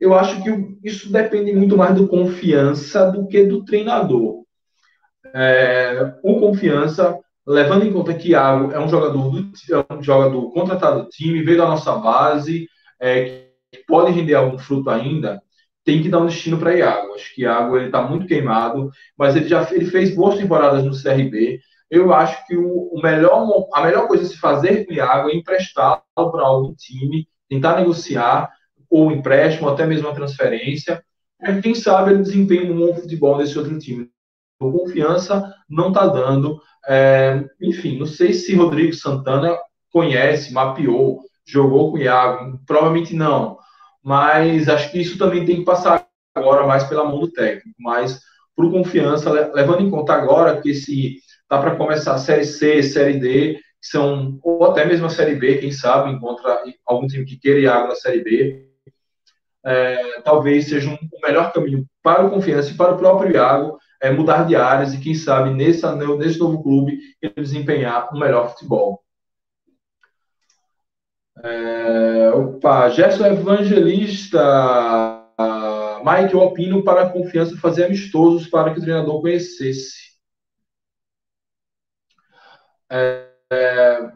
eu 0.00 0.14
acho 0.14 0.42
que 0.44 0.50
isso 0.84 1.12
depende 1.12 1.52
muito 1.54 1.76
mais 1.76 1.94
do 1.96 2.08
confiança 2.08 3.10
do 3.12 3.26
que 3.28 3.44
do 3.44 3.64
treinador. 3.64 4.44
É, 5.34 6.14
o 6.22 6.40
confiança, 6.40 7.18
levando 7.46 7.84
em 7.84 7.92
conta 7.92 8.14
que 8.14 8.30
Iago 8.30 8.72
é 8.72 8.80
um 8.80 8.88
jogador, 8.88 9.30
do, 9.30 9.52
é 9.72 9.94
um 9.94 10.02
jogador 10.02 10.52
contratado 10.52 11.04
do 11.04 11.08
time, 11.10 11.42
veio 11.42 11.58
da 11.58 11.66
nossa 11.68 11.94
base, 11.96 12.68
é, 13.00 13.48
que 13.72 13.84
pode 13.86 14.12
render 14.12 14.34
algum 14.34 14.58
fruto 14.58 14.90
ainda, 14.90 15.42
tem 15.84 16.02
que 16.02 16.08
dar 16.08 16.20
um 16.20 16.26
destino 16.26 16.58
para 16.58 16.74
Iago. 16.76 17.14
Acho 17.14 17.34
que 17.34 17.42
Iago 17.42 17.76
ele 17.76 17.86
está 17.86 18.02
muito 18.02 18.26
queimado, 18.26 18.90
mas 19.18 19.36
ele 19.36 19.48
já 19.48 19.68
ele 19.72 19.86
fez 19.86 20.14
boas 20.14 20.36
temporadas 20.38 20.84
no 20.84 20.94
CRB. 20.94 21.60
Eu 21.94 22.12
acho 22.12 22.44
que 22.44 22.56
o, 22.56 22.88
o 22.92 23.00
melhor, 23.00 23.68
a 23.72 23.82
melhor 23.84 24.08
coisa 24.08 24.24
a 24.24 24.26
se 24.26 24.36
fazer 24.36 24.84
com 24.84 24.92
Iago 24.92 25.30
é 25.30 25.36
emprestá-lo 25.36 26.02
para 26.32 26.42
algum 26.42 26.74
time, 26.74 27.28
tentar 27.48 27.76
negociar 27.76 28.50
ou 28.90 29.12
empréstimo, 29.12 29.68
ou 29.68 29.74
até 29.74 29.86
mesmo 29.86 30.08
uma 30.08 30.14
transferência. 30.14 31.00
É, 31.40 31.60
quem 31.60 31.72
sabe 31.72 32.10
ele 32.10 32.24
desempenha 32.24 32.72
um 32.72 32.76
bom 32.76 32.94
futebol 32.96 33.38
nesse 33.38 33.56
outro 33.56 33.78
time. 33.78 34.10
A 34.60 34.64
confiança 34.64 35.54
não 35.70 35.88
está 35.88 36.08
dando. 36.08 36.60
É, 36.84 37.44
enfim, 37.62 37.96
não 37.96 38.06
sei 38.06 38.32
se 38.32 38.56
Rodrigo 38.56 38.92
Santana 38.92 39.56
conhece, 39.92 40.52
mapeou, 40.52 41.20
jogou 41.46 41.92
com 41.92 41.98
o 41.98 42.00
Iago. 42.00 42.58
Provavelmente 42.66 43.14
não. 43.14 43.56
Mas 44.02 44.68
acho 44.68 44.90
que 44.90 45.00
isso 45.00 45.16
também 45.16 45.44
tem 45.44 45.58
que 45.58 45.64
passar 45.64 46.08
agora 46.34 46.66
mais 46.66 46.82
pela 46.82 47.04
mão 47.04 47.20
do 47.20 47.30
técnico. 47.30 47.76
Mas, 47.78 48.20
por 48.56 48.68
confiança, 48.72 49.30
levando 49.30 49.82
em 49.82 49.90
conta 49.90 50.12
agora 50.12 50.60
que 50.60 50.74
se 50.74 51.22
tá 51.56 51.62
para 51.62 51.76
começar 51.76 52.14
a 52.14 52.18
Série 52.18 52.44
C, 52.44 52.82
Série 52.82 53.18
D, 53.18 53.60
são, 53.80 54.38
ou 54.42 54.64
até 54.64 54.84
mesmo 54.84 55.06
a 55.06 55.10
Série 55.10 55.34
B, 55.34 55.58
quem 55.58 55.70
sabe, 55.70 56.10
encontra 56.10 56.62
algum 56.86 57.06
time 57.06 57.24
que 57.24 57.36
queira 57.36 57.60
Iago 57.60 57.88
na 57.88 57.94
Série 57.94 58.22
B 58.22 58.74
é, 59.64 60.20
talvez 60.20 60.68
seja 60.68 60.90
um, 60.90 60.94
o 60.94 61.26
melhor 61.26 61.52
caminho 61.52 61.86
para 62.02 62.24
o 62.24 62.30
Confiança 62.30 62.70
e 62.70 62.76
para 62.76 62.92
o 62.92 62.98
próprio 62.98 63.32
Iago 63.32 63.78
é 64.00 64.10
mudar 64.10 64.46
de 64.46 64.54
áreas 64.54 64.92
e, 64.92 65.00
quem 65.00 65.14
sabe, 65.14 65.50
nesse, 65.50 65.86
nesse 66.18 66.38
novo 66.38 66.62
clube, 66.62 66.98
ele 67.22 67.32
desempenhar 67.36 68.10
um 68.12 68.18
melhor 68.18 68.50
futebol. 68.50 69.02
É, 71.42 72.30
opa, 72.34 72.90
Gerson 72.90 73.26
Evangelista. 73.26 74.40
Mike, 76.04 76.34
eu 76.34 76.40
opino 76.40 76.84
para 76.84 77.02
a 77.02 77.08
confiança 77.08 77.56
fazer 77.56 77.84
amistosos 77.84 78.46
para 78.46 78.74
que 78.74 78.78
o 78.78 78.82
treinador 78.82 79.22
conhecesse. 79.22 80.13
É, 82.90 83.28
é, 83.52 84.12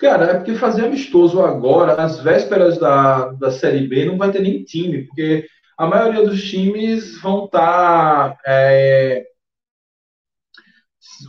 Cara, 0.00 0.24
é 0.30 0.34
porque 0.34 0.54
fazer 0.54 0.86
amistoso 0.86 1.42
agora, 1.42 1.92
às 2.02 2.20
vésperas 2.20 2.78
da, 2.78 3.32
da 3.32 3.50
Série 3.50 3.86
B, 3.86 4.06
não 4.06 4.16
vai 4.16 4.32
ter 4.32 4.40
nem 4.40 4.64
time, 4.64 5.06
porque 5.06 5.46
a 5.76 5.86
maioria 5.86 6.24
dos 6.24 6.42
times 6.42 7.20
vão 7.20 7.44
estar. 7.44 8.30
Tá, 8.30 8.38
é, 8.46 9.26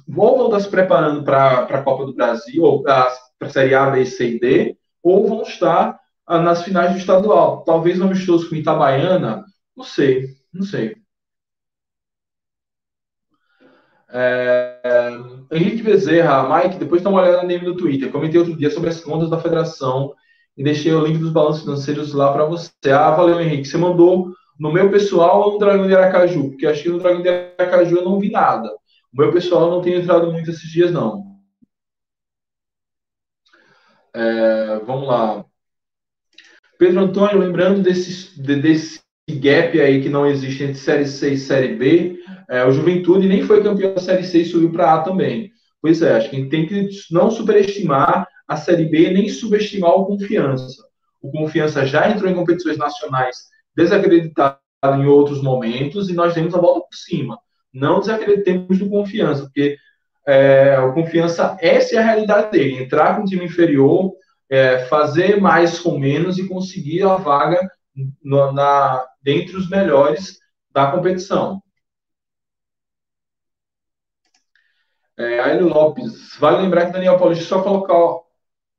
ou 0.07 0.37
vão 0.37 0.45
estar 0.45 0.57
tá 0.57 0.63
se 0.63 0.69
preparando 0.69 1.23
para 1.23 1.63
a 1.65 1.83
Copa 1.83 2.05
do 2.05 2.13
Brasil, 2.13 2.63
ou 2.63 2.81
para 2.81 3.11
a 3.41 3.49
Série 3.49 3.75
A, 3.75 3.89
B, 3.89 4.05
C 4.05 4.35
e 4.35 4.39
D, 4.39 4.77
ou 5.03 5.27
vão 5.27 5.41
estar 5.41 5.99
ah, 6.25 6.39
nas 6.39 6.63
finais 6.63 6.93
do 6.93 6.97
estadual. 6.97 7.65
Talvez 7.65 7.99
um 7.99 8.05
amistoso 8.05 8.47
com 8.47 8.55
Itabaiana, 8.55 9.43
não 9.75 9.83
sei, 9.83 10.27
não 10.53 10.63
sei. 10.63 11.00
É, 14.13 15.11
Henrique 15.51 15.83
Bezerra, 15.83 16.63
Mike, 16.63 16.77
depois 16.77 17.01
dá 17.01 17.09
uma 17.09 17.21
olhada 17.21 17.43
nele 17.43 17.65
no 17.65 17.77
Twitter. 17.77 18.11
Comentei 18.11 18.39
outro 18.39 18.55
dia 18.57 18.69
sobre 18.69 18.89
as 18.89 18.99
contas 19.01 19.29
da 19.29 19.39
federação 19.39 20.13
e 20.57 20.63
deixei 20.63 20.93
o 20.93 21.05
link 21.05 21.17
dos 21.17 21.31
balanços 21.31 21.63
financeiros 21.63 22.13
lá 22.13 22.31
para 22.33 22.45
você. 22.45 22.71
Ah, 22.93 23.11
valeu, 23.11 23.39
Henrique. 23.39 23.67
Você 23.67 23.77
mandou 23.77 24.33
no 24.59 24.71
meu 24.71 24.91
pessoal 24.91 25.41
ou 25.41 25.53
no 25.53 25.59
Dragão 25.59 25.87
de 25.87 25.95
Aracaju? 25.95 26.49
Porque 26.49 26.67
acho 26.67 26.83
que 26.83 26.89
no 26.89 26.99
Dragão 26.99 27.21
de 27.21 27.29
Aracaju 27.29 27.97
eu 27.97 28.05
não 28.05 28.19
vi 28.19 28.29
nada. 28.29 28.69
O 29.13 29.21
meu 29.21 29.31
pessoal 29.31 29.69
não 29.71 29.81
tem 29.81 29.95
entrado 29.95 30.31
muito 30.31 30.49
esses 30.49 30.69
dias, 30.69 30.91
não. 30.91 31.31
É, 34.13 34.79
vamos 34.79 35.07
lá. 35.07 35.45
Pedro 36.77 37.01
Antônio, 37.01 37.39
lembrando 37.39 37.81
desse, 37.81 38.41
desse 38.41 39.01
gap 39.29 39.79
aí 39.79 40.01
que 40.01 40.09
não 40.09 40.25
existe 40.25 40.63
entre 40.63 40.75
Série 40.75 41.05
C 41.05 41.33
e 41.33 41.37
Série 41.37 41.75
B, 41.75 42.19
é, 42.49 42.65
o 42.65 42.71
Juventude 42.71 43.27
nem 43.27 43.43
foi 43.43 43.63
campeão 43.63 43.93
da 43.93 44.01
Série 44.01 44.23
C 44.23 44.41
e 44.41 44.45
subiu 44.45 44.71
para 44.71 44.93
A 44.93 45.01
também. 45.01 45.51
Pois 45.81 46.01
é, 46.01 46.15
acho 46.15 46.29
que 46.29 46.35
a 46.35 46.39
gente 46.39 46.49
tem 46.49 46.67
que 46.67 46.89
não 47.11 47.31
superestimar 47.31 48.27
a 48.47 48.57
Série 48.57 48.85
B 48.85 49.11
nem 49.11 49.29
subestimar 49.29 49.91
o 49.91 50.05
Confiança. 50.05 50.83
O 51.21 51.31
Confiança 51.31 51.85
já 51.85 52.09
entrou 52.09 52.29
em 52.29 52.35
competições 52.35 52.77
nacionais 52.77 53.37
desacreditado 53.75 54.59
em 54.83 55.05
outros 55.05 55.41
momentos 55.41 56.09
e 56.09 56.13
nós 56.13 56.33
temos 56.33 56.53
a 56.53 56.59
volta 56.59 56.81
por 56.81 56.95
cima. 56.95 57.39
Não 57.73 57.99
desacreditemos 57.99 58.77
do 58.77 58.89
Confiança, 58.89 59.43
porque 59.43 59.77
é, 60.27 60.79
o 60.79 60.93
Confiança, 60.93 61.57
essa 61.61 61.95
é 61.95 61.99
a 61.99 62.05
realidade 62.05 62.51
dele. 62.51 62.83
Entrar 62.83 63.15
com 63.15 63.21
um 63.21 63.25
time 63.25 63.45
inferior 63.45 64.11
é, 64.49 64.79
fazer 64.85 65.39
mais 65.39 65.79
com 65.79 65.97
menos 65.97 66.37
e 66.37 66.47
conseguir 66.47 67.03
a 67.03 67.15
vaga 67.15 67.59
no, 68.21 68.51
na, 68.51 69.05
dentre 69.21 69.55
os 69.55 69.69
melhores 69.69 70.39
da 70.71 70.91
competição. 70.91 71.61
É, 75.17 75.39
Aélio 75.39 75.67
Lopes, 75.67 76.35
vale 76.39 76.61
lembrar 76.63 76.87
que 76.87 76.93
Daniel 76.93 77.17
Paulista 77.19 77.45
só 77.45 77.61
colocou 77.61 78.25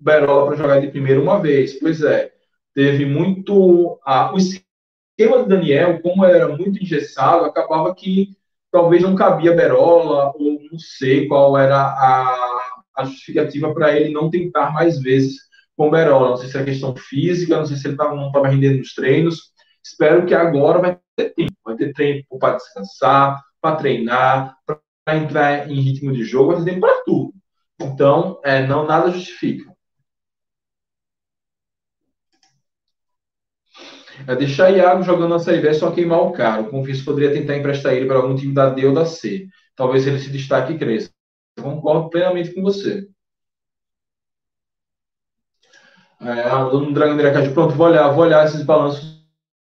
Berola 0.00 0.46
para 0.46 0.56
jogar 0.56 0.80
de 0.80 0.88
primeiro 0.88 1.22
uma 1.22 1.40
vez. 1.40 1.78
Pois 1.78 2.02
é, 2.02 2.32
teve 2.74 3.06
muito. 3.06 3.54
O 3.54 4.36
esquema 4.36 5.42
de 5.42 5.48
Daniel, 5.48 6.00
como 6.00 6.24
era 6.24 6.48
muito 6.48 6.82
engessado, 6.82 7.44
acabava 7.44 7.94
que 7.94 8.36
talvez 8.70 9.02
não 9.02 9.14
cabia 9.14 9.54
Berola, 9.54 10.32
ou 10.34 10.58
não 10.70 10.78
sei 10.78 11.28
qual 11.28 11.56
era 11.56 11.76
a, 11.76 12.82
a 12.96 13.04
justificativa 13.04 13.72
para 13.72 13.96
ele 13.96 14.12
não 14.12 14.30
tentar 14.30 14.72
mais 14.72 15.00
vezes 15.00 15.36
com 15.76 15.90
Berola. 15.90 16.30
Não 16.30 16.36
sei 16.36 16.48
se 16.48 16.58
é 16.58 16.64
questão 16.64 16.96
física, 16.96 17.56
não 17.56 17.66
sei 17.66 17.76
se 17.76 17.86
ele 17.86 17.96
tava, 17.96 18.16
não 18.16 18.28
estava 18.28 18.48
rendendo 18.48 18.78
nos 18.78 18.94
treinos. 18.94 19.51
Espero 19.82 20.26
que 20.26 20.34
agora 20.34 20.78
vai 20.78 21.00
ter 21.16 21.34
tempo, 21.34 21.52
vai 21.64 21.76
ter 21.76 21.92
tempo 21.92 22.38
para 22.38 22.56
descansar, 22.56 23.42
para 23.60 23.76
treinar, 23.76 24.56
para 24.64 25.16
entrar 25.16 25.70
em 25.70 25.80
ritmo 25.80 26.12
de 26.12 26.24
jogo, 26.24 26.52
vai 26.52 26.64
ter 26.64 26.70
tempo 26.70 26.80
para 26.80 27.02
tudo. 27.04 27.34
Então, 27.80 28.40
é, 28.44 28.64
não 28.66 28.86
nada 28.86 29.10
justifica. 29.10 29.72
É 34.26 34.36
deixar 34.36 34.70
Iago 34.70 35.02
jogando 35.02 35.38
Série 35.40 35.60
B 35.60 35.68
é 35.68 35.74
só 35.74 35.90
queimar 35.90 36.20
o 36.20 36.32
caro. 36.32 36.68
O 36.72 37.04
poderia 37.04 37.32
tentar 37.32 37.56
emprestar 37.56 37.94
ele 37.94 38.06
para 38.06 38.16
algum 38.16 38.36
time 38.36 38.54
da 38.54 38.70
D 38.70 38.86
ou 38.86 38.94
da 38.94 39.04
C. 39.04 39.48
Talvez 39.74 40.06
ele 40.06 40.18
se 40.18 40.30
destaque 40.30 40.74
e 40.74 40.78
cresça. 40.78 41.10
Eu 41.56 41.64
concordo 41.64 42.08
plenamente 42.10 42.54
com 42.54 42.62
você. 42.62 43.08
É, 46.20 46.54
o 46.54 46.92
Dragon 46.92 47.16
Direcage, 47.16 47.52
pronto, 47.52 47.74
vou 47.74 47.86
olhar, 47.86 48.08
vou 48.10 48.24
olhar 48.24 48.44
esses 48.44 48.62
balanços 48.62 49.21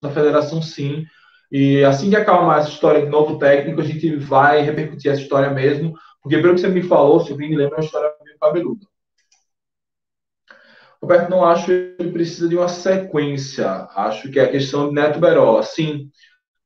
da 0.03 0.11
federação 0.11 0.61
sim. 0.61 1.05
E 1.51 1.83
assim 1.83 2.09
que 2.09 2.15
acalmar 2.15 2.59
essa 2.59 2.69
história 2.69 3.01
de 3.01 3.09
novo 3.09 3.37
técnico, 3.39 3.81
a 3.81 3.85
gente 3.85 4.15
vai 4.17 4.61
repercutir 4.61 5.11
essa 5.11 5.21
história 5.21 5.49
mesmo, 5.49 5.93
porque 6.21 6.37
pelo 6.37 6.55
que 6.55 6.61
você 6.61 6.67
me 6.67 6.83
falou, 6.83 7.19
se 7.21 7.33
me 7.35 7.55
lembra, 7.55 7.75
é 7.75 7.79
uma 7.79 7.85
história 7.85 8.11
meio 8.23 8.37
cabeluda. 8.39 8.85
Roberto, 11.01 11.29
não 11.29 11.45
acho 11.45 11.65
que 11.65 11.95
ele 11.99 12.11
precisa 12.11 12.47
de 12.47 12.55
uma 12.55 12.69
sequência. 12.69 13.69
Acho 13.93 14.31
que 14.31 14.39
é 14.39 14.43
a 14.43 14.51
questão 14.51 14.87
de 14.87 14.95
Neto 14.95 15.19
Berola. 15.19 15.61
Sim, 15.61 16.09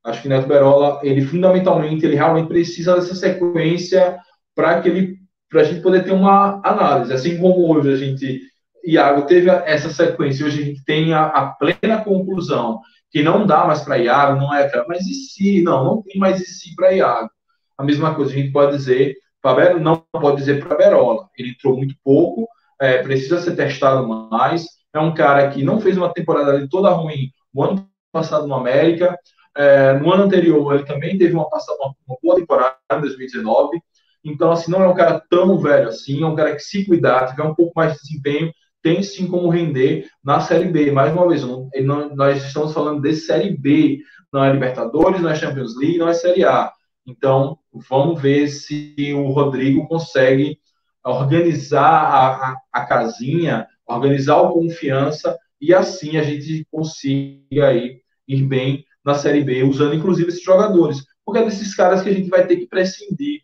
acho 0.03 0.21
que 0.21 0.29
Neto 0.29 0.47
Berola, 0.47 0.99
ele 1.03 1.25
fundamentalmente, 1.25 2.05
ele 2.05 2.15
realmente 2.15 2.47
precisa 2.47 2.95
dessa 2.95 3.15
sequência 3.15 4.17
para 4.55 4.79
que 4.81 4.89
ele, 4.89 5.17
para 5.49 5.61
a 5.61 5.63
gente 5.63 5.81
poder 5.81 6.03
ter 6.03 6.11
uma 6.11 6.61
análise. 6.63 7.11
Assim 7.11 7.38
como 7.39 7.71
hoje 7.71 7.91
a 7.91 7.97
gente, 7.97 8.41
Iago 8.85 9.23
teve 9.23 9.49
essa 9.49 9.89
sequência, 9.89 10.45
hoje 10.45 10.61
a 10.61 10.65
gente 10.65 10.85
tem 10.85 11.13
a, 11.13 11.25
a 11.25 11.47
plena 11.47 12.03
conclusão 12.03 12.79
que 13.12 13.24
não 13.24 13.45
dá 13.45 13.66
mais 13.66 13.82
para 13.82 13.97
Iago, 13.97 14.39
não 14.39 14.53
é, 14.53 14.70
mas 14.88 15.05
e 15.08 15.14
se? 15.14 15.64
Não, 15.64 15.84
não 15.84 16.01
tem 16.01 16.20
mais 16.20 16.41
e 16.41 16.45
se 16.45 16.76
para 16.76 16.91
Iago. 16.91 17.30
A 17.78 17.84
mesma 17.84 18.14
coisa 18.16 18.34
a 18.34 18.36
gente 18.36 18.51
pode 18.51 18.76
dizer, 18.76 19.16
para 19.41 19.80
não 19.80 19.97
pode 20.12 20.38
dizer 20.38 20.64
para 20.64 20.76
Berola. 20.76 21.30
Ele 21.38 21.51
entrou 21.51 21.78
muito 21.78 21.95
pouco, 22.03 22.47
é, 22.80 23.01
precisa 23.01 23.39
ser 23.39 23.55
testado 23.55 24.08
mais. 24.08 24.66
É 24.93 24.99
um 24.99 25.14
cara 25.14 25.49
que 25.49 25.64
não 25.64 25.80
fez 25.80 25.97
uma 25.97 26.14
temporada 26.14 26.68
toda 26.70 26.89
ruim 26.89 27.32
no 27.53 27.64
ano 27.64 27.89
passado 28.12 28.47
no 28.47 28.55
América. 28.55 29.18
É, 29.55 29.93
no 29.93 30.12
ano 30.12 30.24
anterior, 30.24 30.76
ele 30.76 30.86
também 30.86 31.18
teve 31.18 31.34
uma, 31.34 31.49
passada, 31.49 31.78
uma 32.08 32.18
boa 32.22 32.36
temporada 32.36 32.78
em 32.93 33.01
2019. 33.01 33.80
Então, 34.24 34.51
assim, 34.51 34.72
não 34.72 34.84
é 34.84 34.88
um 34.88 34.93
cara 34.93 35.22
tão 35.30 35.58
velho 35.58 35.88
assim, 35.88 36.22
é 36.22 36.26
um 36.26 36.36
cara 36.36 36.53
que 36.53 36.60
se 36.60 36.86
cuidar, 36.86 37.28
tiver 37.28 37.43
um 37.43 37.55
pouco 37.55 37.72
mais 37.76 37.93
de 37.93 37.99
desempenho, 38.01 38.51
tem 38.88 39.03
sim 39.03 39.27
como 39.27 39.49
render 39.49 40.09
na 40.23 40.39
Série 40.39 40.69
B. 40.69 40.91
Mais 40.91 41.11
uma 41.11 41.27
vez, 41.27 41.43
não, 41.43 42.15
nós 42.15 42.41
estamos 42.41 42.73
falando 42.73 43.01
de 43.01 43.13
Série 43.13 43.57
B, 43.57 43.99
não 44.31 44.41
é 44.41 44.53
Libertadores, 44.53 45.21
não 45.21 45.29
é 45.29 45.35
Champions 45.35 45.75
League, 45.75 45.97
não 45.97 46.07
é 46.07 46.13
Série 46.13 46.45
A. 46.45 46.71
Então, 47.05 47.59
vamos 47.89 48.21
ver 48.21 48.47
se 48.47 48.95
o 49.13 49.29
Rodrigo 49.31 49.85
consegue 49.89 50.57
organizar 51.03 51.81
a, 51.81 52.27
a, 52.27 52.55
a 52.71 52.85
casinha, 52.85 53.67
organizar 53.85 54.38
o 54.38 54.53
confiança 54.53 55.38
e 55.59 55.73
assim 55.73 56.15
a 56.15 56.23
gente 56.23 56.65
consiga 56.71 57.67
aí 57.67 57.99
ir 58.25 58.43
bem 58.43 58.85
na 59.03 59.15
Série 59.15 59.43
B, 59.43 59.63
usando 59.63 59.95
inclusive 59.95 60.29
esses 60.29 60.43
jogadores. 60.43 61.03
Porque 61.25 61.41
é 61.41 61.43
desses 61.43 61.75
caras 61.75 62.01
que 62.01 62.07
a 62.09 62.13
gente 62.13 62.29
vai 62.29 62.47
ter 62.47 62.55
que 62.55 62.67
prescindir, 62.67 63.41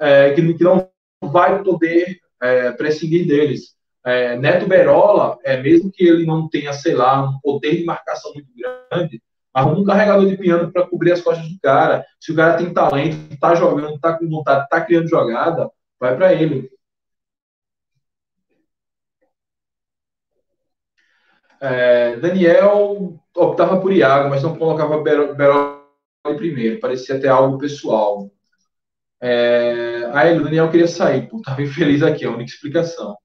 é, 0.00 0.32
que, 0.32 0.54
que, 0.54 0.64
não 0.64 0.90
vai 1.22 1.62
poder 1.62 2.18
é, 2.42 2.72
prescindir 2.72 3.28
deles. 3.28 3.76
É, 4.04 4.36
Neto 4.36 4.66
Berola, 4.66 5.38
é, 5.44 5.60
mesmo 5.62 5.90
que 5.92 6.04
ele 6.04 6.26
não 6.26 6.48
tenha, 6.48 6.72
sei 6.72 6.94
lá, 6.94 7.22
um 7.22 7.38
poder 7.40 7.76
de 7.76 7.84
marcação 7.84 8.32
muito 8.34 8.48
grande, 8.56 9.22
arruma 9.54 9.80
um 9.80 9.84
carregador 9.84 10.26
de 10.26 10.36
piano 10.36 10.72
para 10.72 10.86
cobrir 10.86 11.12
as 11.12 11.20
costas 11.20 11.48
do 11.48 11.58
cara. 11.60 12.04
Se 12.20 12.32
o 12.32 12.36
cara 12.36 12.56
tem 12.56 12.72
talento, 12.72 13.32
está 13.32 13.54
jogando, 13.54 13.94
está 13.94 14.18
com 14.18 14.28
vontade, 14.28 14.64
está 14.64 14.80
criando 14.80 15.08
jogada, 15.08 15.70
vai 16.00 16.16
para 16.16 16.32
ele. 16.32 16.70
É, 21.60 22.16
Daniel 22.16 23.20
optava 23.36 23.80
por 23.80 23.92
Iago, 23.92 24.28
mas 24.30 24.42
não 24.42 24.56
colocava 24.56 25.00
Berola 25.00 25.80
em 26.26 26.36
primeiro. 26.36 26.80
Parecia 26.80 27.16
até 27.16 27.28
algo 27.28 27.58
pessoal. 27.58 28.28
É, 29.20 30.10
aí 30.12 30.36
Daniel 30.42 30.70
queria 30.70 30.88
sair. 30.88 31.28
Pô, 31.28 31.40
tava 31.40 31.62
infeliz 31.62 32.02
aqui, 32.02 32.24
é 32.24 32.28
a 32.28 32.30
única 32.32 32.50
explicação. 32.50 33.16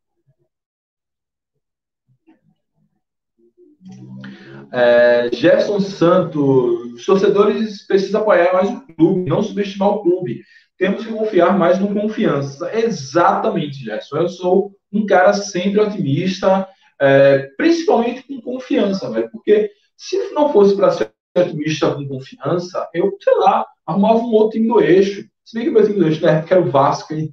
É, 4.71 5.29
Jefferson 5.33 5.79
Santos, 5.79 6.93
os 6.93 7.05
torcedores 7.05 7.85
precisam 7.87 8.21
apoiar 8.21 8.53
mais 8.53 8.69
o 8.69 8.81
clube, 8.95 9.29
não 9.29 9.41
subestimar 9.41 9.89
o 9.89 10.01
clube. 10.01 10.41
Temos 10.77 11.05
que 11.05 11.11
confiar 11.11 11.57
mais 11.57 11.79
no 11.79 11.93
confiança. 11.93 12.69
Exatamente, 12.77 13.83
Jefferson. 13.83 14.17
Eu 14.17 14.29
sou 14.29 14.71
um 14.91 15.05
cara 15.05 15.33
sempre 15.33 15.79
otimista 15.79 16.67
é, 16.99 17.49
principalmente 17.57 18.23
com 18.23 18.41
confiança, 18.41 19.09
velho, 19.11 19.29
porque 19.31 19.71
se 19.95 20.31
não 20.31 20.51
fosse 20.51 20.75
para 20.75 20.91
ser 20.91 21.11
otimista 21.37 21.93
com 21.93 22.07
confiança, 22.07 22.87
eu, 22.93 23.15
sei 23.21 23.35
lá, 23.35 23.65
arrumava 23.85 24.19
um 24.19 24.31
outro 24.33 24.57
time 24.57 24.67
do 24.67 24.81
eixo. 24.81 25.27
Se 25.45 25.55
bem 25.55 25.65
que 25.65 25.69
o 25.69 25.73
meu 25.73 25.83
time 25.85 25.99
do 25.99 26.07
eixo 26.07 26.21
na 26.21 26.31
época 26.31 26.55
era 26.55 26.63
o 26.63 26.71
Vasco 26.71 27.13
e, 27.13 27.31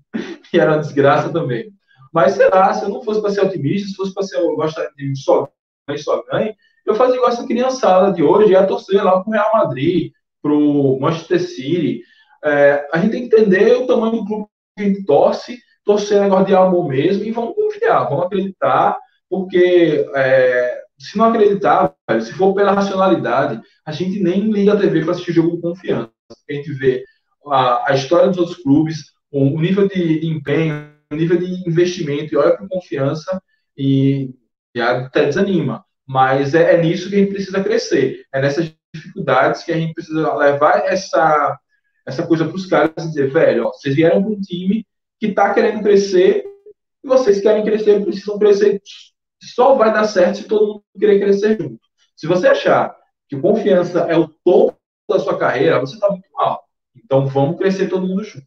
era 0.52 0.72
uma 0.72 0.80
desgraça 0.80 1.32
também. 1.32 1.72
Mas, 2.12 2.34
sei 2.34 2.48
lá, 2.48 2.72
se 2.72 2.84
eu 2.84 2.90
não 2.90 3.02
fosse 3.02 3.20
para 3.20 3.30
ser 3.30 3.44
otimista, 3.44 3.88
se 3.88 3.94
fosse 3.94 4.14
para 4.14 4.22
ser, 4.22 4.36
eu 4.36 4.54
gostar 4.54 4.86
de 4.96 5.16
só 5.16 5.48
ganhe, 5.88 5.98
só 5.98 6.22
ganhe, 6.30 6.54
eu 6.86 6.94
fazia 6.94 7.16
igual 7.16 7.30
essa 7.30 7.46
criançada 7.46 8.12
de 8.12 8.22
hoje, 8.22 8.52
ia 8.52 8.66
torcer 8.66 9.02
lá 9.02 9.20
para 9.20 9.28
o 9.28 9.32
Real 9.32 9.52
Madrid, 9.54 10.12
para 10.42 10.52
o 10.52 10.98
Manchester 11.00 11.40
City. 11.40 12.02
É, 12.44 12.86
a 12.92 12.98
gente 12.98 13.10
tem 13.12 13.28
que 13.28 13.36
entender 13.36 13.74
o 13.76 13.86
tamanho 13.86 14.12
do 14.12 14.26
clube 14.26 14.46
que 14.76 14.82
a 14.82 14.86
gente 14.86 15.04
torce, 15.04 15.58
torcer 15.84 16.20
negócio 16.20 16.46
de 16.46 16.54
amor 16.54 16.88
mesmo 16.88 17.24
e 17.24 17.30
vamos 17.30 17.54
confiar, 17.54 18.04
vamos 18.04 18.26
acreditar 18.26 18.96
porque 19.28 20.06
é, 20.14 20.82
se 20.98 21.18
não 21.18 21.26
acreditar, 21.26 21.94
se 22.20 22.32
for 22.34 22.54
pela 22.54 22.72
racionalidade, 22.72 23.60
a 23.84 23.92
gente 23.92 24.22
nem 24.22 24.50
liga 24.50 24.74
a 24.74 24.76
TV 24.76 25.02
para 25.02 25.12
assistir 25.12 25.32
jogo 25.32 25.60
com 25.60 25.70
confiança. 25.70 26.10
A 26.48 26.52
gente 26.52 26.72
vê 26.72 27.04
a, 27.46 27.90
a 27.90 27.94
história 27.94 28.28
dos 28.28 28.38
outros 28.38 28.58
clubes, 28.58 29.12
o, 29.32 29.56
o 29.56 29.60
nível 29.60 29.88
de, 29.88 30.20
de, 30.20 30.26
empenho, 30.28 30.88
o 31.10 31.16
nível 31.16 31.36
de 31.38 31.68
investimento, 31.68 32.32
e 32.32 32.36
olha 32.36 32.56
com 32.56 32.68
confiança 32.68 33.42
e 33.76 34.32
até 34.78 35.26
desanima. 35.26 35.84
Mas 36.06 36.54
é, 36.54 36.74
é, 36.74 36.82
nisso 36.82 37.08
que 37.08 37.16
a 37.16 37.18
gente 37.18 37.32
precisa 37.32 37.62
crescer. 37.62 38.24
É 38.32 38.40
nessas 38.40 38.72
dificuldades 38.94 39.62
que 39.62 39.72
a 39.72 39.76
gente 39.76 39.94
precisa 39.94 40.34
levar 40.34 40.84
essa, 40.86 41.58
essa 42.06 42.26
coisa 42.26 42.46
para 42.46 42.56
os 42.56 42.66
caras 42.66 43.04
e 43.04 43.08
dizer, 43.08 43.30
velho, 43.32 43.66
ó, 43.66 43.72
vocês 43.72 43.94
vieram 43.94 44.22
para 44.22 44.32
um 44.32 44.40
time 44.40 44.86
que 45.18 45.26
está 45.26 45.52
querendo 45.54 45.82
crescer 45.82 46.44
e 47.02 47.08
vocês 47.08 47.40
querem 47.40 47.64
crescer, 47.64 48.02
precisam 48.04 48.38
crescer 48.38 48.80
só 49.44 49.74
vai 49.74 49.92
dar 49.92 50.04
certo 50.04 50.38
se 50.38 50.44
todo 50.44 50.66
mundo 50.66 50.84
querer 50.98 51.20
crescer 51.20 51.60
junto. 51.60 51.80
Se 52.16 52.26
você 52.26 52.48
achar 52.48 52.96
que 53.28 53.38
confiança 53.38 54.00
é 54.00 54.16
o 54.16 54.28
topo 54.44 54.78
da 55.08 55.18
sua 55.18 55.38
carreira, 55.38 55.80
você 55.80 55.94
está 55.94 56.08
muito 56.08 56.28
mal. 56.32 56.64
Então 56.96 57.26
vamos 57.26 57.58
crescer 57.58 57.88
todo 57.88 58.06
mundo 58.06 58.24
junto. 58.24 58.46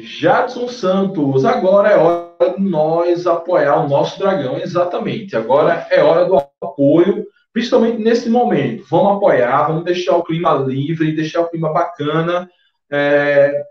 Jadson 0.00 0.68
Santos, 0.68 1.44
agora 1.44 1.90
é 1.90 1.96
hora 1.96 2.54
de 2.56 2.62
nós 2.62 3.26
apoiar 3.26 3.84
o 3.84 3.88
nosso 3.88 4.18
dragão, 4.18 4.58
exatamente. 4.58 5.36
Agora 5.36 5.86
é 5.90 6.02
hora 6.02 6.24
do 6.24 6.36
apoio, 6.36 7.26
principalmente 7.52 7.98
nesse 7.98 8.30
momento. 8.30 8.84
Vamos 8.88 9.16
apoiar, 9.16 9.66
vamos 9.66 9.84
deixar 9.84 10.16
o 10.16 10.22
clima 10.22 10.54
livre, 10.54 11.14
deixar 11.14 11.42
o 11.42 11.48
clima 11.48 11.72
bacana. 11.72 12.48
É, 12.90 13.62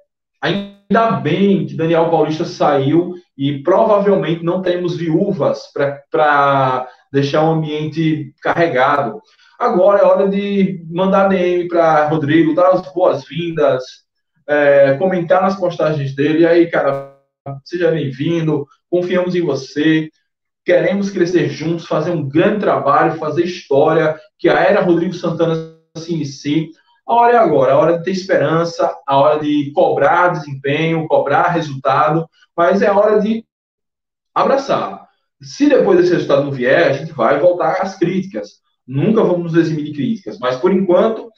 ainda 0.42 1.12
bem 1.22 1.66
que 1.66 1.76
Daniel 1.76 2.10
Paulista 2.10 2.46
saiu 2.46 3.16
e 3.38 3.64
provavelmente 3.64 4.44
não 4.44 4.62
teremos 4.62 4.96
viúvas 4.96 5.72
para 5.74 6.88
deixar 7.12 7.44
o 7.44 7.52
ambiente 7.52 8.34
carregado. 8.42 9.22
Agora 9.58 10.00
é 10.00 10.06
hora 10.06 10.28
de 10.28 10.84
mandar 10.90 11.28
DM 11.28 11.68
para 11.68 12.08
Rodrigo, 12.08 12.54
dar 12.54 12.72
as 12.72 12.94
boas-vindas, 12.94 13.84
é, 14.52 14.96
comentar 14.98 15.42
nas 15.42 15.56
postagens 15.56 16.14
dele. 16.14 16.40
E 16.40 16.46
aí, 16.46 16.70
cara, 16.70 17.16
seja 17.64 17.90
bem-vindo, 17.90 18.68
confiamos 18.90 19.34
em 19.34 19.42
você, 19.42 20.10
queremos 20.66 21.10
crescer 21.10 21.50
juntos, 21.50 21.88
fazer 21.88 22.12
um 22.12 22.28
grande 22.28 22.60
trabalho, 22.60 23.18
fazer 23.18 23.46
história, 23.46 24.20
que 24.38 24.50
a 24.50 24.60
era 24.60 24.82
Rodrigo 24.82 25.14
Santana 25.14 25.56
se 25.96 26.14
inicie. 26.14 26.70
A 27.08 27.14
hora 27.14 27.34
é 27.34 27.38
agora, 27.38 27.74
a 27.74 27.78
hora 27.78 27.98
de 27.98 28.04
ter 28.04 28.12
esperança, 28.12 28.94
a 29.08 29.18
hora 29.18 29.40
de 29.40 29.72
cobrar 29.74 30.30
desempenho, 30.30 31.08
cobrar 31.08 31.48
resultado, 31.48 32.28
mas 32.56 32.82
é 32.82 32.88
a 32.88 32.98
hora 32.98 33.22
de 33.22 33.46
abraçar. 34.36 35.08
Se 35.42 35.70
depois 35.70 35.98
desse 35.98 36.12
resultado 36.12 36.44
não 36.44 36.52
vier, 36.52 36.88
a 36.90 36.94
gente 36.94 37.14
vai 37.14 37.40
voltar 37.40 37.82
às 37.82 37.98
críticas. 37.98 38.62
Nunca 38.86 39.24
vamos 39.24 39.54
nos 39.54 39.56
eximir 39.56 39.86
de 39.86 39.94
críticas, 39.94 40.38
mas 40.40 40.58
por 40.58 40.74
enquanto 40.74 41.32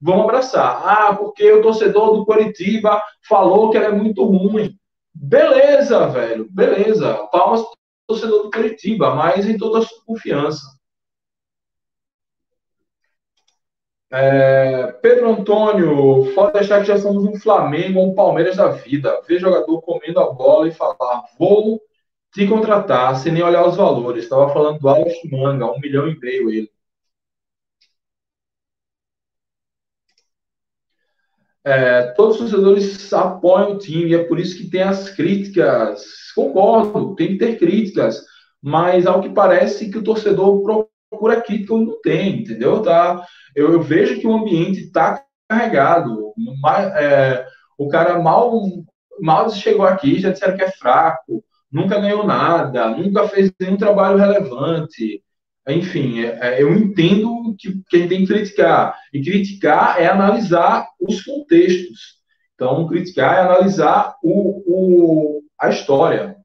vamos 0.00 0.24
abraçar. 0.24 0.82
Ah, 0.84 1.14
porque 1.14 1.50
o 1.52 1.62
torcedor 1.62 2.16
do 2.16 2.24
Coritiba 2.24 3.02
falou 3.28 3.70
que 3.70 3.76
ela 3.76 3.86
é 3.86 3.92
muito 3.92 4.24
ruim. 4.24 4.76
Beleza, 5.14 6.06
velho, 6.08 6.48
beleza. 6.50 7.14
Palmas 7.32 7.62
para 7.62 7.70
o 7.70 7.76
torcedor 8.08 8.42
do 8.44 8.50
Coritiba, 8.50 9.14
mas 9.14 9.48
em 9.48 9.56
toda 9.56 9.80
a 9.80 9.82
sua 9.82 10.04
confiança. 10.06 10.78
É, 14.10 14.86
Pedro 15.02 15.30
Antônio, 15.30 16.32
pode 16.34 16.54
deixar 16.54 16.80
que 16.80 16.86
já 16.86 16.98
somos 16.98 17.24
um 17.24 17.38
Flamengo 17.38 18.00
ou 18.00 18.10
um 18.10 18.14
Palmeiras 18.14 18.56
da 18.56 18.68
vida. 18.68 19.20
Ver 19.28 19.38
jogador 19.38 19.82
comendo 19.82 20.20
a 20.20 20.32
bola 20.32 20.68
e 20.68 20.72
falar, 20.72 21.24
vou 21.38 21.80
te 22.32 22.46
contratar, 22.46 23.16
sem 23.16 23.32
nem 23.32 23.42
olhar 23.42 23.66
os 23.66 23.76
valores. 23.76 24.24
Estava 24.24 24.52
falando 24.52 24.78
do 24.78 24.88
Alex 24.88 25.14
Manga, 25.30 25.66
um 25.70 25.78
milhão 25.78 26.08
e 26.08 26.18
meio 26.18 26.50
ele. 26.50 26.70
É, 31.68 32.14
todos 32.16 32.40
os 32.40 32.50
torcedores 32.50 33.12
apoiam 33.12 33.72
o 33.72 33.78
time, 33.78 34.10
e 34.10 34.14
é 34.14 34.24
por 34.24 34.40
isso 34.40 34.56
que 34.56 34.70
tem 34.70 34.80
as 34.80 35.10
críticas. 35.10 36.02
Concordo, 36.34 37.14
tem 37.14 37.28
que 37.28 37.36
ter 37.36 37.58
críticas, 37.58 38.24
mas 38.62 39.06
ao 39.06 39.20
que 39.20 39.28
parece 39.28 39.90
que 39.90 39.98
o 39.98 40.02
torcedor 40.02 40.62
procura 41.10 41.42
crítica 41.42 41.74
não 41.74 42.00
tem, 42.00 42.40
entendeu? 42.40 42.80
Tá? 42.80 43.22
Eu, 43.54 43.70
eu 43.70 43.82
vejo 43.82 44.18
que 44.18 44.26
o 44.26 44.32
ambiente 44.32 44.80
está 44.80 45.22
carregado. 45.46 46.32
É, 46.96 47.46
o 47.76 47.86
cara 47.88 48.18
mal, 48.18 48.50
mal 49.20 49.50
chegou 49.50 49.84
aqui, 49.84 50.20
já 50.20 50.30
disseram 50.30 50.56
que 50.56 50.64
é 50.64 50.70
fraco, 50.70 51.44
nunca 51.70 52.00
ganhou 52.00 52.26
nada, 52.26 52.88
nunca 52.88 53.28
fez 53.28 53.52
nenhum 53.60 53.76
trabalho 53.76 54.16
relevante. 54.16 55.22
Enfim, 55.68 56.24
é, 56.24 56.38
é, 56.40 56.62
eu 56.62 56.72
entendo 56.74 57.54
que, 57.58 57.82
que 57.88 57.96
a 57.96 57.98
gente 58.00 58.08
tem 58.08 58.20
que 58.20 58.32
criticar. 58.32 58.98
E 59.12 59.22
criticar 59.22 60.00
é 60.00 60.06
analisar 60.06 60.88
os 60.98 61.22
contextos. 61.22 62.18
Então, 62.54 62.86
criticar 62.88 63.36
é 63.36 63.40
analisar 63.40 64.16
o, 64.22 64.62
o, 64.66 65.42
a 65.60 65.68
história. 65.68 66.36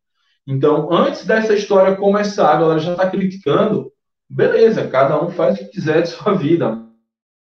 Então, 0.46 0.92
antes 0.92 1.26
dessa 1.26 1.54
história 1.54 1.96
começar, 1.96 2.54
a 2.54 2.60
galera 2.60 2.80
já 2.80 2.92
está 2.92 3.10
criticando, 3.10 3.92
beleza, 4.30 4.90
cada 4.90 5.24
um 5.24 5.32
faz 5.32 5.56
o 5.56 5.60
que 5.60 5.70
quiser 5.70 6.02
de 6.02 6.10
sua 6.10 6.34
vida. 6.34 6.84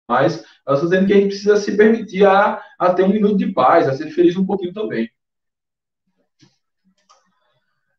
Mas 0.07 0.43
eu 0.65 0.73
estou 0.73 0.89
dizendo 0.89 1.07
que 1.07 1.13
a 1.13 1.17
gente 1.17 1.27
precisa 1.27 1.57
se 1.57 1.75
permitir 1.75 2.25
a, 2.25 2.63
a 2.79 2.93
ter 2.93 3.03
um 3.03 3.09
minuto 3.09 3.37
de 3.37 3.51
paz, 3.51 3.89
a 3.89 3.93
ser 3.93 4.09
feliz 4.11 4.37
um 4.37 4.45
pouquinho 4.45 4.73
também. 4.73 5.09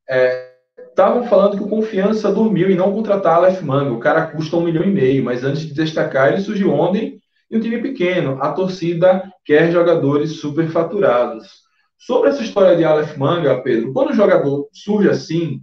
É, 0.09 0.54
estavam 0.95 1.25
falando 1.27 1.57
que 1.57 1.63
o 1.65 1.69
Confiança 1.69 2.33
dormiu 2.33 2.71
em 2.71 2.77
não 2.77 2.93
contratar 2.93 3.35
Aleph 3.35 3.61
Manga. 3.63 3.93
O 3.93 3.99
cara 3.99 4.29
custa 4.29 4.57
um 4.57 4.63
milhão 4.63 4.85
e 4.85 4.91
meio, 4.91 5.25
mas 5.25 5.43
antes 5.43 5.63
de 5.63 5.75
destacar, 5.75 6.33
ele 6.33 6.41
surgiu 6.41 6.73
ontem 6.73 7.21
em 7.51 7.57
um 7.57 7.61
time 7.61 7.83
pequeno. 7.83 8.39
A 8.41 8.53
torcida 8.53 9.25
quer 9.45 9.73
jogadores 9.73 10.41
superfaturados. 10.41 11.65
Sobre 11.99 12.31
essa 12.31 12.43
história 12.43 12.77
de 12.77 12.85
Aleph 12.85 13.17
Manga, 13.17 13.61
Pedro, 13.61 13.93
quando 13.93 14.11
o 14.11 14.15
jogador 14.15 14.69
surge 14.73 15.09
assim, 15.09 15.61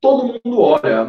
todo 0.00 0.40
mundo 0.44 0.60
olha. 0.60 1.04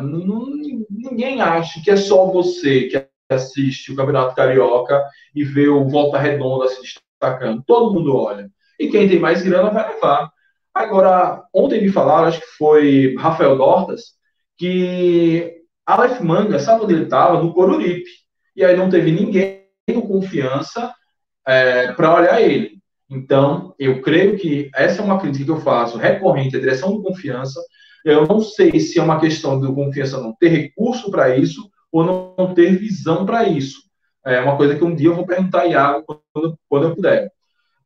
Ninguém 0.90 1.42
acha 1.42 1.82
que 1.84 1.90
é 1.90 1.98
só 1.98 2.28
você 2.28 2.84
que 2.84 3.08
assiste 3.30 3.92
o 3.92 3.96
Campeonato 3.96 4.36
Carioca 4.36 5.04
e 5.34 5.44
vê 5.44 5.68
o 5.68 5.90
Volta 5.90 6.20
Redonda 6.20 6.68
se 6.68 6.82
destacando. 6.82 7.64
Todo 7.66 7.94
mundo 7.94 8.16
olha. 8.16 8.48
E 8.80 8.90
quem 8.90 9.10
tem 9.10 9.20
mais 9.20 9.42
grana 9.42 9.72
vai 9.72 9.92
levar. 9.94 10.30
Agora, 10.76 11.42
ontem 11.54 11.82
me 11.82 11.90
falaram, 11.90 12.28
acho 12.28 12.42
que 12.42 12.58
foi 12.58 13.16
Rafael 13.18 13.58
Dortas, 13.58 14.16
que 14.58 15.62
Aleph 15.86 16.20
Manga, 16.20 16.60
sabe 16.60 16.84
onde 16.84 16.94
ele 16.94 17.04
estava? 17.06 17.42
No 17.42 17.54
Coruripe. 17.54 18.10
E 18.54 18.64
aí 18.64 18.76
não 18.76 18.90
teve 18.90 19.10
ninguém 19.10 19.64
com 19.88 20.02
confiança 20.02 20.94
é, 21.48 21.94
para 21.94 22.14
olhar 22.14 22.42
ele. 22.42 22.80
Então, 23.10 23.74
eu 23.80 24.02
creio 24.02 24.38
que 24.38 24.70
essa 24.76 25.02
é 25.02 25.06
uma 25.06 25.18
crítica 25.18 25.46
que 25.46 25.52
eu 25.52 25.62
faço 25.62 25.98
recorrente 25.98 26.58
à 26.58 26.60
direção 26.60 26.92
do 26.92 27.02
confiança. 27.02 27.62
Eu 28.04 28.28
não 28.28 28.42
sei 28.42 28.78
se 28.78 29.00
é 29.00 29.04
uma 29.04 29.20
questão 29.20 29.58
do 29.58 29.74
confiança 29.74 30.20
não 30.20 30.36
ter 30.36 30.50
recurso 30.50 31.10
para 31.10 31.38
isso 31.38 31.70
ou 31.90 32.04
não 32.04 32.54
ter 32.54 32.78
visão 32.78 33.26
para 33.26 33.48
isso. 33.48 33.80
É 34.26 34.42
uma 34.42 34.58
coisa 34.58 34.76
que 34.76 34.84
um 34.84 34.94
dia 34.94 35.08
eu 35.08 35.16
vou 35.16 35.26
perguntar 35.26 35.62
a 35.62 35.66
Iago 35.66 36.04
quando, 36.34 36.60
quando 36.68 36.84
eu 36.88 36.96
puder 36.96 37.32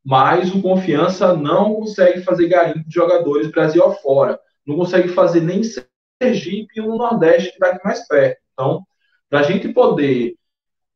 mas 0.06 0.54
o 0.54 0.62
Confiança 0.62 1.36
não 1.36 1.76
consegue 1.76 2.22
fazer 2.22 2.48
garimpo 2.48 2.88
de 2.88 2.94
jogadores 2.94 3.52
Brasil 3.52 3.84
afora. 3.84 4.40
Não 4.66 4.76
consegue 4.76 5.10
fazer 5.10 5.42
nem 5.42 5.62
Sergipe 5.64 6.68
e 6.76 6.82
no 6.82 6.98
Nordeste, 6.98 7.50
que 7.50 7.56
está 7.56 7.68
aqui 7.68 7.84
mais 7.84 8.08
perto. 8.08 8.38
Então, 8.54 8.84
para 9.30 9.40
a 9.40 9.44
gente 9.44 9.70
poder 9.70 10.36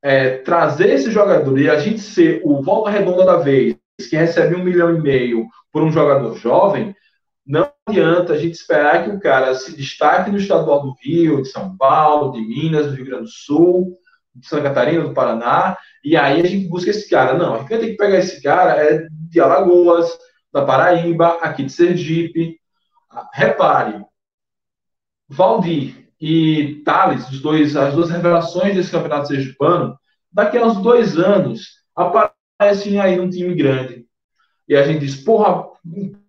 é, 0.02 0.38
trazer 0.38 0.90
esse 0.90 1.12
jogador 1.12 1.58
e 1.58 1.70
a 1.70 1.80
gente 1.80 2.00
ser 2.00 2.42
o 2.44 2.62
volta 2.62 2.90
redonda 2.90 3.26
da 3.26 3.38
vez, 3.38 3.78
que 4.10 4.16
recebe 4.16 4.56
um 4.56 4.64
milhão 4.64 4.96
e 4.96 5.02
meio 5.02 5.48
por 5.72 5.84
um 5.84 5.92
jogador 5.92 6.36
jovem, 6.38 6.96
não 7.46 7.70
adianta 7.86 8.34
a 8.34 8.38
gente 8.38 8.54
esperar 8.54 9.04
que 9.04 9.10
o 9.10 9.20
cara 9.20 9.54
se 9.54 9.76
destaque 9.76 10.32
no 10.32 10.38
estadual 10.38 10.82
do 10.82 10.96
Rio, 11.02 11.42
de 11.42 11.50
São 11.50 11.76
Paulo, 11.78 12.32
de 12.32 12.42
Minas, 12.42 12.88
do 12.88 12.94
Rio 12.94 13.06
Grande 13.06 13.24
do 13.24 13.30
Sul, 13.30 13.94
de 14.36 14.48
Santa 14.48 14.64
Catarina, 14.64 15.04
do 15.04 15.14
Paraná, 15.14 15.78
e 16.04 16.18
aí 16.18 16.42
a 16.42 16.46
gente 16.46 16.68
busca 16.68 16.90
esse 16.90 17.10
cara. 17.10 17.38
Não, 17.38 17.56
a 17.56 17.60
gente 17.60 17.68
tem 17.70 17.80
que 17.92 17.98
pegar 17.98 18.18
esse 18.18 18.42
cara 18.42 18.84
é 18.84 19.08
de 19.12 19.40
Alagoas, 19.40 20.10
da 20.52 20.66
Paraíba, 20.66 21.40
aqui 21.42 21.64
de 21.64 21.72
Sergipe. 21.72 22.60
Repare, 23.34 24.04
Valdir 25.30 26.10
e 26.20 26.82
Thales, 26.84 27.30
os 27.30 27.42
dois, 27.42 27.76
as 27.76 27.94
duas 27.94 28.10
revelações 28.10 28.76
desse 28.76 28.92
campeonato 28.92 29.28
sergipano, 29.28 29.98
daqui 30.32 30.58
a 30.58 30.66
uns 30.66 30.82
dois 30.82 31.18
anos, 31.18 31.84
aparecem 31.96 33.00
aí 33.00 33.16
num 33.16 33.30
time 33.30 33.54
grande. 33.54 34.06
E 34.68 34.76
a 34.76 34.84
gente 34.84 35.02
diz, 35.02 35.16
porra, 35.16 35.68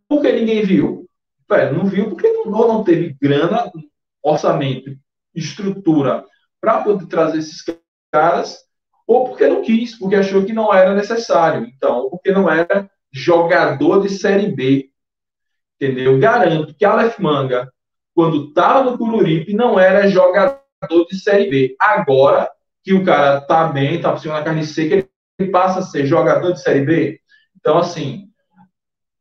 por 0.09 0.21
que 0.21 0.33
ninguém 0.33 0.63
viu? 0.65 1.09
Velho, 1.49 1.79
não 1.79 1.85
viu 1.85 2.11
porque 2.11 2.29
não, 2.29 2.51
não 2.51 2.85
teve 2.85 3.17
grana, 3.21 3.71
orçamento, 4.23 4.97
estrutura 5.35 6.25
para 6.61 6.83
poder 6.83 7.07
trazer 7.07 7.39
esses 7.39 7.63
caras, 8.15 8.59
ou 9.09 9.25
porque 9.25 9.49
não 9.49 9.61
quis, 9.61 9.99
porque 9.99 10.15
achou 10.15 10.45
que 10.45 10.53
não 10.53 10.73
era 10.73 10.95
necessário. 10.95 11.67
Então, 11.67 12.09
porque 12.09 12.31
não 12.31 12.49
era 12.49 12.89
jogador 13.13 14.03
de 14.03 14.09
Série 14.09 14.55
B. 14.55 14.89
Entendeu? 15.75 16.17
Garanto 16.21 16.73
que 16.75 16.85
Aleph 16.85 17.19
Manga, 17.19 17.69
quando 18.15 18.49
estava 18.49 18.89
no 18.89 18.97
Cururipe, 18.97 19.53
não 19.53 19.81
era 19.81 20.07
jogador 20.07 20.61
de 21.11 21.19
Série 21.19 21.51
B. 21.51 21.77
Agora 21.81 22.49
que 22.85 22.95
o 22.95 23.05
cara 23.05 23.41
tá 23.41 23.67
bem, 23.67 24.01
tá 24.01 24.13
por 24.13 24.21
cima 24.21 24.35
da 24.35 24.45
carne 24.45 24.65
seca, 24.65 25.05
ele 25.39 25.51
passa 25.51 25.81
a 25.81 25.83
ser 25.83 26.07
jogador 26.07 26.53
de 26.53 26.63
Série 26.63 26.85
B. 26.85 27.19
Então, 27.59 27.79
assim, 27.79 28.29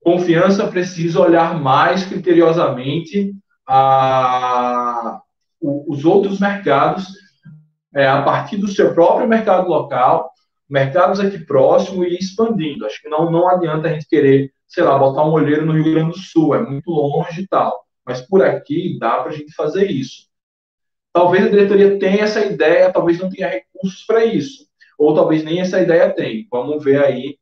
confiança 0.03 0.67
precisa 0.67 1.19
olhar 1.19 1.59
mais 1.59 2.05
criteriosamente 2.05 3.33
a, 3.67 5.19
os 5.59 6.05
outros 6.05 6.39
mercados 6.39 7.22
é, 7.95 8.07
a 8.07 8.21
partir 8.21 8.57
do 8.57 8.67
seu 8.67 8.93
próprio 8.93 9.27
mercado 9.27 9.67
local, 9.67 10.31
mercados 10.69 11.19
aqui 11.19 11.37
próximo 11.37 12.03
e 12.03 12.17
expandindo. 12.17 12.85
Acho 12.85 13.01
que 13.01 13.09
não, 13.09 13.31
não 13.31 13.47
adianta 13.47 13.87
a 13.87 13.93
gente 13.93 14.07
querer, 14.07 14.51
sei 14.67 14.83
lá, 14.83 14.97
botar 14.97 15.23
um 15.23 15.31
olheiro 15.31 15.65
no 15.65 15.73
Rio 15.73 15.93
Grande 15.93 16.11
do 16.11 16.17
Sul, 16.17 16.55
é 16.55 16.61
muito 16.61 16.89
longe 16.89 17.41
e 17.41 17.47
tal. 17.47 17.85
Mas 18.05 18.21
por 18.21 18.43
aqui 18.43 18.97
dá 18.99 19.19
para 19.19 19.31
a 19.31 19.35
gente 19.35 19.53
fazer 19.53 19.89
isso. 19.89 20.27
Talvez 21.13 21.45
a 21.45 21.49
diretoria 21.49 21.99
tenha 21.99 22.23
essa 22.23 22.43
ideia, 22.43 22.91
talvez 22.91 23.19
não 23.19 23.29
tenha 23.29 23.47
recursos 23.47 24.03
para 24.05 24.25
isso. 24.25 24.65
Ou 24.97 25.13
talvez 25.13 25.43
nem 25.43 25.61
essa 25.61 25.79
ideia 25.79 26.11
tem. 26.11 26.47
Vamos 26.51 26.83
ver 26.83 27.03
aí 27.03 27.37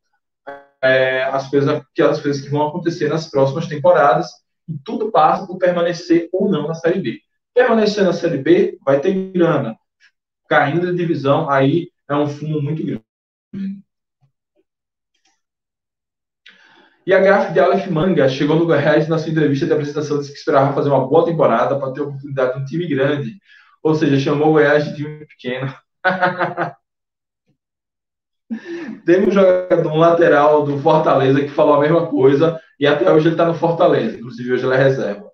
é, 0.83 1.23
as 1.23 1.49
coisas, 1.49 1.69
aquelas 1.69 2.19
coisas 2.19 2.41
que 2.41 2.49
vão 2.49 2.67
acontecer 2.67 3.07
nas 3.07 3.29
próximas 3.29 3.67
temporadas. 3.67 4.27
E 4.67 4.77
tudo 4.83 5.09
passa 5.09 5.47
por 5.47 5.57
permanecer 5.57 6.27
ou 6.33 6.49
não 6.49 6.67
na 6.67 6.73
Série 6.73 6.99
B. 6.99 7.19
Permanecer 7.53 8.03
na 8.03 8.13
Série 8.13 8.37
B 8.37 8.77
vai 8.85 8.99
ter 8.99 9.13
grana 9.31 9.77
caindo 10.51 10.87
da 10.87 10.91
divisão, 10.91 11.49
aí 11.49 11.89
é 12.09 12.15
um 12.15 12.27
fumo 12.27 12.61
muito 12.61 12.85
grande. 12.85 13.01
E 17.05 17.13
a 17.13 17.19
gafe 17.19 17.53
de 17.53 17.59
Aleph 17.61 17.87
Manga 17.87 18.27
chegou 18.27 18.57
no 18.57 18.65
Goiás 18.65 19.07
na 19.07 19.17
sua 19.17 19.31
entrevista 19.31 19.65
de 19.65 19.71
apresentação 19.71 20.19
disse 20.19 20.33
que 20.33 20.37
esperava 20.37 20.73
fazer 20.73 20.89
uma 20.89 21.07
boa 21.07 21.23
temporada 21.23 21.79
para 21.79 21.93
ter 21.93 22.01
a 22.01 22.03
oportunidade 22.03 22.53
de 22.53 22.59
um 22.59 22.65
time 22.65 22.85
grande. 22.85 23.39
Ou 23.81 23.95
seja, 23.95 24.19
chamou 24.19 24.49
o 24.49 24.53
Goiás 24.53 24.83
de 24.83 24.95
time 24.95 25.25
pequeno. 25.25 25.73
Teve 29.05 29.27
um 29.27 29.31
jogador, 29.31 29.95
lateral 29.95 30.65
do 30.65 30.79
Fortaleza 30.79 31.41
que 31.41 31.47
falou 31.47 31.75
a 31.75 31.79
mesma 31.79 32.07
coisa 32.07 32.59
e 32.77 32.85
até 32.85 33.09
hoje 33.09 33.27
ele 33.27 33.35
está 33.35 33.45
no 33.45 33.53
Fortaleza. 33.53 34.17
Inclusive, 34.17 34.51
hoje 34.51 34.65
ele 34.65 34.73
é 34.73 34.77
reserva. 34.77 35.30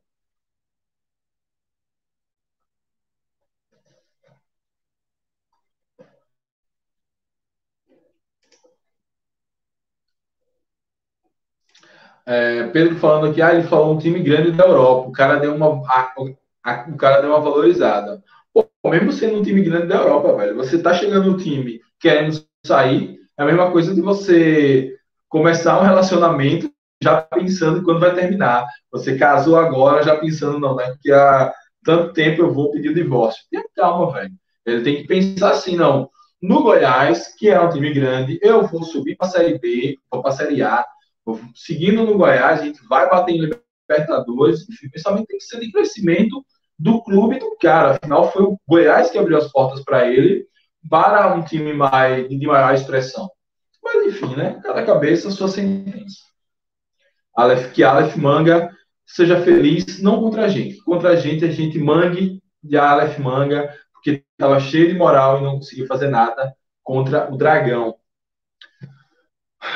É, 12.28 12.64
Pedro 12.68 12.98
falando 12.98 13.32
aqui, 13.32 13.42
ah, 13.42 13.54
ele 13.54 13.64
falou 13.64 13.96
um 13.96 13.98
time 13.98 14.20
grande 14.20 14.52
da 14.52 14.66
Europa. 14.66 15.08
O 15.08 15.12
cara 15.14 15.38
deu 15.38 15.56
uma, 15.56 15.82
a, 15.88 16.14
a, 16.62 16.90
o 16.90 16.98
cara 16.98 17.22
deu 17.22 17.30
uma 17.30 17.40
valorizada. 17.40 18.22
Pô, 18.54 18.68
mesmo 18.90 19.14
sendo 19.14 19.40
um 19.40 19.44
time 19.44 19.62
grande 19.62 19.88
da 19.88 19.96
Europa, 19.96 20.36
velho, 20.36 20.56
você 20.56 20.78
tá 20.78 20.94
chegando 20.94 21.32
no 21.32 21.38
time 21.38 21.80
querendo 22.00 22.44
sair, 22.66 23.18
é 23.38 23.44
a 23.44 23.46
mesma 23.46 23.72
coisa 23.72 23.96
de 23.96 24.02
você 24.02 24.94
começar 25.30 25.80
um 25.80 25.86
relacionamento 25.86 26.70
já 27.02 27.22
pensando 27.22 27.82
quando 27.82 28.02
vai 28.02 28.14
terminar. 28.14 28.66
Você 28.92 29.18
casou 29.18 29.58
agora 29.58 30.04
já 30.04 30.18
pensando, 30.18 30.60
não, 30.60 30.76
daqui 30.76 31.12
a 31.12 31.54
tanto 31.84 32.12
tempo 32.12 32.42
eu 32.42 32.54
vou 32.54 32.72
pedir 32.72 32.90
o 32.90 32.94
divórcio. 32.94 33.42
Tenha 33.50 33.64
calma, 33.74 34.12
velho. 34.12 34.34
Ele 34.66 34.84
tem 34.84 34.96
que 34.98 35.08
pensar 35.08 35.52
assim, 35.52 35.78
não. 35.78 36.10
No 36.42 36.62
Goiás, 36.62 37.34
que 37.38 37.50
é 37.50 37.60
um 37.60 37.70
time 37.70 37.94
grande, 37.94 38.38
eu 38.42 38.68
vou 38.68 38.84
subir 38.84 39.16
para 39.16 39.28
a 39.28 39.32
Série 39.32 39.58
B, 39.58 39.98
vou 40.12 40.22
para 40.22 40.32
a 40.32 40.36
Série 40.36 40.62
A, 40.62 40.86
seguindo 41.56 42.04
no 42.04 42.18
Goiás, 42.18 42.62
a 42.62 42.64
gente 42.64 42.80
vai 42.88 43.10
bater 43.10 43.34
em 43.34 43.42
Libertadores, 43.90 44.68
enfim, 44.70 44.90
principalmente 44.90 45.28
tem 45.28 45.38
que 45.38 45.44
ser 45.44 45.60
de 45.60 45.72
crescimento 45.72 46.46
do 46.78 47.02
clube 47.04 47.40
do 47.40 47.56
cara. 47.60 47.92
Afinal, 47.92 48.32
foi 48.32 48.44
o 48.44 48.60
Goiás 48.68 49.10
que 49.10 49.18
abriu 49.18 49.38
as 49.38 49.52
portas 49.52 49.84
para 49.84 50.08
ele, 50.12 50.46
para 50.90 51.34
um 51.34 51.44
time 51.44 51.74
mais, 51.74 52.28
de 52.30 52.46
maior 52.46 52.74
expressão. 52.74 53.30
Mas, 53.84 54.08
enfim, 54.08 54.36
né? 54.36 54.60
Cada 54.64 54.86
cabeça, 54.86 55.32
sua 55.32 55.48
sentença. 55.48 56.18
Aleph, 57.36 57.72
que 57.72 57.84
Aleph 57.84 58.16
Manga 58.16 58.76
seja 59.06 59.42
feliz, 59.42 60.02
não 60.02 60.22
contra 60.22 60.46
a 60.46 60.48
gente. 60.48 60.78
Contra 60.84 61.10
a 61.12 61.16
gente, 61.16 61.46
a 61.46 61.52
gente 61.52 61.80
mangue 61.80 62.42
de 62.62 62.78
Aleph 62.78 63.18
Manga, 63.20 63.74
porque 63.94 64.24
estava 64.32 64.60
cheio 64.60 64.90
de 64.90 64.98
moral 64.98 65.40
e 65.40 65.44
não 65.44 65.56
conseguiu 65.56 65.88
fazer 65.88 66.10
nada 66.10 66.54
contra 66.84 67.32
o 67.32 67.38
Dragão. 67.38 67.96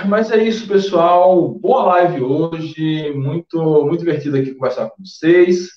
Mas 0.07 0.31
é 0.31 0.43
isso, 0.43 0.67
pessoal. 0.67 1.49
Boa 1.49 1.85
live 1.85 2.21
hoje. 2.21 3.11
Muito, 3.13 3.85
muito 3.85 3.99
divertido 3.99 4.37
aqui 4.37 4.53
conversar 4.53 4.89
com 4.89 5.03
vocês. 5.03 5.69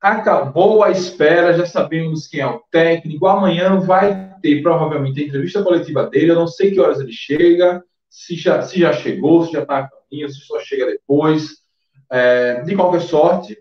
Acabou 0.00 0.82
a 0.82 0.90
espera, 0.90 1.54
já 1.54 1.66
sabemos 1.66 2.26
quem 2.26 2.40
é 2.40 2.46
o 2.46 2.62
técnico. 2.70 3.26
Amanhã 3.26 3.78
vai 3.80 4.34
ter 4.40 4.62
provavelmente 4.62 5.20
a 5.20 5.24
entrevista 5.24 5.62
coletiva 5.62 6.08
dele. 6.08 6.30
Eu 6.30 6.36
não 6.36 6.46
sei 6.46 6.70
que 6.70 6.80
horas 6.80 7.00
ele 7.00 7.12
chega, 7.12 7.82
se 8.08 8.36
já, 8.36 8.62
se 8.62 8.80
já 8.80 8.92
chegou, 8.92 9.44
se 9.44 9.52
já 9.52 9.62
está 9.62 9.78
a 9.78 9.88
caminho, 9.88 10.28
se 10.28 10.40
só 10.40 10.58
chega 10.60 10.86
depois. 10.86 11.56
É, 12.10 12.62
de 12.62 12.76
qualquer 12.76 13.00
sorte, 13.00 13.58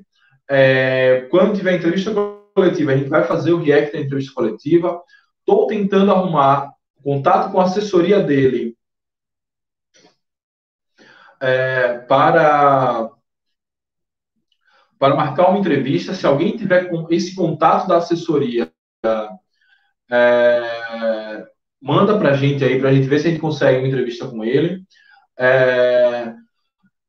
é, 0.50 1.28
quando 1.32 1.56
tiver 1.56 1.76
entrevista 1.76 2.14
coletiva, 2.54 2.92
a 2.92 2.98
gente 2.98 3.10
vai 3.10 3.24
fazer 3.24 3.54
o 3.54 3.62
react 3.62 3.94
da 3.94 4.00
entrevista 4.00 4.34
coletiva. 4.34 5.02
Estou 5.40 5.68
tentando 5.68 6.12
arrumar 6.12 6.72
contato 7.04 7.52
com 7.52 7.60
a 7.60 7.64
assessoria 7.64 8.20
dele 8.20 8.75
é, 11.42 12.00
para 12.00 13.10
para 14.98 15.16
marcar 15.16 15.50
uma 15.50 15.60
entrevista. 15.60 16.14
Se 16.14 16.26
alguém 16.26 16.56
tiver 16.56 16.90
com 16.90 17.08
esse 17.10 17.36
contato 17.36 17.88
da 17.88 17.98
assessoria, 17.98 18.72
é, 20.10 21.46
manda 21.82 22.18
para 22.18 22.32
a 22.32 22.34
gente 22.34 22.64
aí, 22.64 22.80
para 22.80 22.90
a 22.90 22.94
gente 22.94 23.08
ver 23.08 23.20
se 23.20 23.28
a 23.28 23.30
gente 23.32 23.42
consegue 23.42 23.80
uma 23.80 23.88
entrevista 23.88 24.28
com 24.28 24.44
ele. 24.44 24.84
É, 25.38 26.34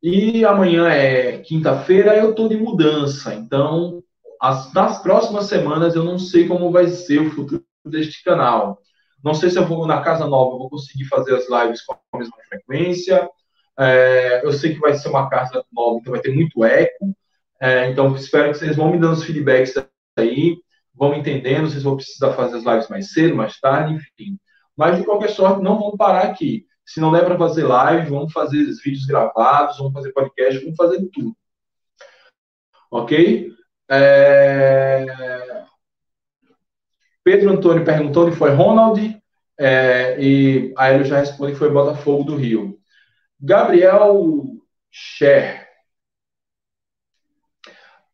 e 0.02 0.44
amanhã 0.44 0.88
é 0.88 1.38
quinta-feira, 1.38 2.16
eu 2.16 2.30
estou 2.30 2.48
de 2.48 2.56
mudança, 2.56 3.34
então 3.34 4.02
as, 4.40 4.72
nas 4.72 5.02
próximas 5.02 5.46
semanas 5.46 5.94
eu 5.94 6.04
não 6.04 6.18
sei 6.18 6.46
como 6.46 6.70
vai 6.70 6.86
ser 6.88 7.20
o 7.20 7.30
futuro 7.30 7.64
deste 7.84 8.22
canal. 8.22 8.78
Não 9.24 9.34
sei 9.34 9.50
se 9.50 9.58
eu 9.58 9.66
vou 9.66 9.86
na 9.86 10.02
casa 10.02 10.26
nova, 10.26 10.58
vou 10.58 10.70
conseguir 10.70 11.04
fazer 11.06 11.34
as 11.34 11.48
lives 11.48 11.82
com 11.84 11.94
a 11.94 12.18
mesma 12.18 12.36
frequência. 12.48 13.28
É, 13.78 14.44
eu 14.44 14.52
sei 14.52 14.74
que 14.74 14.80
vai 14.80 14.94
ser 14.94 15.08
uma 15.08 15.28
casa 15.28 15.64
nova, 15.72 15.98
então 15.98 16.12
vai 16.12 16.20
ter 16.20 16.34
muito 16.34 16.64
eco. 16.64 17.14
É, 17.60 17.88
então, 17.90 18.14
espero 18.14 18.52
que 18.52 18.58
vocês 18.58 18.76
vão 18.76 18.90
me 18.90 18.98
dando 18.98 19.14
os 19.14 19.24
feedbacks 19.24 19.74
aí, 20.16 20.56
vão 20.94 21.14
entendendo, 21.14 21.68
vocês 21.68 21.82
vão 21.82 21.96
precisar 21.96 22.32
fazer 22.32 22.56
as 22.56 22.64
lives 22.64 22.88
mais 22.88 23.12
cedo, 23.12 23.36
mais 23.36 23.58
tarde, 23.60 23.94
enfim. 23.94 24.38
Mas, 24.76 24.98
de 24.98 25.04
qualquer 25.04 25.30
sorte, 25.30 25.62
não 25.62 25.78
vamos 25.78 25.96
parar 25.96 26.24
aqui. 26.24 26.66
Se 26.84 27.00
não 27.00 27.12
der 27.12 27.24
para 27.24 27.38
fazer 27.38 27.64
live, 27.64 28.10
vamos 28.10 28.32
fazer 28.32 28.64
vídeos 28.84 29.06
gravados, 29.06 29.78
vamos 29.78 29.92
fazer 29.92 30.12
podcast, 30.12 30.60
vamos 30.60 30.76
fazer 30.76 31.04
tudo. 31.12 31.36
Ok? 32.90 33.52
É... 33.90 35.06
Pedro 37.24 37.50
Antônio 37.50 37.84
perguntou 37.84 38.26
onde 38.26 38.36
foi 38.36 38.50
Ronald, 38.54 39.20
é, 39.58 40.16
e 40.20 40.72
aí 40.76 40.94
ele 40.94 41.04
já 41.04 41.18
responde 41.18 41.52
que 41.52 41.58
foi 41.58 41.70
Botafogo 41.70 42.22
do 42.22 42.36
Rio. 42.36 42.75
Gabriel 43.40 44.44
Scher. 44.90 45.66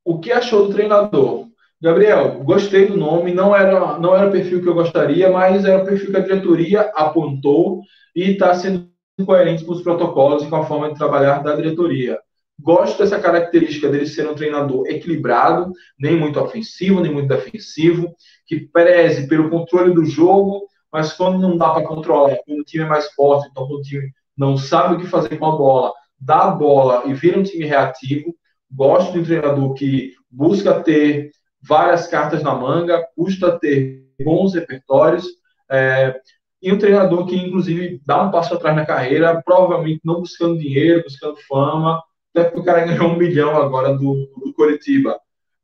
O 0.04 0.18
que 0.18 0.32
achou 0.32 0.66
do 0.66 0.74
treinador? 0.74 1.46
Gabriel, 1.80 2.42
gostei 2.44 2.86
do 2.86 2.96
nome, 2.96 3.32
não 3.32 3.54
era, 3.54 3.98
não 3.98 4.16
era 4.16 4.28
o 4.28 4.32
perfil 4.32 4.60
que 4.62 4.68
eu 4.68 4.74
gostaria, 4.74 5.30
mas 5.30 5.64
era 5.64 5.82
o 5.82 5.84
perfil 5.84 6.10
que 6.10 6.16
a 6.16 6.20
diretoria 6.20 6.80
apontou 6.94 7.82
e 8.14 8.32
está 8.32 8.54
sendo 8.54 8.88
coerente 9.24 9.64
com 9.64 9.72
os 9.72 9.82
protocolos 9.82 10.42
e 10.42 10.48
com 10.48 10.56
a 10.56 10.66
forma 10.66 10.88
de 10.88 10.98
trabalhar 10.98 11.42
da 11.42 11.54
diretoria. 11.54 12.18
Gosto 12.60 12.98
dessa 12.98 13.20
característica 13.20 13.88
dele 13.88 14.06
ser 14.06 14.28
um 14.28 14.34
treinador 14.34 14.86
equilibrado, 14.88 15.72
nem 15.98 16.16
muito 16.16 16.38
ofensivo, 16.40 17.00
nem 17.00 17.12
muito 17.12 17.28
defensivo, 17.28 18.14
que 18.46 18.60
preze 18.60 19.28
pelo 19.28 19.50
controle 19.50 19.94
do 19.94 20.04
jogo, 20.04 20.66
mas 20.92 21.12
quando 21.12 21.40
não 21.40 21.56
dá 21.56 21.70
para 21.70 21.86
controlar, 21.86 22.36
quando 22.44 22.60
o 22.60 22.64
time 22.64 22.84
é 22.84 22.88
mais 22.88 23.12
forte, 23.12 23.48
então 23.50 23.66
quando 23.66 23.80
o 23.80 23.82
time 23.82 24.12
não 24.36 24.56
sabe 24.56 24.94
o 24.94 24.98
que 24.98 25.06
fazer 25.06 25.36
com 25.36 25.46
a 25.46 25.56
bola, 25.56 25.92
dá 26.18 26.44
a 26.44 26.50
bola 26.50 27.02
e 27.06 27.14
vira 27.14 27.38
um 27.38 27.42
time 27.42 27.64
reativo. 27.64 28.34
Gosto 28.70 29.12
de 29.12 29.18
um 29.20 29.24
treinador 29.24 29.74
que 29.74 30.12
busca 30.30 30.80
ter 30.82 31.30
várias 31.60 32.06
cartas 32.06 32.42
na 32.42 32.54
manga, 32.54 33.06
custa 33.14 33.58
ter 33.58 34.06
bons 34.22 34.54
repertórios. 34.54 35.26
É, 35.70 36.18
e 36.60 36.72
um 36.72 36.78
treinador 36.78 37.26
que, 37.26 37.36
inclusive, 37.36 38.00
dá 38.06 38.22
um 38.22 38.30
passo 38.30 38.54
atrás 38.54 38.74
na 38.76 38.86
carreira, 38.86 39.42
provavelmente 39.42 40.00
não 40.04 40.20
buscando 40.20 40.58
dinheiro, 40.58 41.02
buscando 41.02 41.36
fama, 41.48 42.02
até 42.34 42.44
porque 42.44 42.60
o 42.60 42.64
cara 42.64 42.86
ganhou 42.86 43.08
um 43.08 43.16
milhão 43.16 43.56
agora 43.56 43.92
do, 43.92 44.30
do 44.36 44.54
Coritiba. 44.54 45.18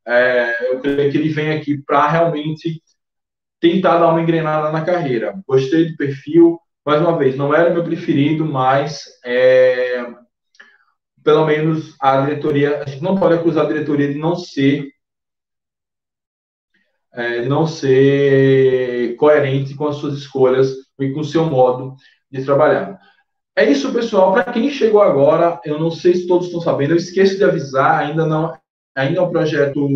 É, 0.05 0.73
eu 0.73 0.79
creio 0.79 1.11
que 1.11 1.17
ele 1.17 1.29
vem 1.29 1.51
aqui 1.51 1.77
para 1.77 2.07
realmente 2.07 2.81
tentar 3.59 3.97
dar 3.97 4.09
uma 4.09 4.21
engrenada 4.21 4.71
na 4.71 4.83
carreira. 4.83 5.39
Gostei 5.47 5.91
do 5.91 5.97
perfil, 5.97 6.59
mais 6.89 7.01
uma 7.03 7.15
vez, 7.15 7.37
não 7.37 7.53
era 7.53 7.69
meu 7.69 7.83
preferido, 7.83 8.43
mas 8.43 9.05
é, 9.23 10.07
pelo 11.23 11.45
menos 11.45 11.95
a 12.01 12.21
diretoria, 12.21 12.81
a 12.81 12.89
gente 12.89 13.03
não 13.03 13.15
pode 13.15 13.35
acusar 13.35 13.65
a 13.65 13.67
diretoria 13.67 14.11
de 14.11 14.17
não 14.17 14.35
ser 14.35 14.89
é, 17.13 17.45
não 17.45 17.67
ser 17.67 19.15
coerente 19.17 19.75
com 19.75 19.87
as 19.87 19.97
suas 19.97 20.15
escolhas 20.15 20.73
e 20.99 21.11
com 21.11 21.19
o 21.19 21.25
seu 21.25 21.45
modo 21.45 21.95
de 22.31 22.43
trabalhar. 22.43 22.99
É 23.55 23.69
isso, 23.69 23.93
pessoal. 23.93 24.33
Para 24.33 24.51
quem 24.51 24.71
chegou 24.71 25.03
agora, 25.03 25.61
eu 25.65 25.77
não 25.77 25.91
sei 25.91 26.15
se 26.15 26.25
todos 26.25 26.47
estão 26.47 26.61
sabendo, 26.61 26.93
eu 26.93 26.97
esqueço 26.97 27.37
de 27.37 27.43
avisar, 27.43 27.99
ainda 27.99 28.25
não, 28.25 28.51
ainda 28.95 29.19
é 29.19 29.21
um 29.21 29.29
projeto 29.29 29.87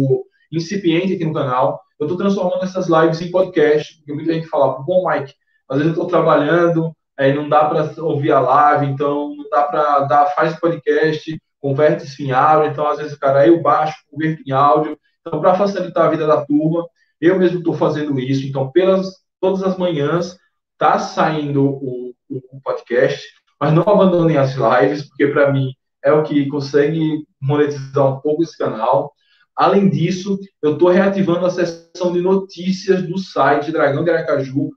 incipiente 0.51 1.13
aqui 1.13 1.25
no 1.25 1.33
canal. 1.33 1.81
Eu 1.99 2.05
estou 2.05 2.19
transformando 2.19 2.63
essas 2.63 2.87
lives 2.87 3.19
em 3.19 3.31
podcast, 3.31 3.97
porque 3.97 4.13
muita 4.13 4.33
gente 4.33 4.47
fala, 4.47 4.79
bom, 4.83 5.09
Mike, 5.09 5.33
às 5.73 5.79
vezes 5.79 5.97
eu 5.97 6.03
estou 6.03 6.07
trabalhando, 6.07 6.95
aí 7.17 7.33
não 7.33 7.49
dá 7.49 7.65
para 7.65 7.91
ouvir 8.03 8.31
a 8.31 8.39
live, 8.39 8.85
então 8.85 9.35
não 9.35 9.49
dá 9.49 9.63
para 9.63 9.99
dar, 10.01 10.27
faz 10.27 10.59
podcast, 10.59 11.35
converte 11.59 12.05
isso 12.05 12.21
em 12.21 12.31
áudio, 12.31 12.71
então 12.71 12.87
às 12.87 12.97
vezes 12.97 13.13
o 13.13 13.19
cara, 13.19 13.47
eu 13.47 13.61
baixo, 13.61 13.95
converto 14.09 14.43
em 14.45 14.51
áudio. 14.51 14.97
Então, 15.21 15.39
para 15.39 15.55
facilitar 15.55 16.05
a 16.05 16.09
vida 16.09 16.27
da 16.27 16.45
turma, 16.45 16.85
eu 17.19 17.39
mesmo 17.39 17.59
estou 17.59 17.73
fazendo 17.73 18.19
isso. 18.19 18.45
Então, 18.45 18.69
pelas 18.71 19.07
todas 19.39 19.63
as 19.63 19.77
manhãs, 19.77 20.37
tá 20.77 20.99
saindo 20.99 21.63
o, 21.63 22.13
o 22.29 22.61
podcast, 22.63 23.25
mas 23.59 23.73
não 23.73 23.83
abandonem 23.83 24.37
as 24.37 24.55
lives, 24.55 25.07
porque 25.07 25.27
para 25.27 25.51
mim 25.51 25.71
é 26.03 26.11
o 26.11 26.23
que 26.23 26.47
consegue 26.49 27.25
monetizar 27.41 28.05
um 28.05 28.19
pouco 28.19 28.43
esse 28.43 28.57
canal. 28.57 29.13
Além 29.55 29.89
disso, 29.89 30.37
eu 30.61 30.73
estou 30.73 30.89
reativando 30.89 31.45
a 31.45 31.49
seção 31.49 32.11
de 32.11 32.21
notícias 32.21 33.01
do 33.03 33.17
site 33.17 33.71
Dragão 33.71 34.03
de 34.03 34.11
Aracaju, 34.11 34.69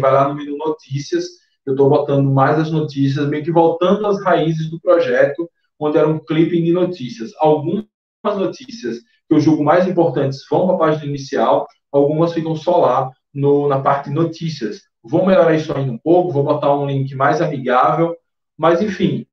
vai 0.00 0.12
lá 0.12 0.28
no 0.28 0.34
menu 0.34 0.56
notícias, 0.56 1.26
eu 1.66 1.74
estou 1.74 1.88
botando 1.88 2.30
mais 2.30 2.58
as 2.58 2.70
notícias, 2.70 3.28
meio 3.28 3.44
que 3.44 3.52
voltando 3.52 4.06
às 4.06 4.22
raízes 4.22 4.70
do 4.70 4.80
projeto, 4.80 5.48
onde 5.78 5.98
era 5.98 6.08
um 6.08 6.18
clipe 6.18 6.60
de 6.60 6.72
notícias. 6.72 7.32
Algumas 7.38 7.86
notícias 8.24 8.98
que 8.98 9.34
eu 9.34 9.40
julgo 9.40 9.62
mais 9.62 9.86
importantes 9.86 10.44
vão 10.50 10.66
para 10.66 10.74
a 10.74 10.78
página 10.78 11.06
inicial, 11.06 11.66
algumas 11.92 12.32
ficam 12.32 12.54
só 12.56 12.78
lá 12.78 13.10
no, 13.32 13.68
na 13.68 13.80
parte 13.80 14.10
notícias. 14.10 14.82
Vou 15.02 15.26
melhorar 15.26 15.54
isso 15.54 15.72
ainda 15.72 15.92
um 15.92 15.98
pouco, 15.98 16.32
vou 16.32 16.44
botar 16.44 16.74
um 16.74 16.86
link 16.86 17.14
mais 17.14 17.40
amigável, 17.40 18.14
mas 18.56 18.82
enfim, 18.82 19.26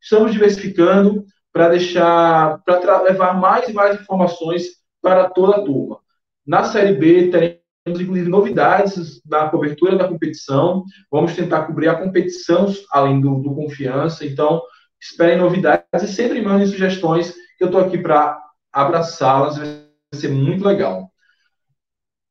estamos 0.00 0.32
diversificando 0.32 1.24
para 1.52 1.70
deixar, 1.70 2.62
para 2.64 3.02
levar 3.02 3.38
mais 3.38 3.68
e 3.68 3.72
mais 3.72 4.00
informações 4.00 4.66
para 5.02 5.28
toda 5.28 5.56
a 5.56 5.62
turma. 5.62 5.98
Na 6.46 6.64
série 6.64 6.94
B 6.94 7.30
teremos 7.30 7.67
temos, 7.88 8.00
inclusive, 8.00 8.28
novidades 8.28 9.22
da 9.24 9.48
cobertura 9.48 9.96
da 9.96 10.06
competição. 10.06 10.84
Vamos 11.10 11.34
tentar 11.34 11.66
cobrir 11.66 11.88
a 11.88 11.96
competição 11.96 12.66
além 12.92 13.20
do, 13.20 13.40
do 13.40 13.54
confiança. 13.54 14.26
Então, 14.26 14.62
esperem 15.00 15.38
novidades 15.38 16.02
e 16.02 16.08
sempre 16.08 16.42
mandem 16.42 16.66
sugestões, 16.66 17.32
que 17.56 17.64
eu 17.64 17.66
estou 17.66 17.80
aqui 17.80 17.98
para 17.98 18.38
abraçá-las, 18.72 19.58
vai 19.58 19.88
ser 20.14 20.28
muito 20.28 20.66
legal. 20.66 21.10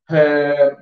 É... 0.10 0.76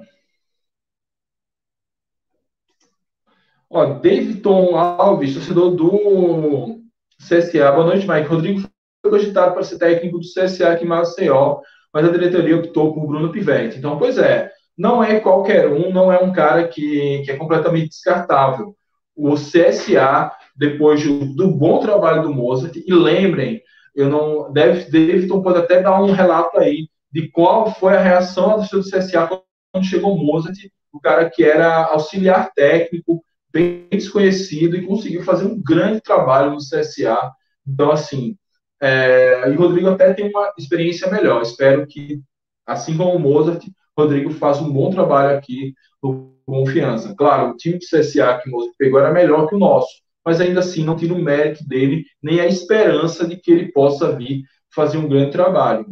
Ó, 3.70 3.86
Davidson 3.96 4.76
Alves, 4.78 5.34
torcedor 5.34 5.76
do 5.76 6.82
CSA. 7.20 7.72
Boa 7.72 7.86
noite, 7.86 8.08
Mike. 8.08 8.28
Rodrigo 8.28 8.62
foi 9.02 9.12
cogitado 9.12 9.54
para 9.54 9.64
ser 9.64 9.78
técnico 9.78 10.20
do 10.20 10.26
CSA 10.26 10.70
aqui 10.72 10.86
em 10.86 10.88
Maceió, 10.88 11.62
mas 11.92 12.06
a 12.06 12.12
diretoria 12.12 12.58
optou 12.58 12.94
por 12.94 13.08
Bruno 13.08 13.32
Pivetti. 13.32 13.78
Então, 13.78 13.98
pois 13.98 14.18
é, 14.18 14.52
não 14.78 15.04
é 15.04 15.20
qualquer 15.20 15.68
um, 15.68 15.92
não 15.92 16.12
é 16.12 16.20
um 16.20 16.32
cara 16.34 16.68
que, 16.68 17.22
que 17.24 17.32
é 17.32 17.38
completamente 17.38 17.90
descartável. 17.90 18.76
O 19.16 19.36
CSA, 19.36 20.32
depois 20.56 21.04
do, 21.04 21.34
do 21.34 21.48
bom 21.50 21.80
trabalho 21.80 22.24
do 22.24 22.34
Mozart, 22.34 22.76
e 22.76 22.94
lembrem, 22.94 23.62
eu 23.96 24.10
não. 24.10 24.52
Davidson 24.52 25.42
pode 25.42 25.60
até 25.60 25.82
dar 25.82 26.02
um 26.02 26.12
relato 26.12 26.60
aí 26.60 26.90
de 27.12 27.30
qual 27.30 27.74
foi 27.74 27.96
a 27.96 28.02
reação 28.02 28.50
da 28.50 28.68
torcida 28.68 28.80
do 28.80 28.90
CSA 28.90 29.42
quando 29.72 29.86
chegou 29.86 30.14
o 30.14 30.18
Mozart, 30.18 30.58
o 30.92 31.00
cara 31.00 31.30
que 31.30 31.44
era 31.44 31.86
auxiliar 31.86 32.52
técnico, 32.54 33.24
bem 33.52 33.88
desconhecido, 33.90 34.76
e 34.76 34.86
conseguiu 34.86 35.24
fazer 35.24 35.46
um 35.46 35.62
grande 35.62 36.02
trabalho 36.02 36.52
no 36.52 36.58
CSA. 36.58 37.32
Então, 37.66 37.92
assim, 37.92 38.38
é, 38.82 39.50
e 39.50 39.56
o 39.56 39.60
Rodrigo 39.60 39.90
até 39.90 40.14
tem 40.14 40.30
uma 40.30 40.54
experiência 40.58 41.10
melhor. 41.10 41.42
Espero 41.42 41.88
que, 41.88 42.22
assim 42.66 42.98
como 42.98 43.16
o 43.16 43.20
Mozart, 43.20 43.66
Rodrigo 43.98 44.32
faz 44.32 44.60
um 44.60 44.72
bom 44.72 44.90
trabalho 44.90 45.38
aqui 45.38 45.74
no 46.04 46.36
Confiança. 46.46 47.16
Claro, 47.16 47.52
o 47.52 47.58
time 47.58 47.78
do 47.78 47.86
CSA 47.86 48.40
que 48.42 48.50
o 48.50 48.52
Mozart 48.52 48.76
pegou 48.78 49.00
era 49.00 49.12
melhor 49.12 49.48
que 49.48 49.56
o 49.56 49.60
nosso, 49.60 50.02
mas 50.24 50.40
ainda 50.40 50.60
assim 50.60 50.84
não 50.84 50.96
tira 50.96 51.14
o 51.14 51.22
mérito 51.22 51.68
dele, 51.68 52.06
nem 52.22 52.40
a 52.40 52.48
esperança 52.48 53.28
de 53.28 53.38
que 53.38 53.52
ele 53.52 53.72
possa 53.72 54.16
vir 54.16 54.44
fazer 54.74 54.98
um 54.98 55.08
grande 55.08 55.32
trabalho. 55.32 55.86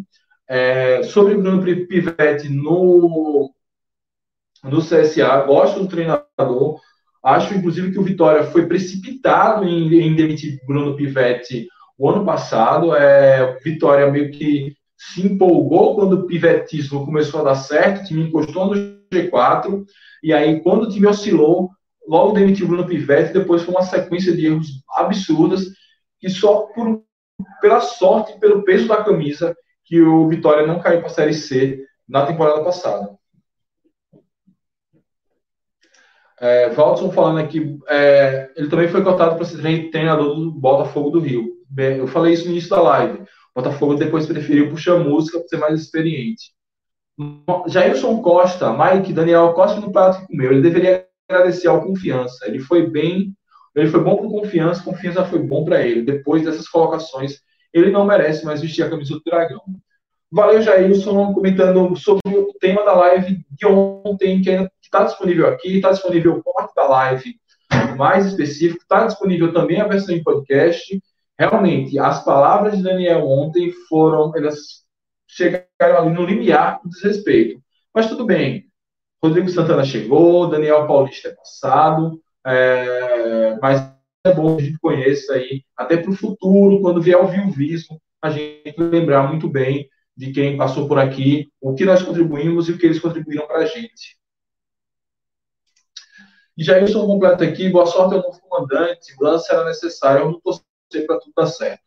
É, 0.47 1.01
sobre 1.03 1.35
o 1.35 1.41
Bruno 1.41 1.63
Pivetti 1.63 2.49
no, 2.49 3.51
no 4.63 4.79
CSA, 4.79 5.41
gosto 5.47 5.79
do 5.79 5.87
treinador, 5.87 6.79
acho 7.23 7.53
inclusive 7.53 7.91
que 7.91 7.99
o 7.99 8.03
Vitória 8.03 8.43
foi 8.43 8.67
precipitado 8.67 9.65
em, 9.65 10.01
em 10.01 10.15
demitir 10.15 10.59
Bruno 10.67 10.95
Pivetti 10.95 11.67
o 11.97 12.09
ano 12.09 12.25
passado. 12.25 12.93
É, 12.93 13.57
Vitória 13.63 14.11
meio 14.11 14.29
que 14.31 14.75
se 15.11 15.25
empolgou 15.25 15.95
quando 15.95 16.13
o 16.13 16.25
pivetismo 16.25 17.05
começou 17.05 17.41
a 17.41 17.43
dar 17.43 17.55
certo, 17.55 18.01
o 18.01 18.05
time 18.05 18.23
encostou 18.23 18.67
no 18.67 18.73
G4, 19.13 19.85
e 20.23 20.31
aí 20.31 20.61
quando 20.61 20.83
o 20.83 20.89
time 20.89 21.07
oscilou, 21.07 21.69
logo 22.07 22.31
demitiu 22.31 22.65
o 22.65 22.69
Bruno 22.69 22.87
Pivete, 22.87 23.33
depois 23.33 23.63
foi 23.63 23.73
uma 23.73 23.83
sequência 23.83 24.33
de 24.35 24.45
erros 24.45 24.81
absurdas, 24.95 25.65
que 26.19 26.29
só 26.29 26.67
por, 26.73 27.03
pela 27.59 27.81
sorte 27.81 28.39
pelo 28.39 28.63
peso 28.63 28.87
da 28.87 29.03
camisa 29.03 29.55
que 29.83 30.01
o 30.01 30.27
Vitória 30.29 30.65
não 30.65 30.79
caiu 30.79 30.99
para 30.99 31.07
a 31.07 31.13
Série 31.13 31.33
C 31.33 31.85
na 32.07 32.25
temporada 32.25 32.63
passada. 32.63 33.09
É, 36.39 36.69
Valdson 36.69 37.11
falando 37.11 37.39
aqui, 37.39 37.77
é, 37.89 38.51
ele 38.55 38.69
também 38.69 38.87
foi 38.87 39.03
cotado 39.03 39.35
para 39.35 39.45
ser 39.45 39.89
treinador 39.91 40.35
do 40.35 40.51
Botafogo 40.51 41.09
do 41.09 41.19
Rio. 41.19 41.53
Eu 41.77 42.07
falei 42.07 42.33
isso 42.33 42.45
no 42.45 42.51
início 42.51 42.69
da 42.69 42.81
live. 42.81 43.23
Botafogo 43.55 43.95
depois 43.95 44.25
preferiu 44.25 44.69
puxar 44.69 44.97
música 44.97 45.39
para 45.39 45.47
ser 45.47 45.57
mais 45.57 45.79
experiente. 45.79 46.53
Jailson 47.67 48.21
Costa, 48.21 48.73
Mike, 48.73 49.13
Daniel 49.13 49.53
Costa 49.53 49.79
no 49.79 49.91
prato 49.91 50.21
que 50.21 50.27
comeu. 50.27 50.51
Ele 50.51 50.61
deveria 50.61 51.07
agradecer 51.29 51.67
ao 51.67 51.81
Confiança. 51.81 52.47
Ele 52.47 52.59
foi 52.59 52.89
bem, 52.89 53.35
ele 53.75 53.89
foi 53.89 54.03
bom 54.03 54.17
para 54.17 54.27
Confiança, 54.27 54.83
Confiança 54.83 55.25
foi 55.25 55.39
bom 55.39 55.63
para 55.63 55.85
ele. 55.85 56.01
Depois 56.01 56.43
dessas 56.43 56.67
colocações, 56.67 57.41
ele 57.71 57.91
não 57.91 58.05
merece 58.05 58.43
mais 58.43 58.61
vestir 58.61 58.83
a 58.83 58.89
camisa 58.89 59.13
do 59.13 59.21
Dragão. 59.23 59.61
Valeu, 60.31 60.63
Jailson, 60.63 61.31
comentando 61.31 61.95
sobre 61.95 62.35
o 62.35 62.53
tema 62.59 62.83
da 62.83 62.93
live 62.93 63.45
de 63.51 63.67
ontem, 63.67 64.41
que 64.41 64.49
está 64.81 65.03
disponível 65.03 65.47
aqui, 65.47 65.75
está 65.75 65.91
disponível 65.91 66.33
o 66.33 66.43
corte 66.43 66.73
da 66.75 66.87
live 66.87 67.35
mais 67.95 68.25
específico, 68.25 68.81
está 68.81 69.05
disponível 69.05 69.53
também 69.53 69.79
a 69.79 69.87
versão 69.87 70.15
em 70.15 70.23
podcast 70.23 70.99
realmente, 71.37 71.97
as 71.99 72.23
palavras 72.23 72.77
de 72.77 72.83
Daniel 72.83 73.27
ontem 73.27 73.71
foram, 73.89 74.35
elas 74.35 74.83
chegaram 75.27 75.97
ali 75.97 76.13
no 76.13 76.25
limiar 76.25 76.79
do 76.83 76.89
desrespeito. 76.89 77.61
Mas 77.93 78.07
tudo 78.07 78.25
bem. 78.25 78.65
Rodrigo 79.23 79.49
Santana 79.49 79.85
chegou, 79.85 80.49
Daniel 80.49 80.85
Paulista 80.85 81.29
é 81.29 81.35
passado, 81.35 82.21
é, 82.45 83.57
mas 83.61 83.93
é 84.25 84.33
bom 84.33 84.55
que 84.55 84.63
a 84.63 84.65
gente 84.65 84.79
conheça 84.79 85.33
aí, 85.33 85.63
até 85.77 85.97
para 85.97 86.11
o 86.11 86.15
futuro, 86.15 86.81
quando 86.81 87.01
vier 87.01 87.17
o 87.17 87.27
viuvismo, 87.27 88.01
a 88.21 88.29
gente 88.29 88.75
lembrar 88.77 89.27
muito 89.27 89.49
bem 89.49 89.89
de 90.15 90.31
quem 90.31 90.57
passou 90.57 90.87
por 90.87 90.99
aqui, 90.99 91.51
o 91.59 91.73
que 91.73 91.85
nós 91.85 92.01
contribuímos 92.01 92.69
e 92.69 92.73
o 92.73 92.77
que 92.77 92.85
eles 92.85 92.99
contribuíram 92.99 93.47
para 93.47 93.59
a 93.59 93.65
gente. 93.65 94.17
E 96.55 96.63
já 96.63 96.79
isso 96.79 97.05
completo 97.05 97.43
aqui, 97.43 97.69
boa 97.69 97.85
sorte 97.85 98.15
ao 98.15 98.21
novo 98.21 98.39
comandante, 98.41 99.13
o 99.19 99.23
lance 99.23 99.51
era 99.51 99.65
necessário, 99.65 100.21
eu 100.21 100.31
não 100.31 100.37
estou 100.37 100.61
para 101.01 101.19
tudo 101.19 101.33
dar 101.35 101.47
certo. 101.47 101.81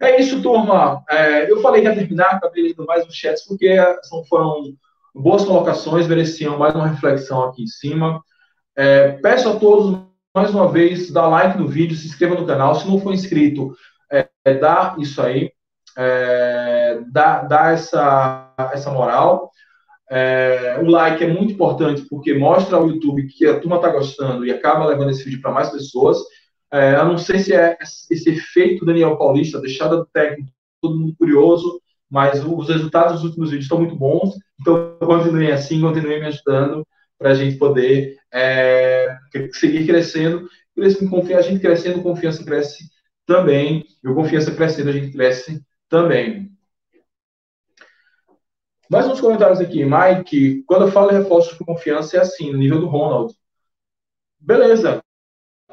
É 0.00 0.20
isso, 0.20 0.42
turma. 0.42 1.02
É, 1.10 1.50
eu 1.50 1.60
falei 1.60 1.82
que 1.82 1.88
ia 1.88 1.94
terminar, 1.94 2.34
acabei 2.34 2.68
lendo 2.68 2.84
mais 2.84 3.06
os 3.06 3.14
chats, 3.14 3.44
porque 3.46 3.76
são, 4.02 4.24
foram 4.24 4.74
boas 5.14 5.44
colocações, 5.44 6.06
mereciam 6.06 6.58
mais 6.58 6.74
uma 6.74 6.86
reflexão 6.86 7.44
aqui 7.44 7.62
em 7.62 7.66
cima. 7.66 8.22
É, 8.76 9.12
peço 9.12 9.48
a 9.48 9.56
todos, 9.56 10.00
mais 10.34 10.52
uma 10.52 10.68
vez, 10.68 11.10
dar 11.10 11.28
like 11.28 11.56
no 11.58 11.68
vídeo, 11.68 11.96
se 11.96 12.06
inscreva 12.06 12.34
no 12.34 12.46
canal. 12.46 12.74
Se 12.74 12.86
não 12.86 13.00
for 13.00 13.12
inscrito, 13.12 13.74
é, 14.10 14.28
é 14.44 14.54
dá 14.54 14.96
isso 14.98 15.22
aí, 15.22 15.52
é, 15.96 17.00
dá, 17.10 17.42
dá 17.42 17.70
essa, 17.70 18.52
essa 18.72 18.90
moral. 18.90 19.50
É, 20.10 20.78
o 20.82 20.90
like 20.90 21.24
é 21.24 21.26
muito 21.26 21.54
importante 21.54 22.02
porque 22.10 22.34
mostra 22.34 22.76
ao 22.76 22.88
YouTube 22.88 23.26
que 23.26 23.46
a 23.46 23.58
turma 23.58 23.76
está 23.76 23.88
gostando 23.88 24.44
e 24.44 24.52
acaba 24.52 24.86
levando 24.86 25.10
esse 25.10 25.24
vídeo 25.24 25.40
para 25.40 25.52
mais 25.52 25.70
pessoas. 25.70 26.18
É, 26.74 26.96
eu 26.96 27.04
não 27.04 27.16
sei 27.16 27.38
se 27.38 27.54
é 27.54 27.78
esse 27.80 28.30
efeito 28.30 28.84
Daniel 28.84 29.16
Paulista, 29.16 29.60
deixada 29.60 29.96
do 29.96 30.06
técnico, 30.06 30.50
todo 30.80 30.98
mundo 30.98 31.14
curioso, 31.16 31.80
mas 32.10 32.44
os 32.44 32.68
resultados 32.68 33.12
dos 33.14 33.24
últimos 33.30 33.50
vídeos 33.50 33.66
estão 33.66 33.78
muito 33.78 33.94
bons, 33.94 34.34
então 34.60 34.98
continuem 34.98 35.52
assim, 35.52 35.80
continuem 35.80 36.18
me 36.18 36.26
ajudando 36.26 36.84
para 37.16 37.30
a 37.30 37.34
gente 37.34 37.58
poder 37.58 38.16
é, 38.32 39.16
seguir 39.52 39.86
crescendo. 39.86 40.48
A 40.76 41.40
gente 41.42 41.60
crescendo, 41.60 42.02
confiança 42.02 42.44
cresce 42.44 42.90
também, 43.24 43.84
e 44.02 44.08
o 44.08 44.14
confiança 44.16 44.52
crescendo, 44.52 44.90
a 44.90 44.92
gente 44.92 45.12
cresce 45.12 45.64
também. 45.88 46.50
Mais 48.90 49.06
uns 49.06 49.20
comentários 49.20 49.60
aqui. 49.60 49.84
Mike, 49.84 50.64
quando 50.66 50.86
eu 50.86 50.90
falo 50.90 51.12
em 51.12 51.18
reforços 51.18 51.56
de 51.56 51.64
confiança, 51.64 52.16
é 52.16 52.20
assim, 52.20 52.50
no 52.50 52.58
nível 52.58 52.80
do 52.80 52.88
Ronald. 52.88 53.32
Beleza, 54.40 55.03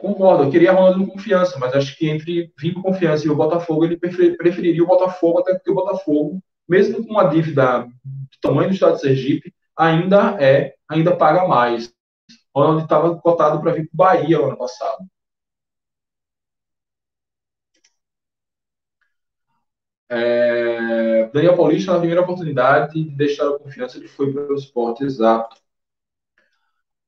Concordo, 0.01 0.43
eu 0.45 0.49
queria 0.49 0.71
Ronaldo 0.71 0.97
no 0.97 1.07
confiança, 1.07 1.59
mas 1.59 1.75
acho 1.75 1.95
que 1.95 2.09
entre 2.09 2.51
vir 2.57 2.73
com 2.73 2.81
confiança 2.81 3.27
e 3.27 3.29
o 3.29 3.35
Botafogo, 3.35 3.85
ele 3.85 3.97
preferiria 3.97 4.83
o 4.83 4.87
Botafogo, 4.87 5.39
até 5.39 5.53
porque 5.53 5.69
o 5.69 5.75
Botafogo, 5.75 6.41
mesmo 6.67 7.05
com 7.05 7.11
uma 7.11 7.25
dívida 7.25 7.83
do 7.83 8.39
tamanho 8.41 8.69
do 8.69 8.73
estado 8.73 8.95
de 8.95 9.01
Sergipe, 9.01 9.53
ainda 9.77 10.37
é, 10.41 10.73
ainda 10.89 11.15
paga 11.15 11.47
mais. 11.47 11.93
Ronaldo 12.55 12.81
estava 12.83 13.15
cotado 13.19 13.61
para 13.61 13.73
vir 13.73 13.87
para 13.89 13.93
o 13.93 13.97
Bahia 13.97 14.39
ano 14.39 14.57
passado. 14.57 15.05
É, 20.09 21.29
Daniel 21.33 21.55
Paulista, 21.55 21.93
na 21.93 21.99
primeira 21.99 22.21
oportunidade 22.21 22.93
de 22.93 23.15
deixar 23.15 23.47
a 23.47 23.59
confiança, 23.59 23.97
ele 23.97 24.07
foi 24.07 24.33
para 24.33 24.51
o 24.51 24.55
esporte, 24.55 25.03
exato. 25.03 25.60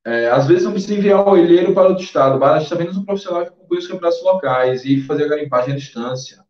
É, 0.06 0.28
às 0.28 0.48
vezes 0.48 0.66
não 0.66 0.74
precisa 0.74 0.96
enviar 0.96 1.26
o 1.26 1.32
olheiro 1.32 1.74
para 1.74 1.88
outro 1.88 2.04
estado, 2.04 2.38
basta 2.38 2.76
apenas 2.76 2.98
um 2.98 3.06
profissional 3.06 3.46
que 3.46 3.52
conclui 3.52 3.80
os 3.80 3.88
campeonatos 3.88 4.22
locais 4.22 4.84
e 4.84 5.02
fazer 5.02 5.26
a 5.26 5.30
garimpagem 5.30 5.74
à 5.74 5.78
distância. 5.78 6.44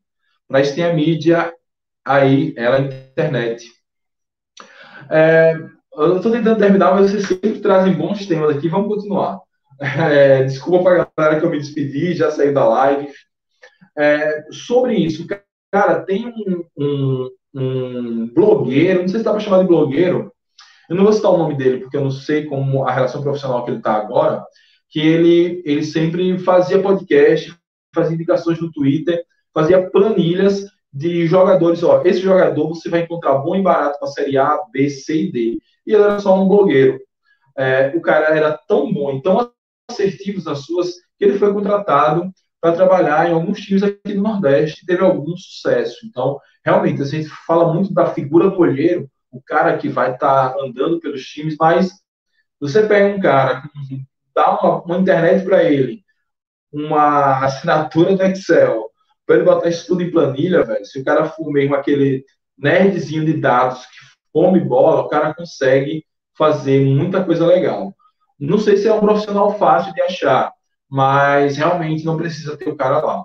Para 0.48 0.62
isso 0.62 0.74
tem 0.74 0.84
a 0.84 0.94
mídia 0.94 1.54
aí, 2.04 2.54
ela, 2.58 2.80
internet. 2.80 3.66
É, 5.10 5.56
eu 5.96 6.18
estou 6.18 6.32
tentando 6.32 6.58
terminar, 6.58 6.96
mas 6.96 7.12
vocês 7.12 7.28
sempre 7.28 7.60
trazem 7.60 7.94
bons 7.94 8.26
temas 8.26 8.56
aqui, 8.56 8.68
vamos 8.68 8.88
continuar. 8.88 9.40
É, 9.80 10.44
desculpa 10.44 10.84
para 10.84 11.02
a 11.02 11.08
galera 11.18 11.40
que 11.40 11.46
eu 11.46 11.50
me 11.50 11.60
despedi, 11.60 12.14
já 12.14 12.32
saí 12.32 12.52
da 12.54 12.68
live. 12.68 13.12
É, 13.98 14.46
sobre 14.52 14.96
isso, 14.96 15.28
cara, 15.72 16.02
tem 16.02 16.28
um, 16.28 16.64
um, 16.78 17.30
um 17.54 18.28
blogueiro, 18.34 19.02
não 19.02 19.08
sei 19.08 19.20
se 19.20 19.26
dá 19.26 19.32
para 19.32 19.40
chamar 19.40 19.60
de 19.60 19.68
blogueiro, 19.68 20.33
eu 20.90 20.96
não 20.96 21.04
vou 21.04 21.14
citar 21.14 21.32
o 21.32 21.38
nome 21.38 21.56
dele, 21.56 21.80
porque 21.80 21.98
eu 21.98 22.04
não 22.04 22.12
sei 22.12 22.46
como 22.46 22.86
a 22.86 22.92
relação 22.92 23.22
profissional 23.22 23.64
que 23.64 23.72
ele 23.72 23.78
está 23.78 23.94
agora, 23.94 24.44
que 24.90 25.00
ele, 25.00 25.62
ele 25.66 25.84
sempre 25.84 26.38
fazia 26.40 26.82
podcast, 26.82 27.56
fazia 27.94 28.16
indicações 28.16 28.60
no 28.60 28.72
Twitter, 28.72 29.24
fazia 29.54 29.90
planilhas 29.90 30.66
de 30.92 31.26
jogadores. 31.26 31.82
Ó, 31.84 32.02
esse 32.04 32.20
jogador 32.20 32.70
você 32.70 32.90
vai 32.90 33.02
encontrar 33.02 33.40
bom 33.40 33.56
e 33.56 33.62
barato 33.62 33.98
para 34.00 34.08
a 34.08 34.12
Série 34.12 34.38
A, 34.38 34.60
B, 34.72 34.90
C 34.90 35.24
e 35.24 35.32
D. 35.32 35.58
E 35.86 35.94
ele 35.94 36.04
era 36.04 36.20
só 36.20 36.40
um 36.40 36.48
blogueiro. 36.48 37.00
É, 37.58 37.94
o 37.96 38.02
cara 38.02 38.36
era 38.36 38.58
tão 38.68 38.94
bom 38.94 39.16
e 39.16 39.22
tão 39.22 39.52
assertivo 39.90 40.44
nas 40.44 40.60
suas, 40.60 40.94
que 41.18 41.26
ele 41.26 41.38
foi 41.38 41.54
contratado 41.54 42.32
para 42.62 42.76
trabalhar 42.76 43.30
em 43.30 43.34
alguns 43.34 43.60
times 43.60 43.84
aqui 43.84 44.14
do 44.14 44.22
Nordeste, 44.22 44.86
teve 44.86 45.04
algum 45.04 45.36
sucesso. 45.36 46.06
Então, 46.06 46.40
realmente, 46.64 47.02
a 47.02 47.06
gente 47.06 47.28
fala 47.46 47.74
muito 47.74 47.94
da 47.94 48.06
figura 48.14 48.50
do 48.50 48.58
olheiro, 48.58 49.10
o 49.34 49.42
cara 49.42 49.78
que 49.78 49.90
vai 49.90 50.14
estar 50.14 50.54
tá 50.54 50.62
andando 50.62 51.00
pelos 51.00 51.26
times, 51.26 51.56
mas 51.60 51.92
você 52.60 52.88
pega 52.88 53.16
um 53.16 53.20
cara, 53.20 53.64
dá 54.34 54.58
uma, 54.60 54.82
uma 54.84 54.98
internet 54.98 55.44
para 55.44 55.64
ele, 55.64 56.04
uma 56.72 57.44
assinatura 57.44 58.16
do 58.16 58.24
Excel, 58.24 58.90
para 59.26 59.38
ele 59.38 59.46
botar 59.46 59.70
isso 59.70 59.88
tudo 59.88 60.04
em 60.04 60.12
planilha, 60.12 60.64
velho, 60.64 60.86
se 60.86 61.00
o 61.00 61.04
cara 61.04 61.26
for 61.26 61.52
mesmo 61.52 61.76
aquele 61.76 62.24
nerdzinho 62.58 63.26
de 63.26 63.34
dados 63.34 63.86
que 63.86 63.96
come 64.32 64.60
bola, 64.60 65.02
o 65.02 65.10
cara 65.10 65.34
consegue 65.34 66.06
fazer 66.38 66.86
muita 66.86 67.24
coisa 67.24 67.46
legal. 67.46 67.96
Não 68.40 68.60
sei 68.60 68.78
se 68.78 68.88
é 68.88 68.94
um 68.94 69.00
profissional 69.00 69.58
fácil 69.58 69.94
de 69.94 70.02
achar, 70.02 70.52
mas 70.90 71.58
realmente 71.58 72.06
não 72.06 72.18
precisa 72.18 72.58
ter 72.58 72.70
o 72.70 72.76
cara 72.76 73.00
lá. 73.00 73.24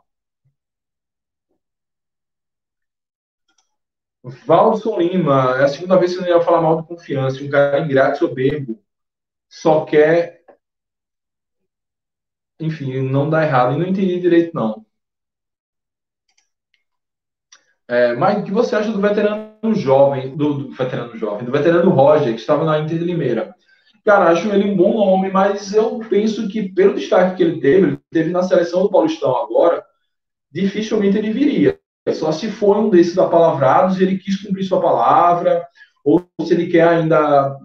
Valson 4.28 4.98
Lima, 4.98 5.56
é 5.58 5.64
a 5.64 5.68
segunda 5.68 5.96
vez 5.98 6.16
que 6.16 6.22
eu 6.22 6.26
ia 6.28 6.40
falar 6.42 6.60
mal 6.62 6.80
de 6.80 6.88
confiança. 6.88 7.42
Um 7.42 7.50
cara 7.50 7.80
ingrato, 7.80 8.18
soberbo, 8.18 8.82
só 9.48 9.84
quer. 9.84 10.44
Enfim, 12.60 13.02
não 13.08 13.28
dá 13.30 13.44
errado. 13.44 13.74
E 13.74 13.78
não 13.78 13.86
entendi 13.86 14.20
direito, 14.20 14.54
não. 14.54 14.84
É, 17.86 18.14
mas 18.14 18.40
o 18.40 18.44
que 18.44 18.52
você 18.52 18.76
acha 18.76 18.92
do 18.92 19.00
veterano 19.00 19.74
jovem, 19.74 20.36
do, 20.36 20.54
do, 20.54 20.70
veterano 20.72 21.16
jovem, 21.16 21.46
do 21.46 21.52
veterano 21.52 21.90
Roger, 21.90 22.34
que 22.34 22.40
estava 22.40 22.64
na 22.64 22.78
Inter 22.78 22.98
de 22.98 23.04
Limeira? 23.04 23.54
Cara, 24.04 24.30
acho 24.30 24.48
ele 24.50 24.70
um 24.70 24.76
bom 24.76 24.94
nome, 24.94 25.30
mas 25.30 25.72
eu 25.72 25.98
penso 26.00 26.48
que 26.48 26.68
pelo 26.72 26.94
destaque 26.94 27.36
que 27.36 27.42
ele 27.42 27.60
teve, 27.60 27.86
ele 27.86 27.98
teve 28.10 28.30
na 28.30 28.42
seleção 28.42 28.82
do 28.82 28.90
Paulistão 28.90 29.34
agora, 29.36 29.84
dificilmente 30.50 31.16
ele 31.18 31.32
viria. 31.32 31.77
Só 32.14 32.32
se 32.32 32.50
for 32.50 32.76
um 32.76 32.90
desses 32.90 33.18
apalavrados 33.18 34.00
e 34.00 34.04
ele 34.04 34.18
quis 34.18 34.42
cumprir 34.42 34.64
sua 34.64 34.80
palavra, 34.80 35.66
ou 36.04 36.24
se 36.42 36.54
ele 36.54 36.68
quer 36.68 36.88
ainda 36.88 37.56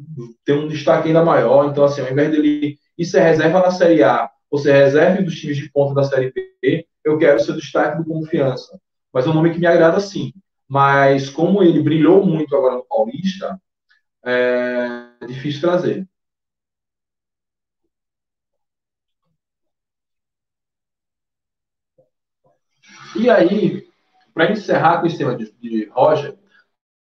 ter 0.46 0.54
um 0.54 0.68
destaque 0.68 1.08
ainda 1.08 1.24
maior. 1.24 1.70
Então, 1.70 1.84
assim, 1.84 2.02
ao 2.02 2.12
invés 2.12 2.32
dele 2.32 2.78
ir 2.98 3.06
ser 3.06 3.22
reserva 3.22 3.60
na 3.60 3.72
Série 3.72 4.04
A, 4.04 4.30
ou 4.52 4.60
ser 4.60 4.74
reserva 4.74 5.22
dos 5.22 5.36
times 5.36 5.58
de 5.58 5.70
ponta 5.72 5.94
da 5.94 6.04
Série 6.04 6.32
B, 6.32 6.86
eu 7.04 7.18
quero 7.18 7.40
ser 7.40 7.54
destaque 7.56 7.98
do 7.98 8.06
Confiança 8.06 8.80
mas 9.14 9.28
é 9.28 9.30
um 9.30 9.34
nome 9.34 9.54
que 9.54 9.60
me 9.60 9.68
agrada 9.68 10.00
sim. 10.00 10.34
Mas 10.68 11.30
como 11.30 11.62
ele 11.64 11.82
brilhou 11.84 12.26
muito 12.26 12.56
agora 12.56 12.76
no 12.76 12.86
Paulista, 12.86 13.62
é 14.26 15.26
difícil 15.28 15.62
trazer. 15.62 16.08
E 23.16 23.30
aí, 23.30 23.88
para 24.34 24.52
encerrar 24.52 25.00
com 25.00 25.08
esse 25.08 25.18
tema 25.18 25.36
de, 25.36 25.54
de 25.62 25.86
Roger, 25.94 26.36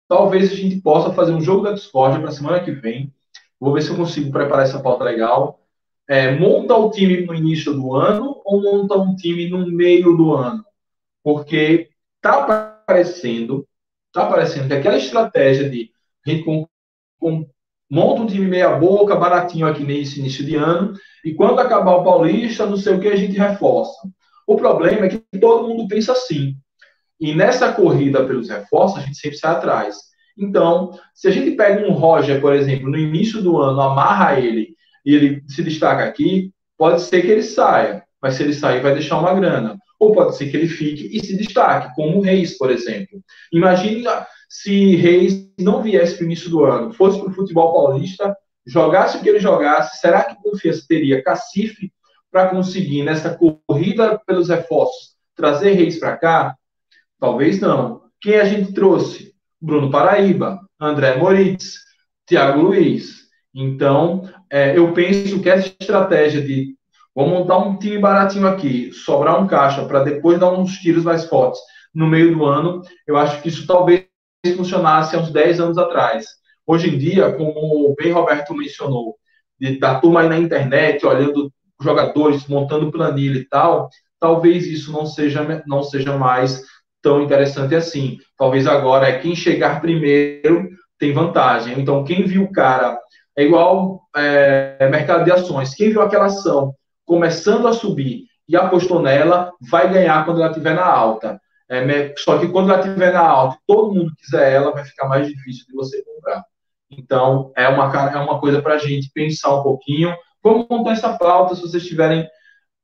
talvez 0.08 0.52
a 0.52 0.56
gente 0.56 0.82
possa 0.82 1.14
fazer 1.14 1.32
um 1.32 1.42
jogo 1.42 1.64
da 1.64 1.74
Discord 1.74 2.20
para 2.20 2.32
semana 2.32 2.64
que 2.64 2.72
vem. 2.72 3.14
Vou 3.60 3.74
ver 3.74 3.82
se 3.82 3.90
eu 3.90 3.96
consigo 3.96 4.32
preparar 4.32 4.66
essa 4.66 4.82
pauta 4.82 5.04
legal. 5.04 5.60
É, 6.08 6.36
monta 6.36 6.76
o 6.76 6.92
time 6.92 7.26
no 7.26 7.34
início 7.34 7.74
do 7.74 7.96
ano 7.96 8.42
ou 8.44 8.62
monta 8.62 8.98
um 8.98 9.16
time 9.16 9.50
no 9.50 9.66
meio 9.68 10.16
do 10.18 10.34
ano? 10.34 10.66
Porque 11.24 11.90
está 12.18 12.44
aparecendo, 12.44 13.68
tá 14.12 14.24
aparecendo 14.24 14.68
que 14.68 14.74
aquela 14.74 14.98
estratégia 14.98 15.70
de 15.70 15.92
a 16.26 16.30
gente 16.30 16.44
com, 16.44 16.68
com, 17.20 17.48
monta 17.90 18.22
um 18.22 18.28
time 18.28 18.48
meia 18.48 18.76
boca, 18.78 19.16
baratinho 19.16 19.68
aqui 19.68 19.84
nesse 19.84 20.20
início 20.20 20.46
de 20.46 20.56
ano, 20.56 20.94
e 21.24 21.34
quando 21.34 21.60
acabar 21.60 21.96
o 21.96 22.04
Paulista, 22.04 22.66
não 22.66 22.78
sei 22.78 22.96
o 22.96 23.00
que, 23.00 23.08
a 23.08 23.16
gente 23.16 23.38
reforça. 23.38 24.10
O 24.48 24.56
problema 24.56 25.06
é 25.06 25.10
que 25.10 25.40
todo 25.40 25.68
mundo 25.68 25.88
pensa 25.88 26.12
assim. 26.14 26.56
E 27.24 27.34
nessa 27.34 27.72
corrida 27.72 28.26
pelos 28.26 28.50
reforços, 28.50 29.00
a 29.00 29.02
gente 29.06 29.18
sempre 29.18 29.38
sai 29.38 29.54
atrás. 29.54 29.96
Então, 30.38 30.92
se 31.16 31.30
a 31.30 31.32
gente 31.32 31.52
pega 31.52 31.88
um 31.88 31.94
Roger, 31.94 32.42
por 32.42 32.54
exemplo, 32.54 32.90
no 32.90 32.98
início 32.98 33.42
do 33.42 33.62
ano, 33.62 33.80
amarra 33.80 34.38
ele 34.38 34.76
e 35.06 35.16
ele 35.16 35.42
se 35.48 35.64
destaca 35.64 36.04
aqui, 36.04 36.52
pode 36.78 37.02
ser 37.02 37.22
que 37.22 37.32
ele 37.32 37.44
saia. 37.44 38.04
Mas 38.22 38.34
se 38.34 38.44
ele 38.44 38.54
sair, 38.54 38.82
vai 38.82 38.92
deixar 38.92 39.20
uma 39.20 39.34
grana 39.34 39.78
ou 39.98 40.12
pode 40.12 40.36
ser 40.36 40.50
que 40.50 40.58
ele 40.58 40.68
fique 40.68 41.16
e 41.16 41.26
se 41.26 41.38
destaque, 41.38 41.96
como 41.96 42.18
o 42.18 42.22
Reis, 42.22 42.58
por 42.58 42.70
exemplo. 42.70 43.24
Imagine 43.54 44.04
se 44.50 44.98
Reis 44.98 45.50
não 45.58 45.82
viesse 45.82 46.16
para 46.16 46.24
o 46.24 46.26
início 46.26 46.50
do 46.50 46.66
ano, 46.66 46.92
fosse 46.92 47.20
para 47.20 47.30
o 47.30 47.34
futebol 47.34 47.72
paulista, 47.72 48.36
jogasse 48.68 49.16
o 49.16 49.22
que 49.22 49.30
ele 49.30 49.40
jogasse, 49.40 50.02
será 50.02 50.26
que 50.26 50.36
Confiança 50.44 50.84
teria 50.90 51.24
cacife 51.24 51.90
para 52.30 52.50
conseguir, 52.50 53.04
nessa 53.04 53.38
corrida 53.66 54.20
pelos 54.28 54.50
reforços, 54.50 55.14
trazer 55.34 55.72
Reis 55.72 55.98
para 55.98 56.18
cá? 56.18 56.58
Talvez 57.24 57.58
não. 57.62 58.02
Quem 58.20 58.36
a 58.36 58.44
gente 58.44 58.74
trouxe? 58.74 59.34
Bruno 59.62 59.90
Paraíba, 59.90 60.60
André 60.78 61.16
Moritz, 61.16 61.76
Thiago 62.28 62.60
Luiz. 62.60 63.30
Então, 63.56 64.30
é, 64.52 64.78
eu 64.78 64.92
penso 64.92 65.42
que 65.42 65.50
essa 65.50 65.74
estratégia 65.80 66.42
de 66.42 66.76
Vamos 67.16 67.32
montar 67.32 67.60
um 67.60 67.78
time 67.78 68.00
baratinho 68.00 68.48
aqui, 68.48 68.92
sobrar 68.92 69.42
um 69.42 69.48
caixa 69.48 69.86
para 69.86 70.04
depois 70.04 70.38
dar 70.38 70.52
uns 70.52 70.80
tiros 70.80 71.06
mais 71.06 71.26
fortes 71.26 71.62
no 71.94 72.08
meio 72.08 72.36
do 72.36 72.44
ano. 72.44 72.82
Eu 73.08 73.16
acho 73.16 73.42
que 73.42 73.48
isso 73.48 73.66
talvez 73.68 74.08
funcionasse 74.58 75.16
há 75.16 75.20
uns 75.20 75.32
10 75.32 75.60
anos 75.62 75.78
atrás. 75.78 76.26
Hoje 76.66 76.90
em 76.90 76.98
dia, 76.98 77.32
como 77.32 77.96
bem 77.96 78.12
Roberto 78.12 78.54
mencionou, 78.54 79.16
de, 79.58 79.80
da 79.80 80.00
turma 80.00 80.22
aí 80.22 80.28
na 80.28 80.40
internet, 80.40 81.06
olhando 81.06 81.54
jogadores, 81.82 82.48
montando 82.48 82.92
planilha 82.92 83.40
e 83.40 83.46
tal, 83.48 83.90
talvez 84.20 84.66
isso 84.66 84.92
não 84.92 85.06
seja, 85.06 85.64
não 85.68 85.84
seja 85.84 86.18
mais 86.18 86.64
tão 87.04 87.22
interessante 87.22 87.76
assim. 87.76 88.18
Talvez 88.38 88.66
agora 88.66 89.08
é 89.08 89.20
quem 89.20 89.36
chegar 89.36 89.82
primeiro 89.82 90.70
tem 90.98 91.14
vantagem. 91.14 91.78
Então, 91.80 92.04
quem 92.04 92.24
viu 92.24 92.44
o 92.44 92.52
cara, 92.52 92.98
é 93.38 93.44
igual 93.44 94.02
é, 94.16 94.88
mercado 94.90 95.26
de 95.26 95.32
ações, 95.32 95.76
quem 95.76 95.90
viu 95.90 96.02
aquela 96.02 96.26
ação 96.26 96.74
começando 97.06 97.68
a 97.68 97.74
subir 97.74 98.24
e 98.48 98.56
apostou 98.56 99.02
nela, 99.02 99.52
vai 99.70 99.92
ganhar 99.92 100.24
quando 100.26 100.42
ela 100.42 100.50
estiver 100.50 100.74
na 100.74 100.86
alta. 100.86 101.40
É, 101.70 102.14
só 102.18 102.38
que 102.40 102.48
quando 102.48 102.72
ela 102.72 102.80
estiver 102.82 103.12
na 103.12 103.22
alta, 103.22 103.58
todo 103.68 103.94
mundo 103.94 104.14
quiser 104.18 104.54
ela, 104.54 104.72
vai 104.72 104.86
ficar 104.86 105.08
mais 105.08 105.28
difícil 105.28 105.66
de 105.68 105.74
você 105.74 106.02
comprar. 106.04 106.44
Então, 106.90 107.52
é 107.56 107.68
uma, 107.68 107.92
é 108.12 108.18
uma 108.18 108.40
coisa 108.40 108.62
para 108.62 108.76
a 108.76 108.78
gente 108.78 109.12
pensar 109.14 109.54
um 109.60 109.64
pouquinho. 109.64 110.16
Vamos 110.42 110.68
montar 110.70 110.92
essa 110.92 111.18
pauta. 111.18 111.56
Se 111.56 111.62
vocês 111.62 111.86
tiverem 111.86 112.28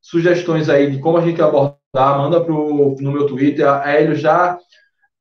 sugestões 0.02 0.70
aí 0.70 0.90
de 0.92 1.00
como 1.00 1.18
a 1.18 1.22
gente 1.22 1.42
abordar, 1.42 1.78
manda 1.96 2.44
pro, 2.44 2.96
no 3.00 3.12
meu 3.12 3.28
Twitter. 3.28 3.68
A 3.68 3.92
Hélio 3.92 4.16
já 4.16 4.58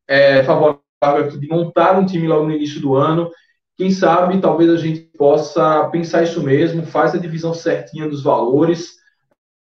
é 0.07 0.43
favorável 0.45 1.39
de 1.39 1.49
montar 1.49 1.99
um 1.99 2.07
time 2.07 2.27
logo 2.27 2.47
no 2.47 2.55
início 2.55 2.81
do 2.81 2.95
ano 2.95 3.31
quem 3.79 3.93
sabe, 3.93 4.41
talvez 4.41 4.69
a 4.71 4.77
gente 4.77 5.03
possa 5.17 5.89
pensar 5.91 6.25
isso 6.25 6.43
mesmo, 6.43 6.85
faz 6.85 7.15
a 7.15 7.19
divisão 7.19 7.55
certinha 7.55 8.09
dos 8.09 8.25
valores. 8.25 8.97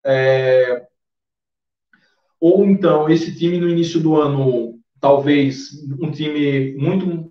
É... 0.05 0.87
Ou 2.39 2.67
então, 2.67 3.09
esse 3.09 3.35
time 3.35 3.59
no 3.59 3.67
início 3.67 3.99
do 3.99 4.21
ano, 4.21 4.79
talvez 5.01 5.71
um 6.03 6.11
time 6.11 6.77
muito 6.77 7.31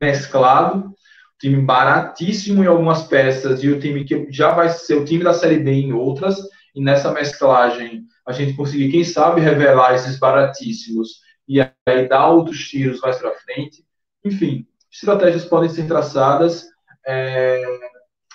mesclado, 0.00 0.94
time 1.38 1.60
baratíssimo 1.60 2.64
em 2.64 2.66
algumas 2.66 3.02
peças 3.02 3.62
e 3.62 3.68
o 3.68 3.78
time 3.78 4.02
que 4.04 4.28
já 4.30 4.54
vai 4.54 4.70
ser 4.70 4.94
o 4.94 5.04
time 5.04 5.22
da 5.22 5.34
Série 5.34 5.58
B 5.58 5.72
em 5.72 5.92
outras, 5.92 6.38
e 6.78 6.80
nessa 6.80 7.10
mesclagem 7.10 8.06
a 8.24 8.30
gente 8.30 8.54
conseguir, 8.54 8.88
quem 8.88 9.02
sabe, 9.02 9.40
revelar 9.40 9.94
esses 9.94 10.16
baratíssimos 10.16 11.20
e 11.48 11.60
aí 11.60 12.08
dar 12.08 12.28
outros 12.28 12.68
tiros 12.68 13.00
mais 13.00 13.18
para 13.18 13.34
frente. 13.34 13.84
Enfim, 14.24 14.64
estratégias 14.88 15.44
podem 15.44 15.68
ser 15.68 15.88
traçadas. 15.88 16.66
É, 17.04 17.64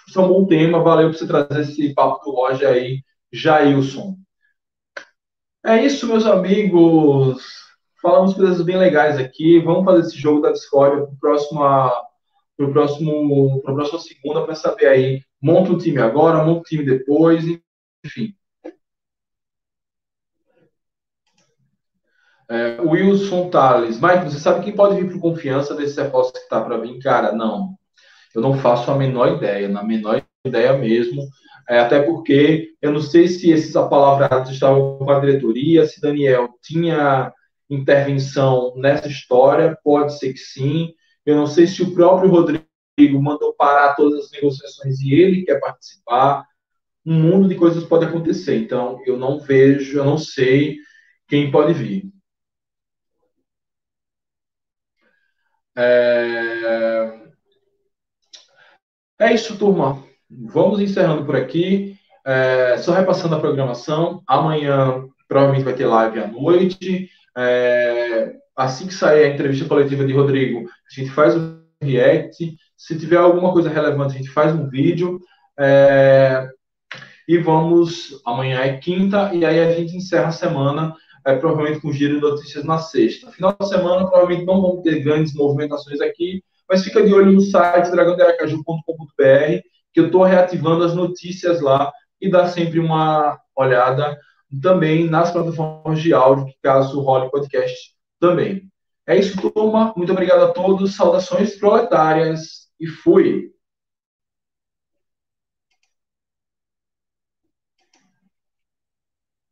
isso 0.06 0.20
é 0.20 0.24
um 0.24 0.28
bom 0.28 0.45
tema, 0.45 0.84
valeu 0.84 1.10
por 1.10 1.18
você 1.18 1.26
trazer 1.26 1.61
esse 1.61 1.94
papo 1.94 2.22
do 2.26 2.36
Roger 2.36 2.68
aí, 2.68 3.02
Jailson. 3.32 4.18
É 5.65 5.82
isso, 5.82 6.06
meus 6.06 6.26
amigos. 6.26 7.41
Falamos 8.02 8.34
coisas 8.34 8.61
bem 8.61 8.76
legais 8.76 9.18
aqui. 9.18 9.60
Vamos 9.60 9.86
fazer 9.86 10.02
esse 10.02 10.18
jogo 10.18 10.41
da 10.41 10.52
Discord 10.52 11.06
para 11.06 11.15
próximo, 11.18 11.61
para 12.57 12.68
próximo, 12.74 13.61
próxima 13.61 13.99
segunda 13.99 14.44
para 14.44 14.56
saber 14.56 14.88
aí. 14.88 15.22
Monta 15.41 15.72
o 15.72 15.78
time 15.78 15.99
agora, 15.99 16.44
monta 16.44 16.60
o 16.60 16.64
time 16.64 16.84
depois, 16.84 17.45
enfim. 18.06 18.36
É, 22.50 22.82
Wilson 22.82 23.50
Tales. 23.50 24.00
Mike, 24.02 24.26
você 24.26 24.40
sabe 24.40 24.64
quem 24.64 24.76
pode 24.76 25.02
vir 25.02 25.12
por 25.12 25.20
confiança 25.20 25.76
desse 25.76 26.02
reforço 26.02 26.34
que 26.34 26.40
está 26.40 26.62
para 26.62 26.78
vir? 26.78 27.00
Cara, 27.00 27.32
não. 27.32 27.76
Eu 28.36 28.42
não 28.42 28.58
faço 28.58 28.92
a 28.92 28.96
menor 28.96 29.38
ideia, 29.38 29.68
na 29.68 29.84
menor 29.84 30.24
ideia 30.46 30.74
mesmo. 30.78 31.24
É, 31.70 31.80
até 31.80 32.02
porque 32.02 32.74
eu 32.82 32.92
não 32.92 33.02
sei 33.02 33.28
se 33.28 33.50
esses 33.50 33.76
apalavrados 33.76 34.52
estavam 34.52 34.98
com 34.98 35.10
a 35.10 35.20
diretoria, 35.20 35.86
se 35.86 36.02
Daniel 36.02 36.50
tinha 36.62 37.32
intervenção 37.70 38.74
nessa 38.76 39.08
história, 39.08 39.78
pode 39.84 40.18
ser 40.18 40.34
que 40.34 40.40
sim. 40.40 40.94
Eu 41.26 41.36
não 41.38 41.48
sei 41.48 41.66
se 41.68 41.82
o 41.82 41.94
próprio 41.94 42.30
Rodrigo 42.30 42.68
mandou 43.22 43.54
parar 43.54 43.96
todas 43.96 44.26
as 44.26 44.32
negociações 44.32 45.00
e 45.00 45.14
ele 45.14 45.44
quer 45.44 45.60
participar. 45.60 46.46
Um 47.06 47.14
mundo 47.14 47.48
de 47.48 47.56
coisas 47.56 47.84
pode 47.84 48.06
acontecer. 48.06 48.58
Então, 48.58 49.02
eu 49.06 49.18
não 49.18 49.40
vejo, 49.40 49.98
eu 49.98 50.06
não 50.06 50.18
sei 50.18 50.78
quem 51.28 51.52
pode 51.52 51.74
vir. 51.74 52.12
É, 55.76 57.20
é 59.20 59.34
isso, 59.34 59.58
turma. 59.58 60.04
Vamos 60.30 60.80
encerrando 60.80 61.26
por 61.26 61.36
aqui. 61.36 61.98
É, 62.26 62.78
só 62.78 62.94
repassando 62.94 63.36
a 63.36 63.40
programação. 63.40 64.24
Amanhã 64.28 65.04
provavelmente 65.28 65.66
vai 65.66 65.74
ter 65.74 65.86
live 65.86 66.20
à 66.20 66.28
noite. 66.28 67.10
É, 67.38 68.36
assim 68.56 68.88
que 68.88 68.94
sair 68.94 69.26
a 69.26 69.34
entrevista 69.34 69.68
coletiva 69.68 70.06
de 70.06 70.14
Rodrigo, 70.14 70.70
a 70.70 71.00
gente 71.00 71.12
faz 71.12 71.36
o 71.36 71.60
react. 71.82 72.56
Se 72.78 72.98
tiver 72.98 73.18
alguma 73.18 73.52
coisa 73.52 73.70
relevante, 73.70 74.14
a 74.14 74.18
gente 74.18 74.30
faz 74.30 74.54
um 74.54 74.70
vídeo. 74.70 75.20
É, 75.60 76.48
e 77.28 77.38
vamos. 77.38 78.22
Amanhã 78.26 78.60
é 78.62 78.78
quinta, 78.78 79.34
e 79.34 79.45
aí 79.45 79.60
a 79.60 79.72
gente 79.72 79.95
encerra 79.95 80.28
a 80.28 80.32
semana, 80.32 80.95
é, 81.26 81.36
provavelmente 81.36 81.82
com 81.82 81.91
giro 81.91 82.16
de 82.16 82.22
notícias 82.22 82.64
na 82.64 82.78
sexta. 82.78 83.32
Final 83.32 83.56
de 83.60 83.68
semana, 83.68 84.08
provavelmente 84.08 84.45
não 84.45 84.62
vamos 84.62 84.82
ter 84.82 85.04
grandes 85.04 85.34
movimentações 85.34 86.02
aqui, 86.02 86.44
mas 86.70 86.84
fica 86.84 87.04
de 87.04 87.14
olho 87.14 87.32
no 87.32 87.41
site 87.41 87.91
dragãoderacaju.com.br, 87.91 89.62
que 89.94 90.00
eu 90.00 90.08
estou 90.08 90.24
reativando 90.24 90.84
as 90.84 90.95
notícias 90.95 91.62
lá 91.62 91.91
e 92.20 92.30
dá 92.30 92.48
sempre 92.48 92.80
uma 92.80 93.40
olhada 93.56 94.18
também 94.62 95.10
nas 95.10 95.32
plataformas 95.32 96.02
de 96.02 96.14
áudio, 96.14 96.45
que 96.45 96.56
caso 96.62 97.02
role 97.02 97.30
podcast 97.30 97.91
também. 98.20 98.70
É 99.06 99.18
isso, 99.18 99.52
turma. 99.52 99.94
Muito 99.98 100.12
obrigado 100.12 100.44
a 100.44 100.52
todos. 100.52 100.95
Saudações 100.95 101.58
proletárias 101.58 102.70
e 102.80 102.88
fui! 102.88 103.53